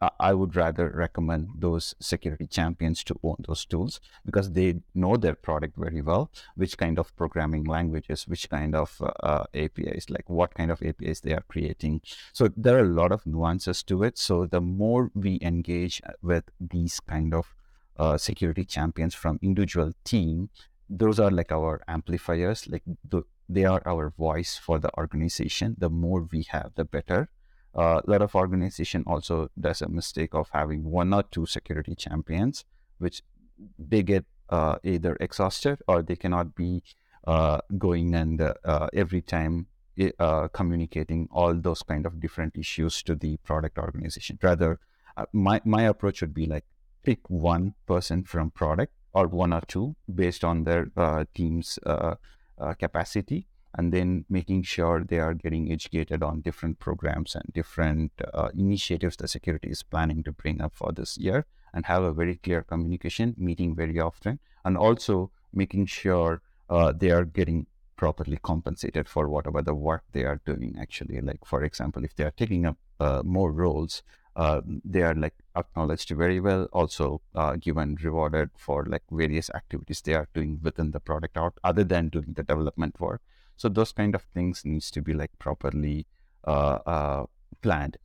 I 0.00 0.32
would 0.32 0.54
rather 0.54 0.90
recommend 0.94 1.48
those 1.58 1.94
security 2.00 2.46
champions 2.46 3.02
to 3.04 3.18
own 3.24 3.36
those 3.46 3.64
tools 3.64 4.00
because 4.24 4.52
they 4.52 4.80
know 4.94 5.16
their 5.16 5.34
product 5.34 5.76
very 5.76 6.02
well, 6.02 6.30
which 6.54 6.78
kind 6.78 6.98
of 6.98 7.14
programming 7.16 7.64
languages, 7.64 8.28
which 8.28 8.48
kind 8.48 8.76
of 8.76 9.02
uh, 9.22 9.44
APIs, 9.54 10.08
like 10.08 10.28
what 10.30 10.54
kind 10.54 10.70
of 10.70 10.82
APIs 10.82 11.20
they 11.20 11.32
are 11.32 11.44
creating. 11.48 12.00
So 12.32 12.48
there 12.56 12.76
are 12.76 12.84
a 12.84 12.94
lot 13.00 13.10
of 13.10 13.26
nuances 13.26 13.82
to 13.84 14.04
it. 14.04 14.18
So 14.18 14.46
the 14.46 14.60
more 14.60 15.10
we 15.14 15.40
engage 15.42 16.00
with 16.22 16.44
these 16.60 17.00
kind 17.00 17.34
of 17.34 17.54
uh, 17.96 18.16
security 18.18 18.64
champions 18.64 19.14
from 19.14 19.40
individual 19.42 19.92
team, 20.04 20.50
those 20.88 21.18
are 21.18 21.30
like 21.30 21.50
our 21.50 21.82
amplifiers, 21.88 22.68
like 22.68 22.82
the, 23.04 23.22
they 23.48 23.64
are 23.64 23.82
our 23.84 24.10
voice 24.10 24.56
for 24.56 24.78
the 24.78 24.96
organization. 24.96 25.74
The 25.76 25.90
more 25.90 26.28
we 26.30 26.46
have, 26.50 26.72
the 26.76 26.84
better 26.84 27.28
a 27.74 28.02
lot 28.06 28.22
of 28.22 28.34
organization 28.34 29.04
also 29.06 29.50
does 29.60 29.82
a 29.82 29.88
mistake 29.88 30.34
of 30.34 30.48
having 30.52 30.84
one 30.84 31.12
or 31.12 31.22
two 31.22 31.46
security 31.46 31.94
champions, 31.94 32.64
which 32.98 33.22
they 33.78 34.02
get 34.02 34.24
uh, 34.48 34.76
either 34.82 35.16
exhausted 35.20 35.80
or 35.86 36.02
they 36.02 36.16
cannot 36.16 36.54
be 36.54 36.82
uh, 37.26 37.60
going 37.76 38.14
and 38.14 38.40
uh, 38.40 38.88
every 38.94 39.20
time 39.20 39.66
uh, 40.18 40.48
communicating 40.48 41.28
all 41.30 41.54
those 41.54 41.82
kind 41.82 42.06
of 42.06 42.20
different 42.20 42.56
issues 42.56 43.02
to 43.02 43.14
the 43.14 43.36
product 43.38 43.78
organization. 43.78 44.38
Rather, 44.42 44.78
uh, 45.16 45.26
my 45.32 45.60
my 45.64 45.82
approach 45.82 46.20
would 46.20 46.32
be 46.32 46.46
like 46.46 46.64
pick 47.02 47.18
one 47.28 47.74
person 47.86 48.22
from 48.24 48.50
product 48.50 48.92
or 49.12 49.26
one 49.26 49.52
or 49.52 49.60
two 49.62 49.96
based 50.14 50.44
on 50.44 50.64
their 50.64 50.90
uh, 50.96 51.24
team's 51.34 51.78
capacity 52.78 53.46
and 53.74 53.92
then 53.92 54.24
making 54.28 54.62
sure 54.62 55.04
they 55.04 55.18
are 55.18 55.34
getting 55.34 55.70
educated 55.70 56.22
on 56.22 56.40
different 56.40 56.78
programs 56.78 57.34
and 57.34 57.44
different 57.52 58.12
uh, 58.32 58.48
initiatives 58.56 59.16
the 59.16 59.28
security 59.28 59.68
is 59.68 59.82
planning 59.82 60.22
to 60.22 60.32
bring 60.32 60.60
up 60.60 60.74
for 60.74 60.92
this 60.92 61.18
year 61.18 61.46
and 61.74 61.86
have 61.86 62.02
a 62.02 62.12
very 62.12 62.36
clear 62.36 62.62
communication 62.62 63.34
meeting 63.36 63.74
very 63.74 64.00
often 64.00 64.38
and 64.64 64.76
also 64.76 65.30
making 65.52 65.86
sure 65.86 66.40
uh, 66.70 66.92
they 66.92 67.10
are 67.10 67.24
getting 67.24 67.66
properly 67.96 68.38
compensated 68.42 69.08
for 69.08 69.28
whatever 69.28 69.60
the 69.60 69.74
work 69.74 70.04
they 70.12 70.24
are 70.24 70.40
doing 70.46 70.76
actually. 70.80 71.20
Like 71.20 71.44
for 71.44 71.62
example 71.64 72.04
if 72.04 72.14
they 72.14 72.24
are 72.24 72.30
taking 72.30 72.64
up 72.64 72.76
uh, 73.00 73.22
more 73.24 73.52
roles 73.52 74.02
uh, 74.36 74.60
they 74.84 75.02
are 75.02 75.14
like 75.14 75.34
acknowledged 75.56 76.10
very 76.10 76.38
well 76.38 76.68
also 76.72 77.20
uh, 77.34 77.56
given 77.56 77.96
rewarded 78.02 78.50
for 78.56 78.84
like 78.86 79.02
various 79.10 79.50
activities 79.50 80.00
they 80.00 80.14
are 80.14 80.28
doing 80.32 80.60
within 80.62 80.92
the 80.92 81.00
product 81.00 81.36
out 81.36 81.58
other 81.64 81.82
than 81.82 82.08
doing 82.08 82.34
the 82.36 82.44
development 82.44 82.98
work 83.00 83.20
so 83.58 83.68
those 83.68 83.92
kind 83.92 84.14
of 84.14 84.22
things 84.22 84.64
needs 84.64 84.90
to 84.92 85.02
be 85.02 85.12
like 85.12 85.38
properly 85.38 86.06
uh, 86.46 86.78
uh, 86.86 87.26
planned. 87.60 87.98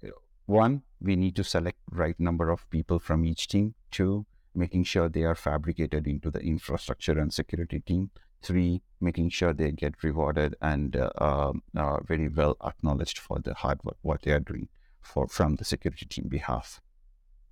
One, 0.48 0.82
we 1.00 1.16
need 1.16 1.36
to 1.38 1.44
select 1.44 1.78
right 1.92 2.20
number 2.20 2.50
of 2.50 2.70
people 2.72 3.00
from 3.00 3.24
each 3.24 3.48
team. 3.48 3.76
Two, 3.92 4.26
making 4.56 4.84
sure 4.84 5.08
they 5.08 5.24
are 5.24 5.36
fabricated 5.36 6.08
into 6.08 6.32
the 6.32 6.40
infrastructure 6.40 7.18
and 7.20 7.32
security 7.32 7.80
team. 7.80 8.10
Three, 8.42 8.82
making 9.00 9.30
sure 9.30 9.54
they 9.54 9.72
get 9.72 10.04
rewarded 10.04 10.56
and 10.60 10.96
uh, 10.98 11.12
um, 11.20 11.62
uh, 11.78 12.00
very 12.02 12.28
well 12.28 12.58
acknowledged 12.66 13.20
for 13.20 13.40
the 13.40 13.54
hard 13.54 13.80
work 13.84 13.98
what 14.02 14.24
they 14.24 14.32
are 14.32 14.40
doing 14.40 14.68
for 15.02 15.28
from 15.28 15.56
the 15.56 15.66
security 15.66 16.08
team 16.08 16.28
behalf. 16.28 16.82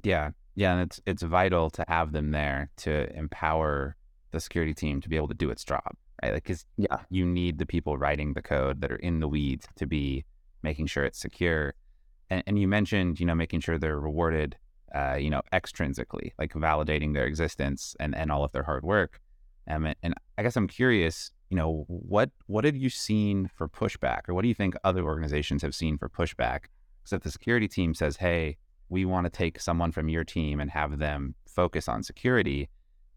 Yeah, 0.03 0.31
yeah, 0.55 0.73
and 0.73 0.81
it's 0.81 0.99
it's 1.05 1.21
vital 1.21 1.69
to 1.69 1.85
have 1.87 2.11
them 2.11 2.31
there 2.31 2.71
to 2.77 3.15
empower 3.15 3.95
the 4.31 4.39
security 4.39 4.73
team 4.73 5.01
to 5.01 5.09
be 5.09 5.15
able 5.15 5.27
to 5.27 5.33
do 5.33 5.49
its 5.49 5.63
job 5.63 5.95
right? 6.21 6.33
Like, 6.33 6.43
because 6.43 6.65
yeah, 6.77 6.97
you 7.09 7.25
need 7.25 7.57
the 7.57 7.65
people 7.65 7.97
writing 7.97 8.33
the 8.33 8.41
code 8.41 8.81
that 8.81 8.91
are 8.91 8.97
in 8.97 9.19
the 9.19 9.27
weeds 9.27 9.67
to 9.75 9.85
be 9.85 10.25
making 10.63 10.87
sure 10.87 11.03
it's 11.03 11.19
secure. 11.19 11.73
And, 12.29 12.43
and 12.47 12.59
you 12.59 12.67
mentioned, 12.67 13.19
you 13.19 13.25
know, 13.25 13.35
making 13.35 13.61
sure 13.61 13.77
they're 13.77 13.99
rewarded, 13.99 14.55
uh, 14.93 15.15
you 15.15 15.29
know, 15.29 15.41
extrinsically, 15.53 16.31
like 16.37 16.53
validating 16.53 17.13
their 17.13 17.25
existence 17.25 17.95
and, 17.99 18.15
and 18.15 18.31
all 18.31 18.43
of 18.43 18.51
their 18.51 18.63
hard 18.63 18.83
work. 18.83 19.19
Um, 19.69 19.85
and, 19.85 19.95
and 20.03 20.13
I 20.37 20.43
guess 20.43 20.55
I'm 20.55 20.67
curious, 20.67 21.31
you 21.49 21.57
know, 21.57 21.85
what 21.87 22.31
what 22.47 22.65
have 22.65 22.75
you 22.75 22.89
seen 22.89 23.49
for 23.55 23.67
pushback, 23.67 24.21
or 24.27 24.33
what 24.33 24.41
do 24.41 24.47
you 24.47 24.55
think 24.55 24.75
other 24.83 25.03
organizations 25.03 25.61
have 25.61 25.75
seen 25.75 25.97
for 25.97 26.09
pushback? 26.09 26.65
So 27.03 27.17
if 27.17 27.23
the 27.23 27.31
security 27.31 27.67
team 27.67 27.93
says, 27.93 28.17
"Hey, 28.17 28.57
we 28.89 29.05
want 29.05 29.25
to 29.25 29.29
take 29.29 29.59
someone 29.59 29.91
from 29.91 30.09
your 30.09 30.23
team 30.23 30.59
and 30.59 30.71
have 30.71 30.97
them 30.97 31.35
focus 31.45 31.87
on 31.87 32.01
security," 32.01 32.69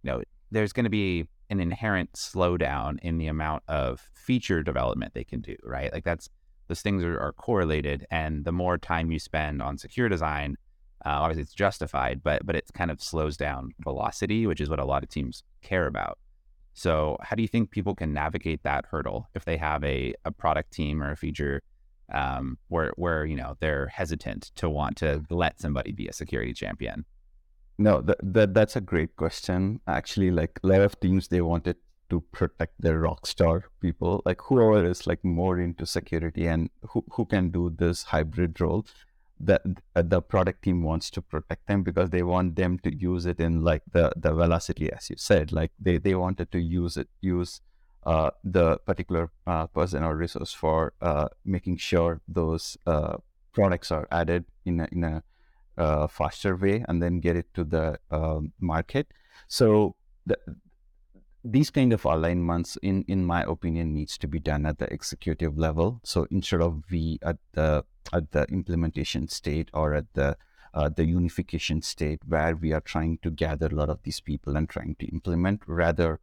you 0.02 0.10
know, 0.10 0.22
there's 0.54 0.72
going 0.72 0.84
to 0.84 0.90
be 0.90 1.26
an 1.50 1.60
inherent 1.60 2.12
slowdown 2.12 2.98
in 3.02 3.18
the 3.18 3.26
amount 3.26 3.62
of 3.68 4.08
feature 4.14 4.62
development 4.62 5.12
they 5.12 5.24
can 5.24 5.40
do, 5.40 5.56
right? 5.64 5.92
Like 5.92 6.04
that's 6.04 6.30
those 6.68 6.80
things 6.80 7.04
are, 7.04 7.20
are 7.20 7.32
correlated, 7.32 8.06
and 8.10 8.44
the 8.44 8.52
more 8.52 8.78
time 8.78 9.10
you 9.10 9.18
spend 9.18 9.60
on 9.60 9.76
secure 9.76 10.08
design, 10.08 10.56
uh, 11.04 11.10
obviously 11.10 11.42
it's 11.42 11.52
justified, 11.52 12.22
but 12.22 12.46
but 12.46 12.56
it 12.56 12.70
kind 12.72 12.90
of 12.90 13.02
slows 13.02 13.36
down 13.36 13.72
velocity, 13.80 14.46
which 14.46 14.60
is 14.60 14.70
what 14.70 14.78
a 14.78 14.84
lot 14.84 15.02
of 15.02 15.10
teams 15.10 15.42
care 15.60 15.86
about. 15.86 16.18
So, 16.72 17.18
how 17.20 17.36
do 17.36 17.42
you 17.42 17.48
think 17.48 17.70
people 17.70 17.94
can 17.94 18.14
navigate 18.14 18.62
that 18.62 18.86
hurdle 18.90 19.28
if 19.34 19.44
they 19.44 19.56
have 19.58 19.84
a, 19.84 20.14
a 20.24 20.30
product 20.30 20.72
team 20.72 21.02
or 21.02 21.10
a 21.10 21.16
feature 21.16 21.60
um, 22.12 22.58
where 22.68 22.92
where 22.96 23.26
you 23.26 23.36
know 23.36 23.56
they're 23.60 23.88
hesitant 23.88 24.52
to 24.56 24.70
want 24.70 24.96
to 24.98 25.22
let 25.30 25.60
somebody 25.60 25.92
be 25.92 26.08
a 26.08 26.12
security 26.12 26.54
champion? 26.54 27.04
No, 27.78 28.00
that, 28.02 28.18
that 28.22 28.54
that's 28.54 28.76
a 28.76 28.80
great 28.80 29.16
question. 29.16 29.80
Actually, 29.86 30.30
like 30.30 30.60
a 30.62 30.66
lot 30.66 30.80
of 30.80 30.98
teams, 31.00 31.28
they 31.28 31.40
wanted 31.40 31.76
to 32.10 32.20
protect 32.32 32.80
their 32.80 33.00
rock 33.00 33.26
star 33.26 33.64
people, 33.80 34.22
like 34.24 34.40
whoever 34.42 34.84
is 34.84 35.06
like 35.06 35.24
more 35.24 35.58
into 35.58 35.86
security 35.86 36.46
and 36.46 36.70
who, 36.90 37.04
who 37.12 37.24
can 37.24 37.50
do 37.50 37.70
this 37.76 38.04
hybrid 38.04 38.60
role. 38.60 38.86
That 39.40 39.62
the 39.94 40.22
product 40.22 40.62
team 40.62 40.84
wants 40.84 41.10
to 41.10 41.20
protect 41.20 41.66
them 41.66 41.82
because 41.82 42.10
they 42.10 42.22
want 42.22 42.54
them 42.54 42.78
to 42.80 42.94
use 42.94 43.26
it 43.26 43.40
in 43.40 43.62
like 43.62 43.82
the 43.92 44.12
the 44.16 44.32
velocity, 44.32 44.92
as 44.92 45.10
you 45.10 45.16
said. 45.18 45.50
Like 45.50 45.72
they 45.78 45.98
they 45.98 46.14
wanted 46.14 46.52
to 46.52 46.60
use 46.60 46.96
it 46.96 47.08
use 47.20 47.60
uh, 48.06 48.30
the 48.44 48.78
particular 48.86 49.30
uh, 49.46 49.66
person 49.66 50.04
or 50.04 50.14
resource 50.16 50.52
for 50.52 50.92
uh, 51.00 51.28
making 51.44 51.78
sure 51.78 52.20
those 52.28 52.78
uh, 52.86 53.16
products 53.52 53.90
are 53.90 54.06
added 54.12 54.44
in 54.64 54.80
a, 54.80 54.88
in 54.92 55.02
a 55.04 55.22
uh, 55.76 56.06
faster 56.06 56.56
way 56.56 56.84
and 56.88 57.02
then 57.02 57.20
get 57.20 57.36
it 57.36 57.52
to 57.54 57.64
the 57.64 57.98
um, 58.10 58.52
market. 58.60 59.08
So 59.48 59.96
the, 60.26 60.38
these 61.44 61.70
kind 61.70 61.92
of 61.92 62.04
alignments, 62.04 62.78
in 62.82 63.04
in 63.06 63.24
my 63.24 63.42
opinion, 63.42 63.92
needs 63.92 64.16
to 64.18 64.28
be 64.28 64.38
done 64.38 64.64
at 64.64 64.78
the 64.78 64.92
executive 64.92 65.58
level. 65.58 66.00
So 66.02 66.26
instead 66.30 66.62
of 66.62 66.82
we 66.90 67.18
at 67.22 67.36
the 67.52 67.84
at 68.12 68.30
the 68.32 68.44
implementation 68.44 69.28
state 69.28 69.68
or 69.74 69.94
at 69.94 70.06
the 70.14 70.36
uh, 70.72 70.88
the 70.88 71.04
unification 71.04 71.82
state 71.82 72.20
where 72.26 72.56
we 72.56 72.72
are 72.72 72.80
trying 72.80 73.18
to 73.18 73.30
gather 73.30 73.66
a 73.66 73.74
lot 73.74 73.88
of 73.88 74.02
these 74.02 74.20
people 74.20 74.56
and 74.56 74.68
trying 74.68 74.96
to 74.98 75.06
implement, 75.06 75.62
rather 75.66 76.20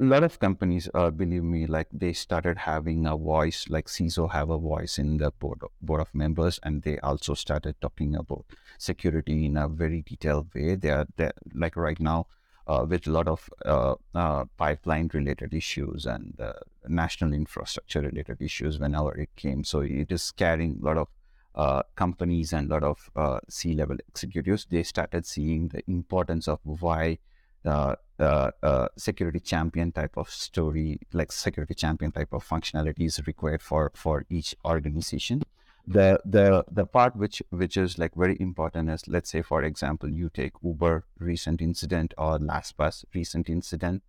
a 0.00 0.04
lot 0.04 0.24
of 0.24 0.40
companies, 0.40 0.88
uh, 0.92 1.10
believe 1.10 1.44
me, 1.44 1.66
like 1.66 1.86
they 1.92 2.12
started 2.12 2.58
having 2.58 3.06
a 3.06 3.16
voice, 3.16 3.66
like 3.68 3.86
CISO 3.86 4.30
have 4.32 4.50
a 4.50 4.58
voice 4.58 4.98
in 4.98 5.18
the 5.18 5.30
board 5.30 5.60
of, 5.62 5.70
board 5.80 6.00
of 6.00 6.12
members, 6.14 6.58
and 6.64 6.82
they 6.82 6.98
also 6.98 7.34
started 7.34 7.76
talking 7.80 8.16
about 8.16 8.44
security 8.76 9.46
in 9.46 9.56
a 9.56 9.68
very 9.68 10.02
detailed 10.02 10.52
way. 10.52 10.74
They 10.74 10.90
are 10.90 11.06
like 11.54 11.76
right 11.76 12.00
now 12.00 12.26
uh, 12.66 12.84
with 12.88 13.06
a 13.06 13.10
lot 13.10 13.28
of 13.28 13.48
uh, 13.64 13.94
uh 14.14 14.46
pipeline 14.56 15.10
related 15.12 15.52
issues 15.54 16.06
and 16.06 16.40
uh, 16.40 16.54
national 16.88 17.32
infrastructure 17.32 18.00
related 18.00 18.42
issues 18.42 18.80
whenever 18.80 19.14
it 19.16 19.30
came. 19.36 19.62
So 19.62 19.80
it 19.80 20.10
is 20.10 20.32
carrying 20.32 20.80
a 20.82 20.84
lot 20.84 20.98
of 20.98 21.08
uh, 21.54 21.82
companies 21.94 22.52
and 22.52 22.68
a 22.68 22.74
lot 22.74 22.82
of 22.82 23.42
C 23.48 23.74
level 23.74 23.98
executives. 24.08 24.66
They 24.68 24.82
started 24.82 25.24
seeing 25.24 25.68
the 25.68 25.88
importance 25.88 26.48
of 26.48 26.58
why 26.64 27.18
uh, 27.64 27.96
uh, 28.18 28.50
uh, 28.62 28.88
security 28.96 29.40
champion 29.40 29.90
type 29.90 30.16
of 30.16 30.30
story, 30.30 31.00
like 31.12 31.32
security 31.32 31.74
champion 31.74 32.12
type 32.12 32.32
of 32.32 32.46
functionality 32.46 33.06
is 33.06 33.20
required 33.26 33.62
for 33.62 33.90
for 33.94 34.24
each 34.30 34.54
organization. 34.64 35.42
The 35.86 36.20
the 36.24 36.64
the 36.70 36.86
part 36.86 37.16
which 37.16 37.42
which 37.50 37.76
is 37.76 37.98
like 37.98 38.14
very 38.14 38.36
important 38.40 38.88
is 38.90 39.08
let's 39.08 39.30
say 39.30 39.42
for 39.42 39.62
example 39.62 40.08
you 40.08 40.30
take 40.30 40.52
Uber 40.62 41.04
recent 41.18 41.60
incident 41.60 42.14
or 42.16 42.38
LastPass 42.38 43.04
recent 43.14 43.48
incident. 43.48 44.02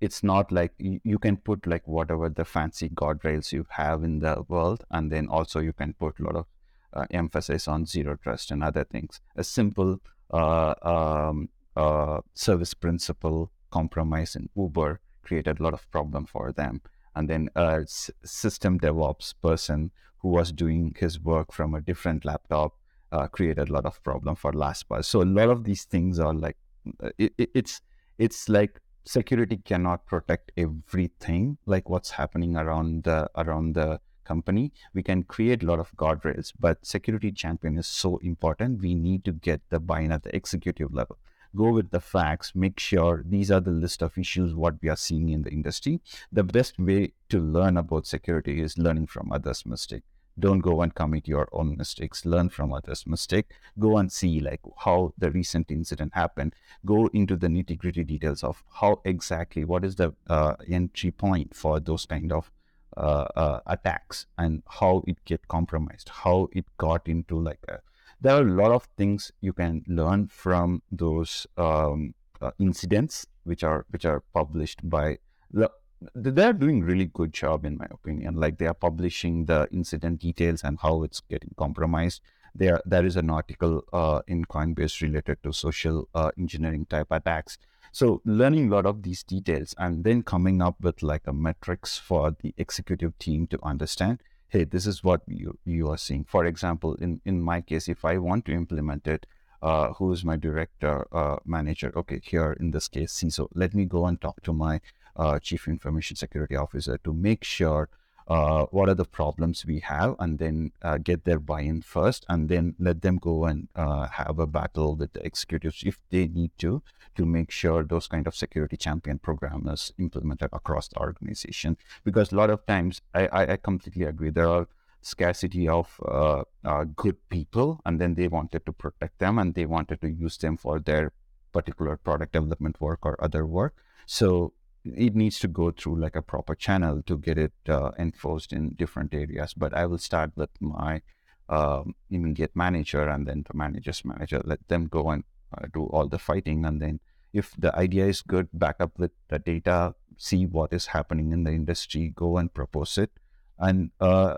It's 0.00 0.22
not 0.22 0.50
like 0.52 0.72
you, 0.78 1.18
can 1.18 1.36
put 1.38 1.66
like 1.66 1.86
whatever 1.86 2.28
the 2.28 2.44
fancy 2.44 2.90
guardrails 2.90 3.52
you 3.52 3.64
have 3.70 4.02
in 4.02 4.18
the 4.18 4.44
world, 4.48 4.84
and 4.90 5.10
then 5.10 5.28
also 5.28 5.60
you 5.60 5.72
can 5.72 5.94
put 5.94 6.18
a 6.18 6.22
lot 6.24 6.36
of 6.36 6.46
uh, 6.92 7.06
emphasis 7.10 7.68
on 7.68 7.86
zero 7.86 8.16
trust 8.16 8.50
and 8.50 8.62
other 8.62 8.84
things. 8.84 9.20
A 9.36 9.44
simple 9.44 10.00
uh, 10.30 10.74
um, 10.82 11.48
uh, 11.76 12.20
service 12.34 12.74
principal 12.74 13.50
compromise 13.70 14.36
in 14.36 14.48
Uber 14.56 15.00
created 15.22 15.58
a 15.58 15.62
lot 15.62 15.74
of 15.74 15.90
problem 15.90 16.26
for 16.26 16.52
them. 16.52 16.80
And 17.14 17.28
then 17.28 17.48
a 17.56 17.82
s- 17.82 18.10
system 18.24 18.78
DevOps 18.78 19.34
person 19.42 19.90
who 20.18 20.28
was 20.28 20.52
doing 20.52 20.94
his 20.98 21.20
work 21.20 21.52
from 21.52 21.74
a 21.74 21.80
different 21.80 22.24
laptop 22.24 22.74
uh, 23.12 23.26
created 23.28 23.68
a 23.68 23.72
lot 23.72 23.86
of 23.86 24.02
problem 24.02 24.34
for 24.34 24.52
LastPass. 24.52 25.04
So 25.04 25.22
a 25.22 25.24
lot 25.24 25.48
of 25.50 25.64
these 25.64 25.84
things 25.84 26.18
are 26.18 26.34
like 26.34 26.56
uh, 27.02 27.10
it, 27.18 27.32
it, 27.38 27.50
it's 27.54 27.80
it's 28.18 28.48
like 28.48 28.80
security 29.04 29.56
cannot 29.56 30.06
protect 30.06 30.52
everything 30.56 31.58
like 31.66 31.88
what's 31.88 32.10
happening 32.10 32.56
around 32.56 33.04
the 33.04 33.28
around 33.36 33.74
the 33.74 34.00
company 34.24 34.72
we 34.94 35.02
can 35.02 35.22
create 35.22 35.62
a 35.62 35.66
lot 35.66 35.78
of 35.78 35.94
guardrails 35.96 36.52
but 36.58 36.84
security 36.84 37.30
champion 37.30 37.76
is 37.76 37.86
so 37.86 38.16
important 38.18 38.80
we 38.80 38.94
need 38.94 39.22
to 39.24 39.32
get 39.32 39.60
the 39.68 39.78
buy-in 39.78 40.10
at 40.10 40.22
the 40.22 40.34
executive 40.34 40.92
level 40.94 41.18
go 41.56 41.70
with 41.70 41.90
the 41.90 42.00
facts, 42.00 42.52
make 42.54 42.78
sure 42.80 43.22
these 43.26 43.50
are 43.50 43.60
the 43.60 43.70
list 43.70 44.02
of 44.02 44.16
issues 44.18 44.54
what 44.54 44.74
we 44.82 44.88
are 44.88 44.96
seeing 44.96 45.28
in 45.28 45.42
the 45.42 45.50
industry. 45.50 46.00
The 46.32 46.44
best 46.44 46.78
way 46.78 47.12
to 47.28 47.38
learn 47.40 47.76
about 47.76 48.06
security 48.06 48.60
is 48.60 48.78
learning 48.78 49.06
from 49.06 49.32
others' 49.32 49.66
mistake. 49.66 50.02
Don't 50.38 50.58
go 50.58 50.82
and 50.82 50.92
commit 50.94 51.28
your 51.28 51.48
own 51.52 51.76
mistakes. 51.76 52.24
Learn 52.24 52.48
from 52.48 52.72
others' 52.72 53.06
mistake. 53.06 53.52
Go 53.78 53.98
and 53.98 54.10
see 54.10 54.40
like 54.40 54.60
how 54.78 55.14
the 55.16 55.30
recent 55.30 55.70
incident 55.70 56.12
happened. 56.14 56.54
Go 56.84 57.06
into 57.12 57.36
the 57.36 57.46
nitty 57.46 57.78
gritty 57.78 58.02
details 58.02 58.42
of 58.42 58.64
how 58.80 59.00
exactly 59.04 59.64
what 59.64 59.84
is 59.84 59.94
the 59.94 60.12
uh, 60.28 60.56
entry 60.68 61.12
point 61.12 61.54
for 61.54 61.78
those 61.78 62.04
kind 62.06 62.32
of 62.32 62.50
uh, 62.96 63.26
uh, 63.36 63.60
attacks 63.66 64.26
and 64.36 64.62
how 64.68 65.04
it 65.06 65.24
get 65.24 65.46
compromised, 65.46 66.08
how 66.08 66.48
it 66.52 66.64
got 66.78 67.06
into 67.08 67.40
like 67.40 67.60
a 67.68 67.78
there 68.20 68.34
are 68.34 68.46
a 68.46 68.52
lot 68.62 68.70
of 68.70 68.88
things 68.96 69.32
you 69.40 69.52
can 69.52 69.82
learn 69.86 70.28
from 70.28 70.82
those 70.90 71.46
um, 71.56 72.14
uh, 72.40 72.50
incidents 72.58 73.26
which 73.44 73.62
are 73.62 73.86
which 73.90 74.04
are 74.04 74.22
published 74.32 74.88
by 74.88 75.18
the, 75.50 75.70
they're 76.14 76.52
doing 76.52 76.82
really 76.82 77.06
good 77.06 77.32
job 77.32 77.64
in 77.64 77.78
my 77.78 77.86
opinion. 77.90 78.34
Like 78.34 78.58
they 78.58 78.66
are 78.66 78.74
publishing 78.74 79.46
the 79.46 79.68
incident 79.72 80.20
details 80.20 80.62
and 80.62 80.78
how 80.80 81.02
it's 81.02 81.20
getting 81.20 81.54
compromised. 81.56 82.20
There 82.54 82.80
there 82.84 83.04
is 83.04 83.16
an 83.16 83.30
article 83.30 83.82
uh, 83.92 84.22
in 84.26 84.44
coinbase 84.44 85.00
related 85.02 85.42
to 85.42 85.52
social 85.52 86.08
uh, 86.14 86.30
engineering 86.38 86.86
type 86.86 87.08
attacks. 87.10 87.58
So 87.92 88.20
learning 88.24 88.72
a 88.72 88.74
lot 88.74 88.86
of 88.86 89.02
these 89.02 89.22
details 89.22 89.74
and 89.78 90.02
then 90.04 90.22
coming 90.22 90.60
up 90.60 90.76
with 90.80 91.02
like 91.02 91.26
a 91.26 91.32
metrics 91.32 91.96
for 91.96 92.34
the 92.42 92.52
executive 92.58 93.16
team 93.18 93.46
to 93.48 93.58
understand 93.62 94.20
hey, 94.48 94.64
this 94.64 94.86
is 94.86 95.02
what 95.02 95.22
you, 95.26 95.58
you 95.64 95.90
are 95.90 95.98
seeing. 95.98 96.24
For 96.24 96.44
example, 96.44 96.94
in, 96.94 97.20
in 97.24 97.42
my 97.42 97.60
case, 97.60 97.88
if 97.88 98.04
I 98.04 98.18
want 98.18 98.44
to 98.46 98.52
implement 98.52 99.06
it, 99.06 99.26
uh, 99.62 99.94
who 99.94 100.12
is 100.12 100.24
my 100.24 100.36
director, 100.36 101.06
uh, 101.10 101.36
manager? 101.44 101.92
Okay, 101.96 102.20
here 102.22 102.52
in 102.60 102.70
this 102.70 102.86
case, 102.86 103.12
CISO. 103.14 103.48
Let 103.54 103.74
me 103.74 103.86
go 103.86 104.06
and 104.06 104.20
talk 104.20 104.42
to 104.42 104.52
my 104.52 104.80
uh, 105.16 105.38
chief 105.38 105.66
information 105.66 106.16
security 106.16 106.54
officer 106.54 106.98
to 106.98 107.14
make 107.14 107.44
sure 107.44 107.88
uh, 108.28 108.64
what 108.70 108.88
are 108.88 108.94
the 108.94 109.04
problems 109.04 109.66
we 109.66 109.80
have 109.80 110.16
and 110.18 110.38
then 110.38 110.72
uh, 110.82 110.98
get 110.98 111.24
their 111.24 111.38
buy-in 111.38 111.82
first 111.82 112.24
and 112.28 112.48
then 112.48 112.74
let 112.78 113.02
them 113.02 113.16
go 113.16 113.44
and 113.44 113.68
uh, 113.76 114.06
have 114.08 114.38
a 114.38 114.46
battle 114.46 114.96
with 114.96 115.12
the 115.12 115.24
executives 115.24 115.82
if 115.84 115.98
they 116.10 116.26
need 116.28 116.50
to 116.58 116.82
to 117.14 117.26
make 117.26 117.50
sure 117.50 117.84
those 117.84 118.08
kind 118.08 118.26
of 118.26 118.34
security 118.34 118.76
champion 118.76 119.18
program 119.18 119.68
is 119.68 119.92
implemented 119.98 120.48
across 120.52 120.88
the 120.88 120.98
organization. 120.98 121.76
Because 122.02 122.32
a 122.32 122.36
lot 122.36 122.50
of 122.50 122.64
times 122.66 123.02
i, 123.14 123.28
I 123.52 123.56
completely 123.56 124.04
agree 124.04 124.30
there 124.30 124.48
are 124.48 124.68
scarcity 125.02 125.68
of 125.68 126.00
uh, 126.06 126.42
uh, 126.64 126.84
good 126.96 127.16
people 127.28 127.80
and 127.84 128.00
then 128.00 128.14
they 128.14 128.26
wanted 128.26 128.64
to 128.64 128.72
protect 128.72 129.18
them 129.18 129.38
and 129.38 129.54
they 129.54 129.66
wanted 129.66 130.00
to 130.00 130.08
use 130.10 130.38
them 130.38 130.56
for 130.56 130.80
their 130.80 131.12
particular 131.52 131.96
product 131.96 132.32
development 132.32 132.80
work 132.80 133.00
or 133.04 133.22
other 133.22 133.44
work. 133.44 133.76
So 134.06 134.54
it 134.84 135.14
needs 135.14 135.38
to 135.40 135.48
go 135.48 135.70
through 135.70 136.00
like 136.00 136.16
a 136.16 136.22
proper 136.22 136.54
channel 136.54 137.02
to 137.06 137.18
get 137.18 137.38
it 137.38 137.52
uh, 137.68 137.90
enforced 137.98 138.52
in 138.52 138.74
different 138.74 139.14
areas. 139.14 139.54
But 139.54 139.74
I 139.74 139.86
will 139.86 139.98
start 139.98 140.32
with 140.36 140.50
my 140.60 141.02
um, 141.48 141.94
immediate 142.10 142.54
manager 142.54 143.08
and 143.08 143.26
then 143.26 143.44
the 143.48 143.56
manager's 143.56 144.04
manager. 144.04 144.42
Let 144.44 144.66
them 144.68 144.86
go 144.86 145.10
and 145.10 145.24
uh, 145.56 145.66
do 145.72 145.84
all 145.86 146.08
the 146.08 146.18
fighting. 146.18 146.64
And 146.64 146.80
then 146.82 147.00
if 147.32 147.54
the 147.58 147.74
idea 147.76 148.06
is 148.06 148.22
good, 148.22 148.48
back 148.52 148.76
up 148.80 148.98
with 148.98 149.12
the 149.28 149.38
data, 149.38 149.94
see 150.16 150.46
what 150.46 150.72
is 150.72 150.86
happening 150.86 151.32
in 151.32 151.44
the 151.44 151.50
industry, 151.50 152.12
go 152.14 152.36
and 152.36 152.52
propose 152.52 152.98
it. 152.98 153.10
And 153.58 153.90
uh, 154.00 154.36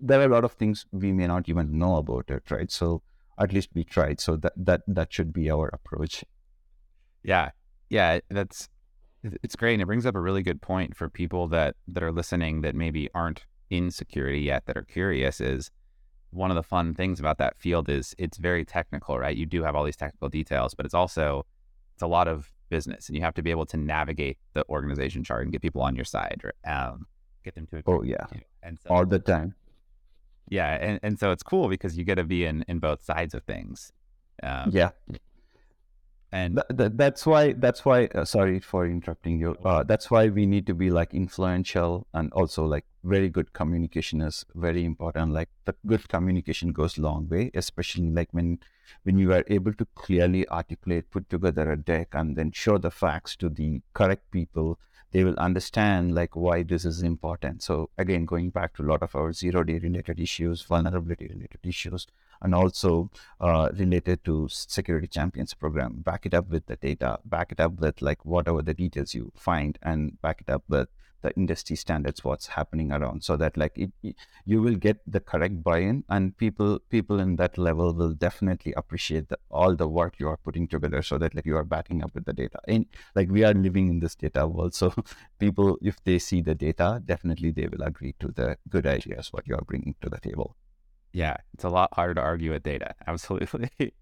there 0.00 0.20
are 0.20 0.24
a 0.24 0.28
lot 0.28 0.44
of 0.44 0.52
things 0.52 0.86
we 0.92 1.12
may 1.12 1.26
not 1.26 1.48
even 1.48 1.78
know 1.78 1.96
about 1.96 2.26
it, 2.28 2.50
right? 2.50 2.70
So 2.70 3.02
at 3.38 3.52
least 3.52 3.70
we 3.74 3.84
tried. 3.84 4.20
So 4.20 4.36
that 4.36 4.52
that 4.56 4.82
that 4.86 5.12
should 5.12 5.32
be 5.32 5.50
our 5.50 5.68
approach. 5.68 6.24
Yeah, 7.22 7.50
yeah, 7.88 8.20
that's 8.28 8.68
it's 9.22 9.56
great, 9.56 9.74
and 9.74 9.82
it 9.82 9.86
brings 9.86 10.06
up 10.06 10.14
a 10.14 10.20
really 10.20 10.42
good 10.42 10.60
point 10.60 10.96
for 10.96 11.08
people 11.08 11.48
that 11.48 11.76
that 11.88 12.02
are 12.02 12.12
listening 12.12 12.60
that 12.62 12.74
maybe 12.74 13.08
aren't 13.14 13.44
in 13.70 13.90
security 13.90 14.40
yet 14.40 14.66
that 14.66 14.76
are 14.76 14.82
curious. 14.82 15.40
Is 15.40 15.70
one 16.30 16.50
of 16.50 16.56
the 16.56 16.62
fun 16.62 16.94
things 16.94 17.20
about 17.20 17.38
that 17.38 17.56
field 17.58 17.88
is 17.88 18.14
it's 18.18 18.38
very 18.38 18.64
technical, 18.64 19.18
right? 19.18 19.36
You 19.36 19.46
do 19.46 19.62
have 19.62 19.74
all 19.74 19.84
these 19.84 19.96
technical 19.96 20.28
details, 20.28 20.74
but 20.74 20.86
it's 20.86 20.94
also 20.94 21.46
it's 21.94 22.02
a 22.02 22.06
lot 22.06 22.28
of 22.28 22.52
business, 22.68 23.08
and 23.08 23.16
you 23.16 23.22
have 23.22 23.34
to 23.34 23.42
be 23.42 23.50
able 23.50 23.66
to 23.66 23.76
navigate 23.76 24.38
the 24.54 24.64
organization 24.68 25.24
chart 25.24 25.42
and 25.42 25.52
get 25.52 25.62
people 25.62 25.82
on 25.82 25.96
your 25.96 26.04
side, 26.04 26.42
um, 26.66 27.06
get 27.44 27.54
them 27.54 27.66
to. 27.66 27.82
Oh 27.86 28.02
yeah, 28.02 28.26
and 28.62 28.78
so, 28.78 28.90
all 28.90 29.06
the 29.06 29.18
time. 29.18 29.54
Yeah, 30.50 30.78
and, 30.80 31.00
and 31.02 31.18
so 31.18 31.30
it's 31.30 31.42
cool 31.42 31.68
because 31.68 31.98
you 31.98 32.04
get 32.04 32.14
to 32.14 32.24
be 32.24 32.44
in 32.44 32.64
in 32.68 32.78
both 32.78 33.04
sides 33.04 33.34
of 33.34 33.42
things. 33.44 33.92
Um, 34.42 34.70
yeah. 34.72 34.90
And 36.30 36.56
Th- 36.56 36.78
th- 36.78 36.92
that's 36.94 37.24
why. 37.24 37.52
That's 37.54 37.84
why. 37.84 38.06
Uh, 38.14 38.24
sorry 38.24 38.60
for 38.60 38.86
interrupting 38.86 39.38
you. 39.40 39.56
Uh, 39.64 39.82
that's 39.82 40.10
why 40.10 40.28
we 40.28 40.44
need 40.44 40.66
to 40.66 40.74
be 40.74 40.90
like 40.90 41.14
influential 41.14 42.06
and 42.12 42.30
also 42.34 42.66
like 42.66 42.84
very 43.02 43.30
good 43.30 43.54
communication 43.54 44.20
is 44.20 44.44
very 44.54 44.84
important. 44.84 45.32
Like 45.32 45.48
the 45.64 45.74
good 45.86 46.06
communication 46.08 46.72
goes 46.72 46.98
a 46.98 47.02
long 47.02 47.28
way, 47.28 47.50
especially 47.54 48.10
like 48.10 48.28
when 48.32 48.58
when 49.04 49.18
you 49.18 49.32
are 49.32 49.44
able 49.48 49.72
to 49.74 49.86
clearly 49.94 50.46
articulate, 50.48 51.10
put 51.10 51.30
together 51.30 51.70
a 51.72 51.76
deck, 51.78 52.08
and 52.12 52.36
then 52.36 52.52
show 52.52 52.76
the 52.76 52.90
facts 52.90 53.34
to 53.36 53.48
the 53.48 53.80
correct 53.94 54.30
people. 54.30 54.78
They 55.10 55.24
will 55.24 55.38
understand 55.38 56.14
like 56.14 56.36
why 56.36 56.62
this 56.62 56.84
is 56.84 57.02
important. 57.02 57.62
So 57.62 57.88
again, 57.96 58.26
going 58.26 58.50
back 58.50 58.74
to 58.74 58.82
a 58.82 58.88
lot 58.92 59.02
of 59.02 59.16
our 59.16 59.32
zero 59.32 59.64
day 59.64 59.78
related 59.78 60.20
issues, 60.20 60.60
vulnerability 60.60 61.28
related 61.28 61.60
issues, 61.64 62.06
and 62.42 62.54
also 62.54 63.10
uh, 63.40 63.68
related 63.74 64.24
to 64.24 64.48
security 64.50 65.06
champions 65.06 65.54
program. 65.54 66.02
Back 66.02 66.26
it 66.26 66.34
up 66.34 66.48
with 66.48 66.66
the 66.66 66.76
data. 66.76 67.18
Back 67.24 67.52
it 67.52 67.60
up 67.60 67.80
with 67.80 68.00
like 68.02 68.24
whatever 68.24 68.62
the 68.62 68.74
details 68.74 69.14
you 69.14 69.32
find 69.36 69.78
and 69.82 70.20
back 70.20 70.40
it 70.40 70.50
up 70.50 70.64
with 70.68 70.88
the 71.22 71.34
industry 71.36 71.76
standards 71.76 72.22
what's 72.22 72.46
happening 72.46 72.92
around 72.92 73.22
so 73.22 73.36
that 73.36 73.56
like 73.56 73.76
it, 73.76 73.90
you 74.44 74.62
will 74.62 74.76
get 74.76 75.00
the 75.06 75.20
correct 75.20 75.62
buy-in 75.62 76.04
and 76.08 76.36
people 76.36 76.78
people 76.90 77.18
in 77.18 77.36
that 77.36 77.58
level 77.58 77.92
will 77.92 78.14
definitely 78.14 78.72
appreciate 78.76 79.28
the, 79.28 79.38
all 79.50 79.74
the 79.74 79.88
work 79.88 80.14
you 80.18 80.28
are 80.28 80.36
putting 80.36 80.68
together 80.68 81.02
so 81.02 81.18
that 81.18 81.34
like 81.34 81.46
you 81.46 81.56
are 81.56 81.64
backing 81.64 82.02
up 82.02 82.14
with 82.14 82.24
the 82.24 82.32
data. 82.32 82.58
And 82.68 82.86
like 83.14 83.30
we 83.30 83.44
are 83.44 83.54
living 83.54 83.88
in 83.88 83.98
this 84.00 84.14
data 84.14 84.46
world 84.46 84.74
so 84.74 84.94
people 85.38 85.78
if 85.82 86.02
they 86.04 86.18
see 86.18 86.40
the 86.40 86.54
data 86.54 87.02
definitely 87.04 87.50
they 87.50 87.66
will 87.66 87.82
agree 87.82 88.14
to 88.20 88.28
the 88.28 88.56
good 88.68 88.86
ideas 88.86 89.32
what 89.32 89.48
you 89.48 89.54
are 89.54 89.64
bringing 89.64 89.94
to 90.00 90.08
the 90.08 90.18
table 90.18 90.56
yeah, 91.12 91.36
it's 91.54 91.64
a 91.64 91.68
lot 91.68 91.92
harder 91.92 92.14
to 92.14 92.20
argue 92.20 92.52
with 92.52 92.62
data. 92.62 92.94
Absolutely. 93.06 93.70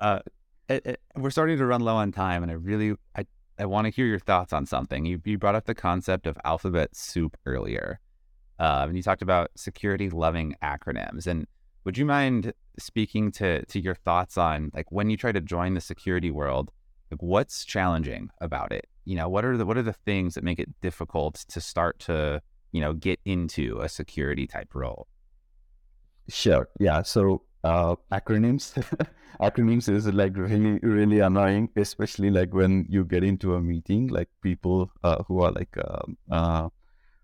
uh, 0.00 0.20
it, 0.68 0.86
it, 0.86 1.00
we're 1.16 1.30
starting 1.30 1.58
to 1.58 1.66
run 1.66 1.80
low 1.80 1.96
on 1.96 2.12
time, 2.12 2.42
and 2.42 2.52
I 2.52 2.54
really 2.54 2.94
I, 3.16 3.26
I 3.58 3.66
want 3.66 3.86
to 3.86 3.90
hear 3.90 4.06
your 4.06 4.18
thoughts 4.18 4.52
on 4.52 4.66
something. 4.66 5.04
You 5.04 5.20
you 5.24 5.38
brought 5.38 5.54
up 5.54 5.66
the 5.66 5.74
concept 5.74 6.26
of 6.26 6.36
alphabet 6.44 6.94
soup 6.94 7.36
earlier, 7.46 8.00
uh, 8.58 8.84
and 8.86 8.96
you 8.96 9.02
talked 9.02 9.22
about 9.22 9.50
security 9.56 10.10
loving 10.10 10.54
acronyms. 10.62 11.26
And 11.26 11.46
would 11.84 11.96
you 11.96 12.04
mind 12.04 12.52
speaking 12.78 13.32
to 13.32 13.64
to 13.64 13.80
your 13.80 13.94
thoughts 13.94 14.36
on 14.36 14.70
like 14.74 14.92
when 14.92 15.10
you 15.10 15.16
try 15.16 15.32
to 15.32 15.40
join 15.40 15.74
the 15.74 15.80
security 15.80 16.30
world, 16.30 16.70
like 17.10 17.22
what's 17.22 17.64
challenging 17.64 18.30
about 18.40 18.72
it? 18.72 18.86
You 19.06 19.16
know, 19.16 19.28
what 19.28 19.44
are 19.44 19.56
the 19.56 19.64
what 19.64 19.78
are 19.78 19.82
the 19.82 19.94
things 19.94 20.34
that 20.34 20.44
make 20.44 20.58
it 20.58 20.68
difficult 20.82 21.46
to 21.48 21.60
start 21.62 21.98
to 22.00 22.42
you 22.72 22.82
know 22.82 22.92
get 22.92 23.20
into 23.24 23.80
a 23.80 23.88
security 23.88 24.46
type 24.46 24.74
role? 24.74 25.08
Sure. 26.28 26.68
Yeah. 26.78 27.02
So 27.02 27.42
uh, 27.64 27.96
acronyms, 28.12 28.74
acronyms 29.40 29.88
is 29.88 30.06
like 30.08 30.36
really, 30.36 30.78
really 30.82 31.20
annoying, 31.20 31.70
especially 31.76 32.30
like 32.30 32.52
when 32.52 32.86
you 32.88 33.04
get 33.04 33.24
into 33.24 33.54
a 33.54 33.60
meeting, 33.60 34.08
like 34.08 34.28
people 34.42 34.90
uh, 35.02 35.22
who 35.24 35.40
are 35.40 35.52
like 35.52 35.76
um, 35.78 36.18
uh, 36.30 36.68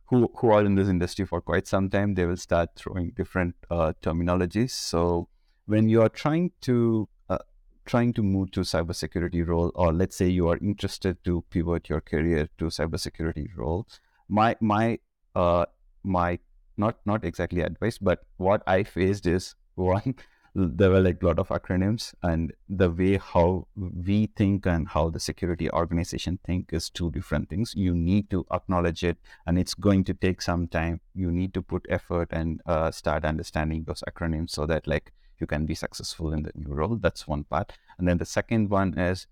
who 0.07 0.30
who 0.36 0.50
are 0.50 0.64
in 0.64 0.74
this 0.74 0.88
industry 0.88 1.26
for 1.26 1.40
quite 1.40 1.66
some 1.66 1.90
time, 1.90 2.14
they 2.14 2.26
will 2.26 2.36
start 2.36 2.70
throwing 2.76 3.11
different 3.11 3.55
uh, 3.70 3.92
terminologies. 4.02 4.70
So 4.70 5.28
when 5.66 5.88
you 5.88 6.02
are 6.02 6.09
trying 6.09 6.52
to 6.62 7.09
uh, 7.28 7.38
trying 7.86 8.12
to 8.14 8.22
move 8.22 8.52
to 8.52 8.61
cybersecurity 8.61 9.46
role, 9.46 9.70
or 9.74 9.92
let's 9.92 10.16
say 10.16 10.28
you 10.28 10.48
are 10.48 10.59
interested 10.59 11.22
to 11.24 11.44
pivot 11.50 11.88
your 11.90 12.00
career 12.00 12.48
to 12.59 12.66
cybersecurity 12.66 13.48
role, 13.57 13.86
my 14.28 14.57
my 14.61 14.98
uh, 15.34 15.66
my 16.02 16.38
not 16.77 16.97
not 17.05 17.25
exactly 17.25 17.61
advice, 17.62 17.99
but 17.99 18.20
what 18.37 18.62
I 18.66 18.83
faced 18.83 19.27
is 19.27 19.55
one, 19.75 20.14
there 20.55 20.91
were 20.91 21.01
like 21.01 21.22
a 21.22 21.27
lot 21.27 21.39
of 21.39 21.49
acronyms, 21.49 22.14
and 22.22 22.53
the 22.68 22.91
way 22.91 23.16
how 23.16 23.66
we 23.77 24.27
think 24.37 24.66
and 24.66 24.89
how 24.89 25.11
the 25.11 25.20
security 25.20 25.70
organization 25.70 26.39
think 26.45 26.72
is 26.72 26.91
two 26.91 27.11
different 27.11 27.49
things. 27.49 27.75
You 27.77 27.95
need 27.95 28.31
to 28.31 28.47
acknowledge 28.53 29.03
it, 29.03 29.18
and 29.47 29.59
it's 29.59 29.75
going 29.75 30.05
to 30.05 30.14
take 30.14 30.41
some 30.41 30.68
time. 30.68 31.01
You 31.14 31.31
need 31.31 31.55
to 31.55 31.62
put 31.62 31.87
effort 31.89 32.29
and 32.31 32.61
uh, 32.66 32.91
start 32.91 33.25
understanding 33.25 33.85
those 33.85 34.03
acronyms 34.09 34.51
so 34.51 34.66
that 34.66 34.87
like 34.87 35.12
you 35.41 35.47
can 35.47 35.66
be 35.66 35.75
successful 35.75 36.33
in 36.33 36.45
the 36.45 36.53
new 36.55 36.72
role. 36.72 36.97
That's 36.97 37.27
one 37.27 37.45
part, 37.45 37.72
and 37.99 38.07
then 38.07 38.18
the 38.18 38.27
second 38.27 38.70
one 38.70 38.99
is 38.99 39.27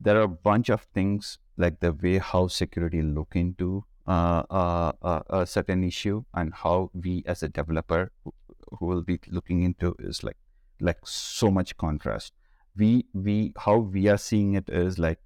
there 0.00 0.18
are 0.18 0.22
a 0.22 0.28
bunch 0.28 0.68
of 0.68 0.82
things 0.94 1.38
like 1.56 1.80
the 1.80 1.92
way 1.92 2.18
how 2.18 2.48
security 2.48 3.02
look 3.02 3.32
into 3.34 3.84
Uh, 4.04 4.42
uh, 4.50 4.92
uh, 5.02 5.22
a 5.30 5.46
certain 5.46 5.84
issue 5.84 6.24
and 6.34 6.52
how 6.52 6.90
we 6.92 7.22
as 7.24 7.44
a 7.44 7.48
developer 7.48 8.10
who, 8.24 8.34
who 8.72 8.86
will 8.86 9.02
be 9.02 9.20
looking 9.28 9.62
into 9.62 9.94
is 10.00 10.24
like 10.24 10.36
like 10.80 10.98
so 11.04 11.52
much 11.52 11.76
contrast. 11.76 12.32
We 12.76 13.06
we 13.14 13.52
how 13.56 13.76
we 13.76 14.08
are 14.08 14.18
seeing 14.18 14.54
it 14.54 14.68
is 14.68 14.98
like 14.98 15.20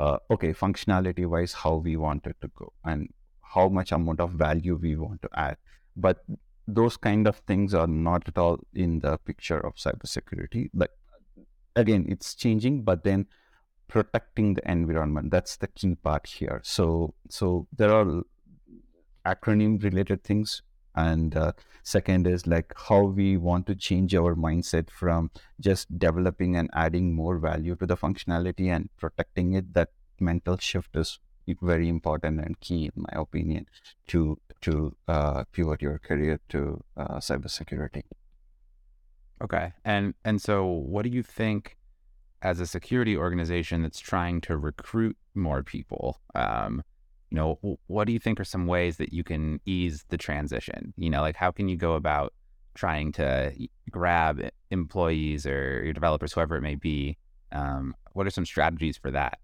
uh, 0.00 0.16
okay 0.30 0.54
functionality 0.54 1.26
wise 1.26 1.52
how 1.52 1.74
we 1.74 1.98
want 1.98 2.26
it 2.26 2.36
to 2.40 2.48
go 2.56 2.72
and 2.84 3.10
how 3.42 3.68
much 3.68 3.92
amount 3.92 4.20
of 4.20 4.30
value 4.30 4.76
we 4.76 4.96
want 4.96 5.20
to 5.22 5.28
add. 5.34 5.58
But 5.94 6.24
those 6.66 6.96
kind 6.96 7.28
of 7.28 7.36
things 7.46 7.74
are 7.74 7.86
not 7.86 8.26
at 8.28 8.38
all 8.38 8.60
in 8.72 9.00
the 9.00 9.18
picture 9.18 9.58
of 9.58 9.74
cybersecurity. 9.74 10.70
Like 10.72 10.92
again 11.76 12.06
it's 12.08 12.34
changing 12.34 12.82
but 12.82 13.04
then 13.04 13.26
protecting 13.92 14.54
the 14.54 14.70
environment. 14.70 15.30
That's 15.30 15.58
the 15.58 15.66
key 15.68 15.94
part 15.94 16.26
here. 16.26 16.60
So 16.64 17.14
so 17.28 17.66
there 17.76 17.92
are 17.92 18.22
acronym 19.26 19.82
related 19.84 20.24
things. 20.24 20.62
And 20.94 21.36
uh, 21.36 21.52
second 21.82 22.26
is 22.26 22.46
like 22.46 22.72
how 22.76 23.02
we 23.02 23.36
want 23.36 23.66
to 23.66 23.74
change 23.74 24.14
our 24.14 24.34
mindset 24.34 24.90
from 24.90 25.30
just 25.60 25.98
developing 25.98 26.56
and 26.56 26.70
adding 26.74 27.14
more 27.14 27.38
value 27.38 27.76
to 27.76 27.86
the 27.86 27.96
functionality 27.96 28.68
and 28.74 28.88
protecting 28.98 29.52
it. 29.54 29.74
That 29.74 29.90
mental 30.20 30.56
shift 30.56 30.96
is 30.96 31.18
very 31.60 31.88
important 31.88 32.40
and 32.40 32.58
key 32.60 32.84
in 32.84 32.92
my 32.96 33.20
opinion 33.20 33.66
to 34.06 34.38
to 34.62 34.96
uh, 35.08 35.44
pivot 35.52 35.82
your 35.82 35.98
career 35.98 36.40
to 36.48 36.82
uh, 36.96 37.16
cybersecurity. 37.16 38.04
Okay. 39.42 39.72
And 39.84 40.14
and 40.24 40.40
so 40.40 40.64
what 40.64 41.02
do 41.02 41.10
you 41.10 41.22
think 41.22 41.76
as 42.42 42.60
a 42.60 42.66
security 42.66 43.16
organization 43.16 43.82
that's 43.82 44.00
trying 44.00 44.40
to 44.42 44.56
recruit 44.56 45.16
more 45.34 45.62
people? 45.62 46.20
Um, 46.34 46.82
you 47.30 47.36
know, 47.36 47.78
what 47.86 48.06
do 48.06 48.12
you 48.12 48.18
think 48.18 48.38
are 48.40 48.44
some 48.44 48.66
ways 48.66 48.98
that 48.98 49.12
you 49.12 49.24
can 49.24 49.60
ease 49.64 50.04
the 50.10 50.18
transition? 50.18 50.92
You 50.96 51.08
know, 51.08 51.22
like 51.22 51.36
how 51.36 51.50
can 51.50 51.68
you 51.68 51.76
go 51.76 51.94
about 51.94 52.34
trying 52.74 53.12
to 53.12 53.52
grab 53.90 54.50
employees 54.70 55.46
or 55.46 55.82
your 55.84 55.92
developers, 55.92 56.32
whoever 56.32 56.56
it 56.56 56.62
may 56.62 56.74
be? 56.74 57.16
Um, 57.50 57.94
what 58.12 58.26
are 58.26 58.30
some 58.30 58.44
strategies 58.44 58.96
for 58.96 59.10
that? 59.12 59.38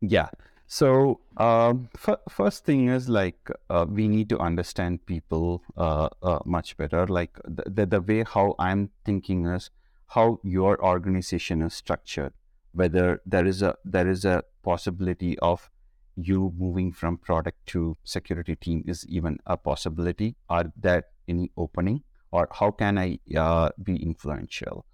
Yeah. 0.00 0.28
So 0.68 1.20
um, 1.38 1.88
f- 2.06 2.20
first 2.28 2.64
thing 2.64 2.88
is 2.88 3.08
like 3.08 3.50
uh, 3.70 3.86
we 3.88 4.06
need 4.06 4.28
to 4.28 4.38
understand 4.38 5.04
people 5.06 5.62
uh, 5.76 6.10
uh, 6.22 6.40
much 6.44 6.76
better. 6.76 7.06
Like 7.06 7.38
the, 7.44 7.64
the 7.70 7.86
the 7.86 8.00
way 8.02 8.22
how 8.22 8.54
I'm 8.58 8.90
thinking 9.04 9.46
is 9.46 9.70
how 10.08 10.40
your 10.42 10.82
organization 10.84 11.62
is 11.62 11.74
structured. 11.74 12.32
Whether 12.72 13.20
there 13.24 13.46
is 13.46 13.62
a 13.62 13.76
there 13.84 14.08
is 14.08 14.24
a 14.24 14.42
possibility 14.62 15.38
of 15.38 15.70
you 16.16 16.52
moving 16.58 16.92
from 16.92 17.16
product 17.16 17.66
to 17.66 17.96
security 18.04 18.56
team 18.56 18.84
is 18.86 19.06
even 19.06 19.38
a 19.46 19.56
possibility. 19.56 20.36
Are 20.48 20.72
there 20.76 21.04
any 21.26 21.50
opening, 21.56 22.02
or 22.30 22.48
how 22.52 22.70
can 22.70 22.98
I 22.98 23.18
uh, 23.36 23.70
be 23.82 23.96
influential? 24.02 24.84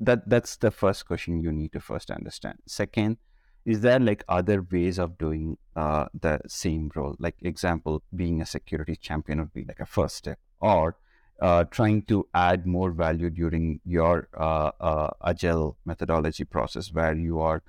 That 0.00 0.28
that's 0.28 0.56
the 0.56 0.70
first 0.70 1.06
question 1.06 1.42
you 1.42 1.52
need 1.52 1.72
to 1.72 1.80
first 1.80 2.10
understand. 2.10 2.58
Second 2.66 3.18
is 3.64 3.80
there 3.80 4.00
like 4.00 4.24
other 4.28 4.66
ways 4.70 4.98
of 4.98 5.16
doing 5.18 5.56
uh, 5.76 6.06
the 6.20 6.40
same 6.48 6.90
role 6.94 7.14
like 7.18 7.36
example 7.42 8.02
being 8.14 8.40
a 8.42 8.46
security 8.46 8.96
champion 8.96 9.38
would 9.38 9.52
be 9.52 9.64
like 9.64 9.78
a 9.80 9.86
first 9.86 10.16
step 10.16 10.38
or 10.60 10.96
uh, 11.42 11.64
trying 11.64 12.02
to 12.02 12.24
add 12.34 12.64
more 12.66 12.92
value 12.92 13.28
during 13.28 13.80
your 13.84 14.28
uh, 14.38 14.70
uh, 14.80 15.10
agile 15.26 15.76
methodology 15.84 16.44
process 16.44 16.92
where 16.92 17.16
you 17.16 17.40
are 17.40 17.62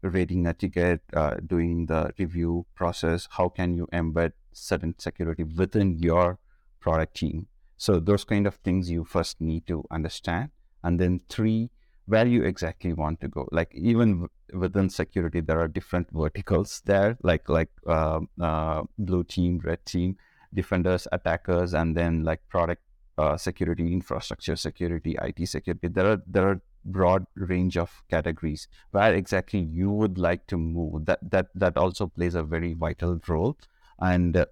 rating 0.00 0.46
a 0.46 0.54
ticket 0.54 1.02
doing 1.46 1.86
the 1.86 2.10
review 2.18 2.64
process. 2.74 3.28
How 3.32 3.50
can 3.50 3.74
you 3.74 3.86
embed 3.92 4.32
certain 4.52 4.94
security 4.98 5.44
within 5.44 5.98
your 5.98 6.38
product 6.80 7.16
team? 7.18 7.48
So 7.76 8.00
those 8.00 8.24
kind 8.24 8.46
of 8.46 8.54
things 8.56 8.90
you 8.90 9.04
first 9.04 9.38
need 9.40 9.66
to 9.66 9.84
understand. 9.90 10.50
And 10.82 10.98
then 10.98 11.20
three 11.28 11.70
where 12.06 12.26
you 12.26 12.44
exactly 12.44 12.94
want 12.94 13.20
to 13.20 13.28
go. 13.28 13.46
Like 13.52 13.74
even 13.74 14.28
within 14.54 14.88
security 14.88 15.40
there 15.40 15.60
are 15.60 15.68
different 15.68 16.08
verticals 16.12 16.80
there. 16.86 17.18
Like 17.22 17.50
like 17.50 17.70
uh, 17.86 18.20
uh, 18.40 18.84
blue 18.98 19.24
team 19.24 19.60
red 19.62 19.84
team 19.84 20.16
defenders 20.54 21.08
attackers 21.12 21.74
and 21.74 21.96
then 21.96 22.24
like 22.24 22.40
product 22.48 22.82
uh, 23.18 23.36
security 23.36 23.92
infrastructure 23.92 24.56
security 24.56 25.16
it 25.22 25.48
security. 25.48 25.88
There 25.88 26.06
are 26.12 26.22
there 26.26 26.48
are 26.48 26.60
broad 26.84 27.26
range 27.36 27.76
of 27.76 28.02
categories 28.10 28.68
where 28.90 29.14
exactly 29.14 29.60
you 29.60 29.90
would 29.90 30.18
like 30.18 30.46
to 30.48 30.56
move. 30.56 31.06
That 31.06 31.18
that 31.30 31.48
that 31.54 31.76
also 31.76 32.06
plays 32.06 32.34
a 32.34 32.42
very 32.42 32.72
vital 32.74 33.20
role. 33.28 33.56
And 34.00 34.36
uh, 34.36 34.46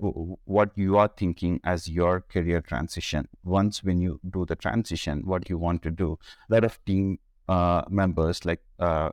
what 0.44 0.70
you 0.76 0.96
are 0.98 1.11
thinking 1.16 1.61
as 1.64 1.88
your 1.88 2.20
career 2.20 2.61
transition. 2.61 3.26
Once 3.42 3.82
when 3.82 4.01
you 4.01 4.20
do 4.30 4.44
the 4.46 4.55
transition 4.55 5.22
what 5.24 5.51
you 5.51 5.59
want 5.59 5.82
to 5.82 5.90
do. 5.90 6.18
A 6.48 6.55
lot 6.55 6.64
of 6.64 6.78
team 6.84 7.18
uh, 7.48 7.82
members 7.88 8.44
like 8.44 8.62
uh, 8.78 9.11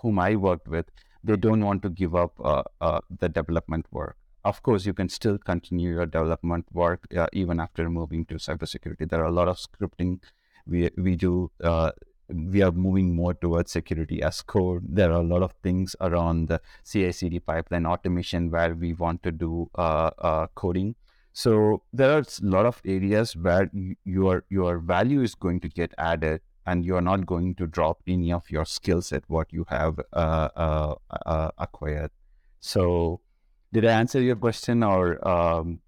whom 0.00 0.18
I 0.18 0.36
worked 0.36 0.68
with, 0.68 0.86
they 1.24 1.36
don't 1.36 1.64
want 1.64 1.82
to 1.82 1.90
give 1.90 2.14
up 2.14 2.32
uh, 2.42 2.62
uh, 2.80 3.00
the 3.18 3.28
development 3.28 3.86
work. 3.90 4.16
Of 4.46 4.62
course, 4.62 4.86
you 4.86 4.94
can 4.94 5.08
still 5.08 5.38
continue 5.38 5.90
your 5.94 6.06
development 6.06 6.66
work 6.72 7.06
uh, 7.16 7.26
even 7.32 7.58
after 7.58 7.90
moving 7.90 8.24
to 8.26 8.36
cybersecurity. 8.36 9.08
There 9.10 9.20
are 9.20 9.26
a 9.26 9.32
lot 9.32 9.48
of 9.48 9.56
scripting 9.58 10.20
we 10.66 10.90
we 10.96 11.16
do. 11.16 11.50
Uh, 11.60 11.90
we 12.28 12.62
are 12.62 12.70
moving 12.70 13.12
more 13.16 13.34
towards 13.34 13.72
security 13.72 14.22
as 14.22 14.42
code. 14.42 14.84
There 14.88 15.10
are 15.10 15.20
a 15.20 15.30
lot 15.34 15.42
of 15.42 15.52
things 15.64 15.96
around 16.00 16.46
the 16.46 16.60
CI/CD 16.84 17.40
pipeline 17.40 17.86
automation 17.86 18.48
where 18.52 18.72
we 18.76 18.92
want 18.92 19.24
to 19.24 19.32
do 19.32 19.68
uh, 19.74 20.10
uh, 20.30 20.46
coding. 20.54 20.94
So 21.32 21.82
there 21.92 22.12
are 22.12 22.20
a 22.20 22.46
lot 22.56 22.66
of 22.66 22.80
areas 22.84 23.36
where 23.36 23.68
your 24.04 24.44
your 24.48 24.78
value 24.78 25.22
is 25.22 25.34
going 25.34 25.60
to 25.66 25.68
get 25.68 25.92
added 25.98 26.40
and 26.66 26.84
you're 26.84 27.06
not 27.10 27.26
going 27.26 27.54
to 27.56 27.66
drop 27.66 28.00
any 28.06 28.32
of 28.32 28.48
your 28.50 28.64
skill 28.64 29.02
set 29.02 29.28
what 29.28 29.52
you 29.52 29.66
have 29.68 30.00
uh, 30.12 30.48
uh, 30.64 31.50
acquired 31.58 32.10
so 32.60 33.20
did 33.76 33.84
i 33.84 33.92
answer 33.92 34.22
your 34.22 34.36
question 34.36 34.82
or 34.82 35.02
um, 35.28 35.80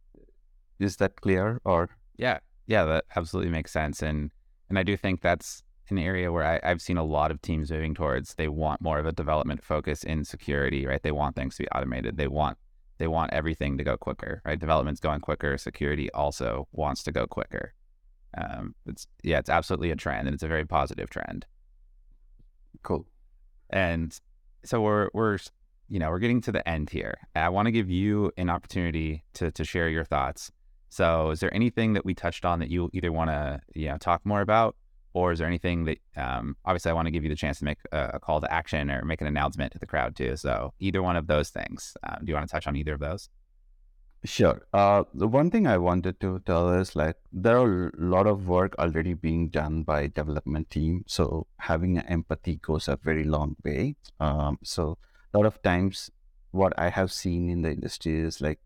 is 0.78 0.96
that 0.96 1.16
clear 1.16 1.58
or? 1.64 1.88
Yeah. 2.18 2.38
Yeah 2.66 2.84
that 2.84 3.04
absolutely 3.16 3.50
makes 3.50 3.72
sense 3.72 4.02
and 4.02 4.30
and 4.68 4.78
i 4.78 4.82
do 4.82 4.94
think 4.94 5.22
that's 5.22 5.62
an 5.88 5.98
area 5.98 6.30
where 6.30 6.44
I, 6.44 6.60
i've 6.68 6.82
seen 6.82 6.98
a 6.98 7.02
lot 7.02 7.30
of 7.30 7.40
teams 7.40 7.70
moving 7.70 7.94
towards 7.94 8.34
they 8.34 8.48
want 8.48 8.82
more 8.82 8.98
of 8.98 9.06
a 9.06 9.12
development 9.12 9.64
focus 9.64 10.04
in 10.04 10.22
security 10.24 10.84
right? 10.84 11.02
They 11.02 11.12
want 11.12 11.34
things 11.34 11.56
to 11.56 11.62
be 11.62 11.68
automated 11.70 12.18
they 12.18 12.28
want 12.28 12.58
they 12.98 13.06
want 13.06 13.32
everything 13.32 13.78
to 13.78 13.84
go 13.84 13.96
quicker 13.96 14.42
right? 14.44 14.58
Development's 14.58 15.00
going 15.00 15.20
quicker 15.20 15.56
security 15.56 16.10
also 16.12 16.68
wants 16.72 17.02
to 17.04 17.12
go 17.12 17.26
quicker. 17.26 17.72
Um, 18.36 18.74
it's 18.84 19.06
yeah, 19.22 19.38
it's 19.38 19.48
absolutely 19.48 19.90
a 19.90 19.96
trend, 19.96 20.28
and 20.28 20.34
it's 20.34 20.42
a 20.42 20.48
very 20.48 20.66
positive 20.66 21.08
trend. 21.08 21.46
Cool. 22.82 23.06
And 23.70 24.18
so 24.64 24.82
we're 24.82 25.08
we're 25.14 25.38
you 25.88 25.98
know 25.98 26.10
we're 26.10 26.18
getting 26.18 26.40
to 26.42 26.52
the 26.52 26.66
end 26.68 26.90
here. 26.90 27.18
I 27.34 27.48
want 27.48 27.66
to 27.66 27.72
give 27.72 27.90
you 27.90 28.32
an 28.36 28.50
opportunity 28.50 29.24
to 29.34 29.50
to 29.50 29.64
share 29.64 29.88
your 29.88 30.04
thoughts. 30.04 30.50
So, 30.88 31.30
is 31.30 31.40
there 31.40 31.52
anything 31.54 31.92
that 31.94 32.04
we 32.04 32.14
touched 32.14 32.44
on 32.44 32.60
that 32.60 32.70
you 32.70 32.90
either 32.92 33.12
want 33.12 33.30
to 33.30 33.60
you 33.74 33.88
know 33.88 33.98
talk 33.98 34.24
more 34.24 34.40
about, 34.40 34.76
or 35.12 35.32
is 35.32 35.38
there 35.38 35.48
anything 35.48 35.84
that 35.84 35.98
um, 36.16 36.56
obviously 36.64 36.90
I 36.90 36.94
want 36.94 37.06
to 37.06 37.10
give 37.10 37.24
you 37.24 37.30
the 37.30 37.36
chance 37.36 37.58
to 37.58 37.64
make 37.64 37.78
a, 37.92 38.10
a, 38.14 38.20
call 38.20 38.40
to 38.40 38.52
action 38.52 38.90
or 38.90 39.04
make 39.04 39.20
an 39.20 39.26
announcement 39.26 39.72
to 39.72 39.78
the 39.78 39.86
crowd 39.86 40.16
too. 40.16 40.36
So, 40.36 40.72
either 40.80 41.02
one 41.02 41.16
of 41.16 41.26
those 41.26 41.50
things. 41.50 41.96
Um, 42.02 42.18
do 42.24 42.30
you 42.30 42.34
want 42.34 42.48
to 42.48 42.52
touch 42.52 42.66
on 42.66 42.76
either 42.76 42.94
of 42.94 43.00
those? 43.00 43.28
Sure. 44.24 44.66
Uh, 44.72 45.04
the 45.14 45.28
one 45.28 45.50
thing 45.50 45.66
I 45.66 45.78
wanted 45.78 46.18
to 46.20 46.40
tell 46.44 46.70
is 46.70 46.96
like 46.96 47.16
there 47.32 47.58
are 47.58 47.88
a 47.88 47.92
lot 47.96 48.26
of 48.26 48.48
work 48.48 48.74
already 48.78 49.14
being 49.14 49.48
done 49.48 49.84
by 49.84 50.08
development 50.08 50.70
team. 50.70 51.04
So 51.06 51.46
having 51.58 51.98
empathy 51.98 52.56
goes 52.56 52.88
a 52.88 52.96
very 52.96 53.22
long 53.22 53.54
way. 53.64 53.94
Um, 54.18 54.58
so 54.64 54.98
lot 55.34 55.46
of 55.46 55.62
times, 55.62 56.10
what 56.50 56.72
I 56.78 56.88
have 56.88 57.12
seen 57.12 57.50
in 57.50 57.62
the 57.62 57.70
industry 57.70 58.20
is 58.20 58.40
like 58.40 58.60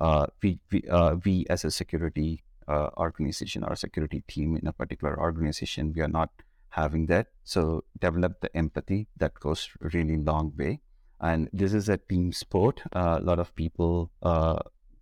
uh, 0.00 0.26
we 0.42 0.58
we, 0.70 0.82
uh, 0.88 1.16
we 1.24 1.46
as 1.50 1.64
a 1.64 1.70
security 1.70 2.42
uh, 2.68 2.90
organization 2.96 3.64
or 3.64 3.76
security 3.76 4.22
team 4.28 4.56
in 4.56 4.66
a 4.66 4.72
particular 4.72 5.18
organization, 5.18 5.92
we 5.94 6.02
are 6.02 6.08
not 6.08 6.30
having 6.70 7.06
that. 7.06 7.28
So 7.44 7.84
develop 7.98 8.40
the 8.40 8.54
empathy 8.56 9.08
that 9.16 9.34
goes 9.34 9.68
really 9.80 10.16
long 10.16 10.52
way. 10.56 10.80
And 11.20 11.50
this 11.52 11.74
is 11.74 11.88
a 11.88 11.98
team 11.98 12.32
sport. 12.32 12.82
A 12.92 13.20
lot 13.20 13.38
of 13.38 13.54
people 13.54 14.10
uh, 14.22 14.58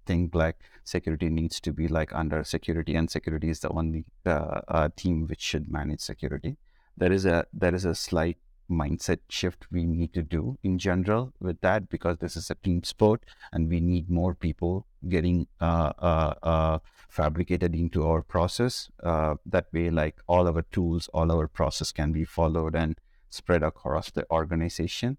think 0.06 0.34
like 0.34 0.56
security 0.84 1.28
needs 1.28 1.60
to 1.60 1.72
be 1.72 1.86
like 1.86 2.12
under 2.14 2.42
security 2.42 2.96
and 2.96 3.10
security 3.10 3.50
is 3.50 3.60
the 3.60 3.68
only 3.68 4.04
uh, 4.26 4.60
uh, 4.68 4.88
team 4.96 5.26
which 5.26 5.40
should 5.40 5.70
manage 5.70 6.00
security 6.00 6.56
there 6.98 7.12
is 7.12 7.24
a 7.24 7.46
there 7.52 7.74
is 7.74 7.84
a 7.84 7.94
slight 7.94 8.36
mindset 8.70 9.18
shift 9.28 9.66
we 9.70 9.84
need 9.84 10.12
to 10.12 10.22
do 10.22 10.58
in 10.62 10.78
general 10.78 11.32
with 11.40 11.60
that 11.62 11.88
because 11.88 12.18
this 12.18 12.36
is 12.36 12.50
a 12.50 12.54
team 12.56 12.82
sport 12.82 13.24
and 13.52 13.68
we 13.68 13.80
need 13.80 14.10
more 14.10 14.34
people 14.34 14.86
getting 15.08 15.46
uh, 15.60 15.92
uh, 15.98 16.34
uh 16.42 16.78
fabricated 17.08 17.74
into 17.74 18.06
our 18.06 18.20
process 18.20 18.90
uh, 19.02 19.34
that 19.46 19.66
way 19.72 19.88
like 19.88 20.16
all 20.26 20.46
our 20.46 20.62
tools 20.70 21.08
all 21.14 21.32
our 21.32 21.48
process 21.48 21.92
can 21.92 22.12
be 22.12 22.24
followed 22.24 22.74
and 22.74 23.00
spread 23.30 23.62
across 23.62 24.10
the 24.10 24.26
organization. 24.30 25.16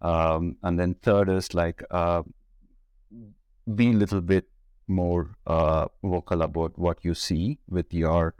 Um, 0.00 0.56
and 0.62 0.78
then 0.78 0.94
third 0.94 1.28
is 1.28 1.54
like 1.54 1.82
uh, 1.90 2.22
be 3.74 3.90
a 3.90 3.94
little 3.94 4.20
bit 4.20 4.46
more 4.88 5.36
uh, 5.46 5.86
vocal 6.02 6.42
about 6.42 6.78
what 6.78 6.98
you 7.02 7.14
see 7.14 7.58
with 7.68 7.94
your 7.94 8.34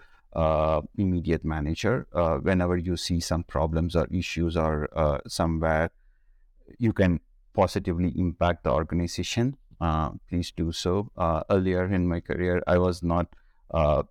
immediate 0.96 1.44
manager. 1.44 2.06
Uh, 2.12 2.36
whenever 2.38 2.76
you 2.76 2.96
see 2.96 3.20
some 3.20 3.44
problems 3.44 3.96
or 3.96 4.06
issues 4.10 4.56
or 4.56 4.88
uh, 4.96 5.18
somewhere 5.26 5.90
you 6.78 6.92
can 6.92 7.20
positively 7.54 8.12
impact 8.16 8.64
the 8.64 8.70
organization, 8.70 9.56
uh, 9.80 10.10
please 10.28 10.50
do 10.52 10.72
so. 10.72 11.10
Uh, 11.16 11.42
earlier 11.50 11.84
in 11.84 12.08
my 12.08 12.20
career, 12.20 12.62
I 12.66 12.78
was 12.78 13.02
not. 13.02 13.26
Uh, 13.70 14.02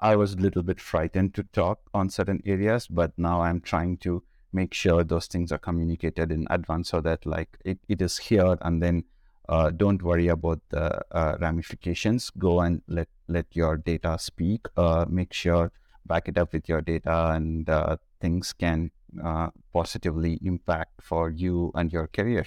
I 0.00 0.16
was 0.16 0.32
a 0.32 0.38
little 0.38 0.62
bit 0.62 0.80
frightened 0.80 1.34
to 1.34 1.42
talk 1.42 1.80
on 1.92 2.08
certain 2.08 2.42
areas, 2.46 2.86
but 2.86 3.12
now 3.18 3.42
I'm 3.42 3.60
trying 3.60 3.98
to 3.98 4.22
make 4.52 4.72
sure 4.72 5.04
those 5.04 5.26
things 5.26 5.52
are 5.52 5.58
communicated 5.58 6.32
in 6.32 6.46
advance 6.48 6.88
so 6.88 7.02
that 7.02 7.26
like 7.26 7.58
it, 7.64 7.78
it 7.88 8.00
is 8.00 8.16
here 8.16 8.56
and 8.62 8.82
then 8.82 9.04
uh, 9.50 9.70
don't 9.70 10.00
worry 10.02 10.28
about 10.28 10.60
the 10.68 11.02
uh, 11.10 11.36
ramifications. 11.40 12.30
Go 12.38 12.60
and 12.60 12.82
let 12.86 13.08
let 13.26 13.46
your 13.52 13.76
data 13.76 14.16
speak. 14.18 14.68
Uh, 14.76 15.04
make 15.08 15.32
sure 15.32 15.72
back 16.06 16.28
it 16.28 16.38
up 16.38 16.52
with 16.52 16.68
your 16.68 16.80
data, 16.80 17.32
and 17.32 17.68
uh, 17.68 17.96
things 18.20 18.52
can 18.52 18.92
uh, 19.22 19.48
positively 19.72 20.38
impact 20.42 21.02
for 21.02 21.30
you 21.30 21.72
and 21.74 21.92
your 21.92 22.06
career. 22.06 22.46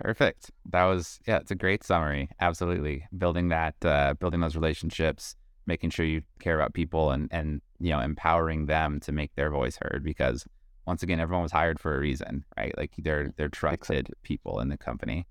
Perfect. 0.00 0.50
That 0.70 0.84
was 0.84 1.20
yeah, 1.26 1.38
it's 1.38 1.50
a 1.50 1.54
great 1.56 1.84
summary. 1.84 2.30
Absolutely, 2.40 3.04
building 3.16 3.48
that, 3.48 3.74
uh, 3.84 4.14
building 4.14 4.40
those 4.40 4.56
relationships, 4.56 5.36
making 5.66 5.90
sure 5.90 6.06
you 6.06 6.22
care 6.40 6.56
about 6.56 6.72
people, 6.72 7.10
and 7.10 7.28
and 7.30 7.60
you 7.80 7.90
know 7.90 8.00
empowering 8.00 8.64
them 8.64 8.98
to 9.00 9.12
make 9.12 9.34
their 9.34 9.50
voice 9.50 9.78
heard 9.82 10.02
because 10.02 10.46
once 10.88 11.02
again, 11.02 11.20
everyone 11.20 11.42
was 11.42 11.52
hired 11.52 11.78
for 11.78 11.94
a 11.94 12.00
reason, 12.00 12.44
right? 12.56 12.76
Like 12.78 12.92
they're 12.96 13.30
they're 13.36 13.50
trusted 13.50 14.08
people 14.22 14.58
in 14.60 14.70
the 14.70 14.78
company. 14.78 15.26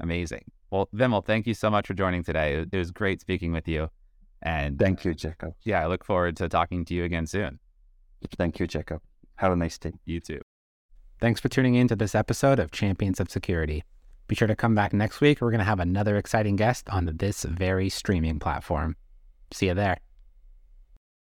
Amazing. 0.00 0.50
Well, 0.70 0.88
Vimal, 0.94 1.24
thank 1.24 1.46
you 1.46 1.52
so 1.52 1.70
much 1.70 1.86
for 1.86 1.94
joining 1.94 2.24
today. 2.24 2.66
It 2.72 2.76
was 2.76 2.90
great 2.90 3.20
speaking 3.20 3.52
with 3.52 3.68
you. 3.68 3.88
And 4.42 4.78
thank 4.78 5.04
you, 5.04 5.10
uh, 5.10 5.14
Jacob. 5.14 5.52
Yeah, 5.64 5.82
I 5.82 5.86
look 5.86 6.02
forward 6.02 6.36
to 6.38 6.48
talking 6.48 6.84
to 6.86 6.94
you 6.94 7.04
again 7.04 7.26
soon. 7.26 7.58
Thank 8.38 8.58
you, 8.58 8.66
Jacob. 8.66 9.02
Have 9.36 9.52
a 9.52 9.56
nice 9.56 9.78
day. 9.78 9.92
You 10.06 10.18
too. 10.18 10.40
Thanks 11.20 11.40
for 11.40 11.48
tuning 11.50 11.74
in 11.74 11.88
to 11.88 11.96
this 11.96 12.14
episode 12.14 12.58
of 12.58 12.70
Champions 12.70 13.20
of 13.20 13.30
Security. 13.30 13.84
Be 14.28 14.34
sure 14.34 14.48
to 14.48 14.56
come 14.56 14.74
back 14.74 14.94
next 14.94 15.20
week. 15.20 15.40
We're 15.40 15.50
going 15.50 15.58
to 15.58 15.64
have 15.64 15.80
another 15.80 16.16
exciting 16.16 16.56
guest 16.56 16.88
on 16.88 17.04
this 17.16 17.44
very 17.44 17.90
streaming 17.90 18.38
platform. 18.38 18.96
See 19.52 19.66
you 19.66 19.74
there. 19.74 20.05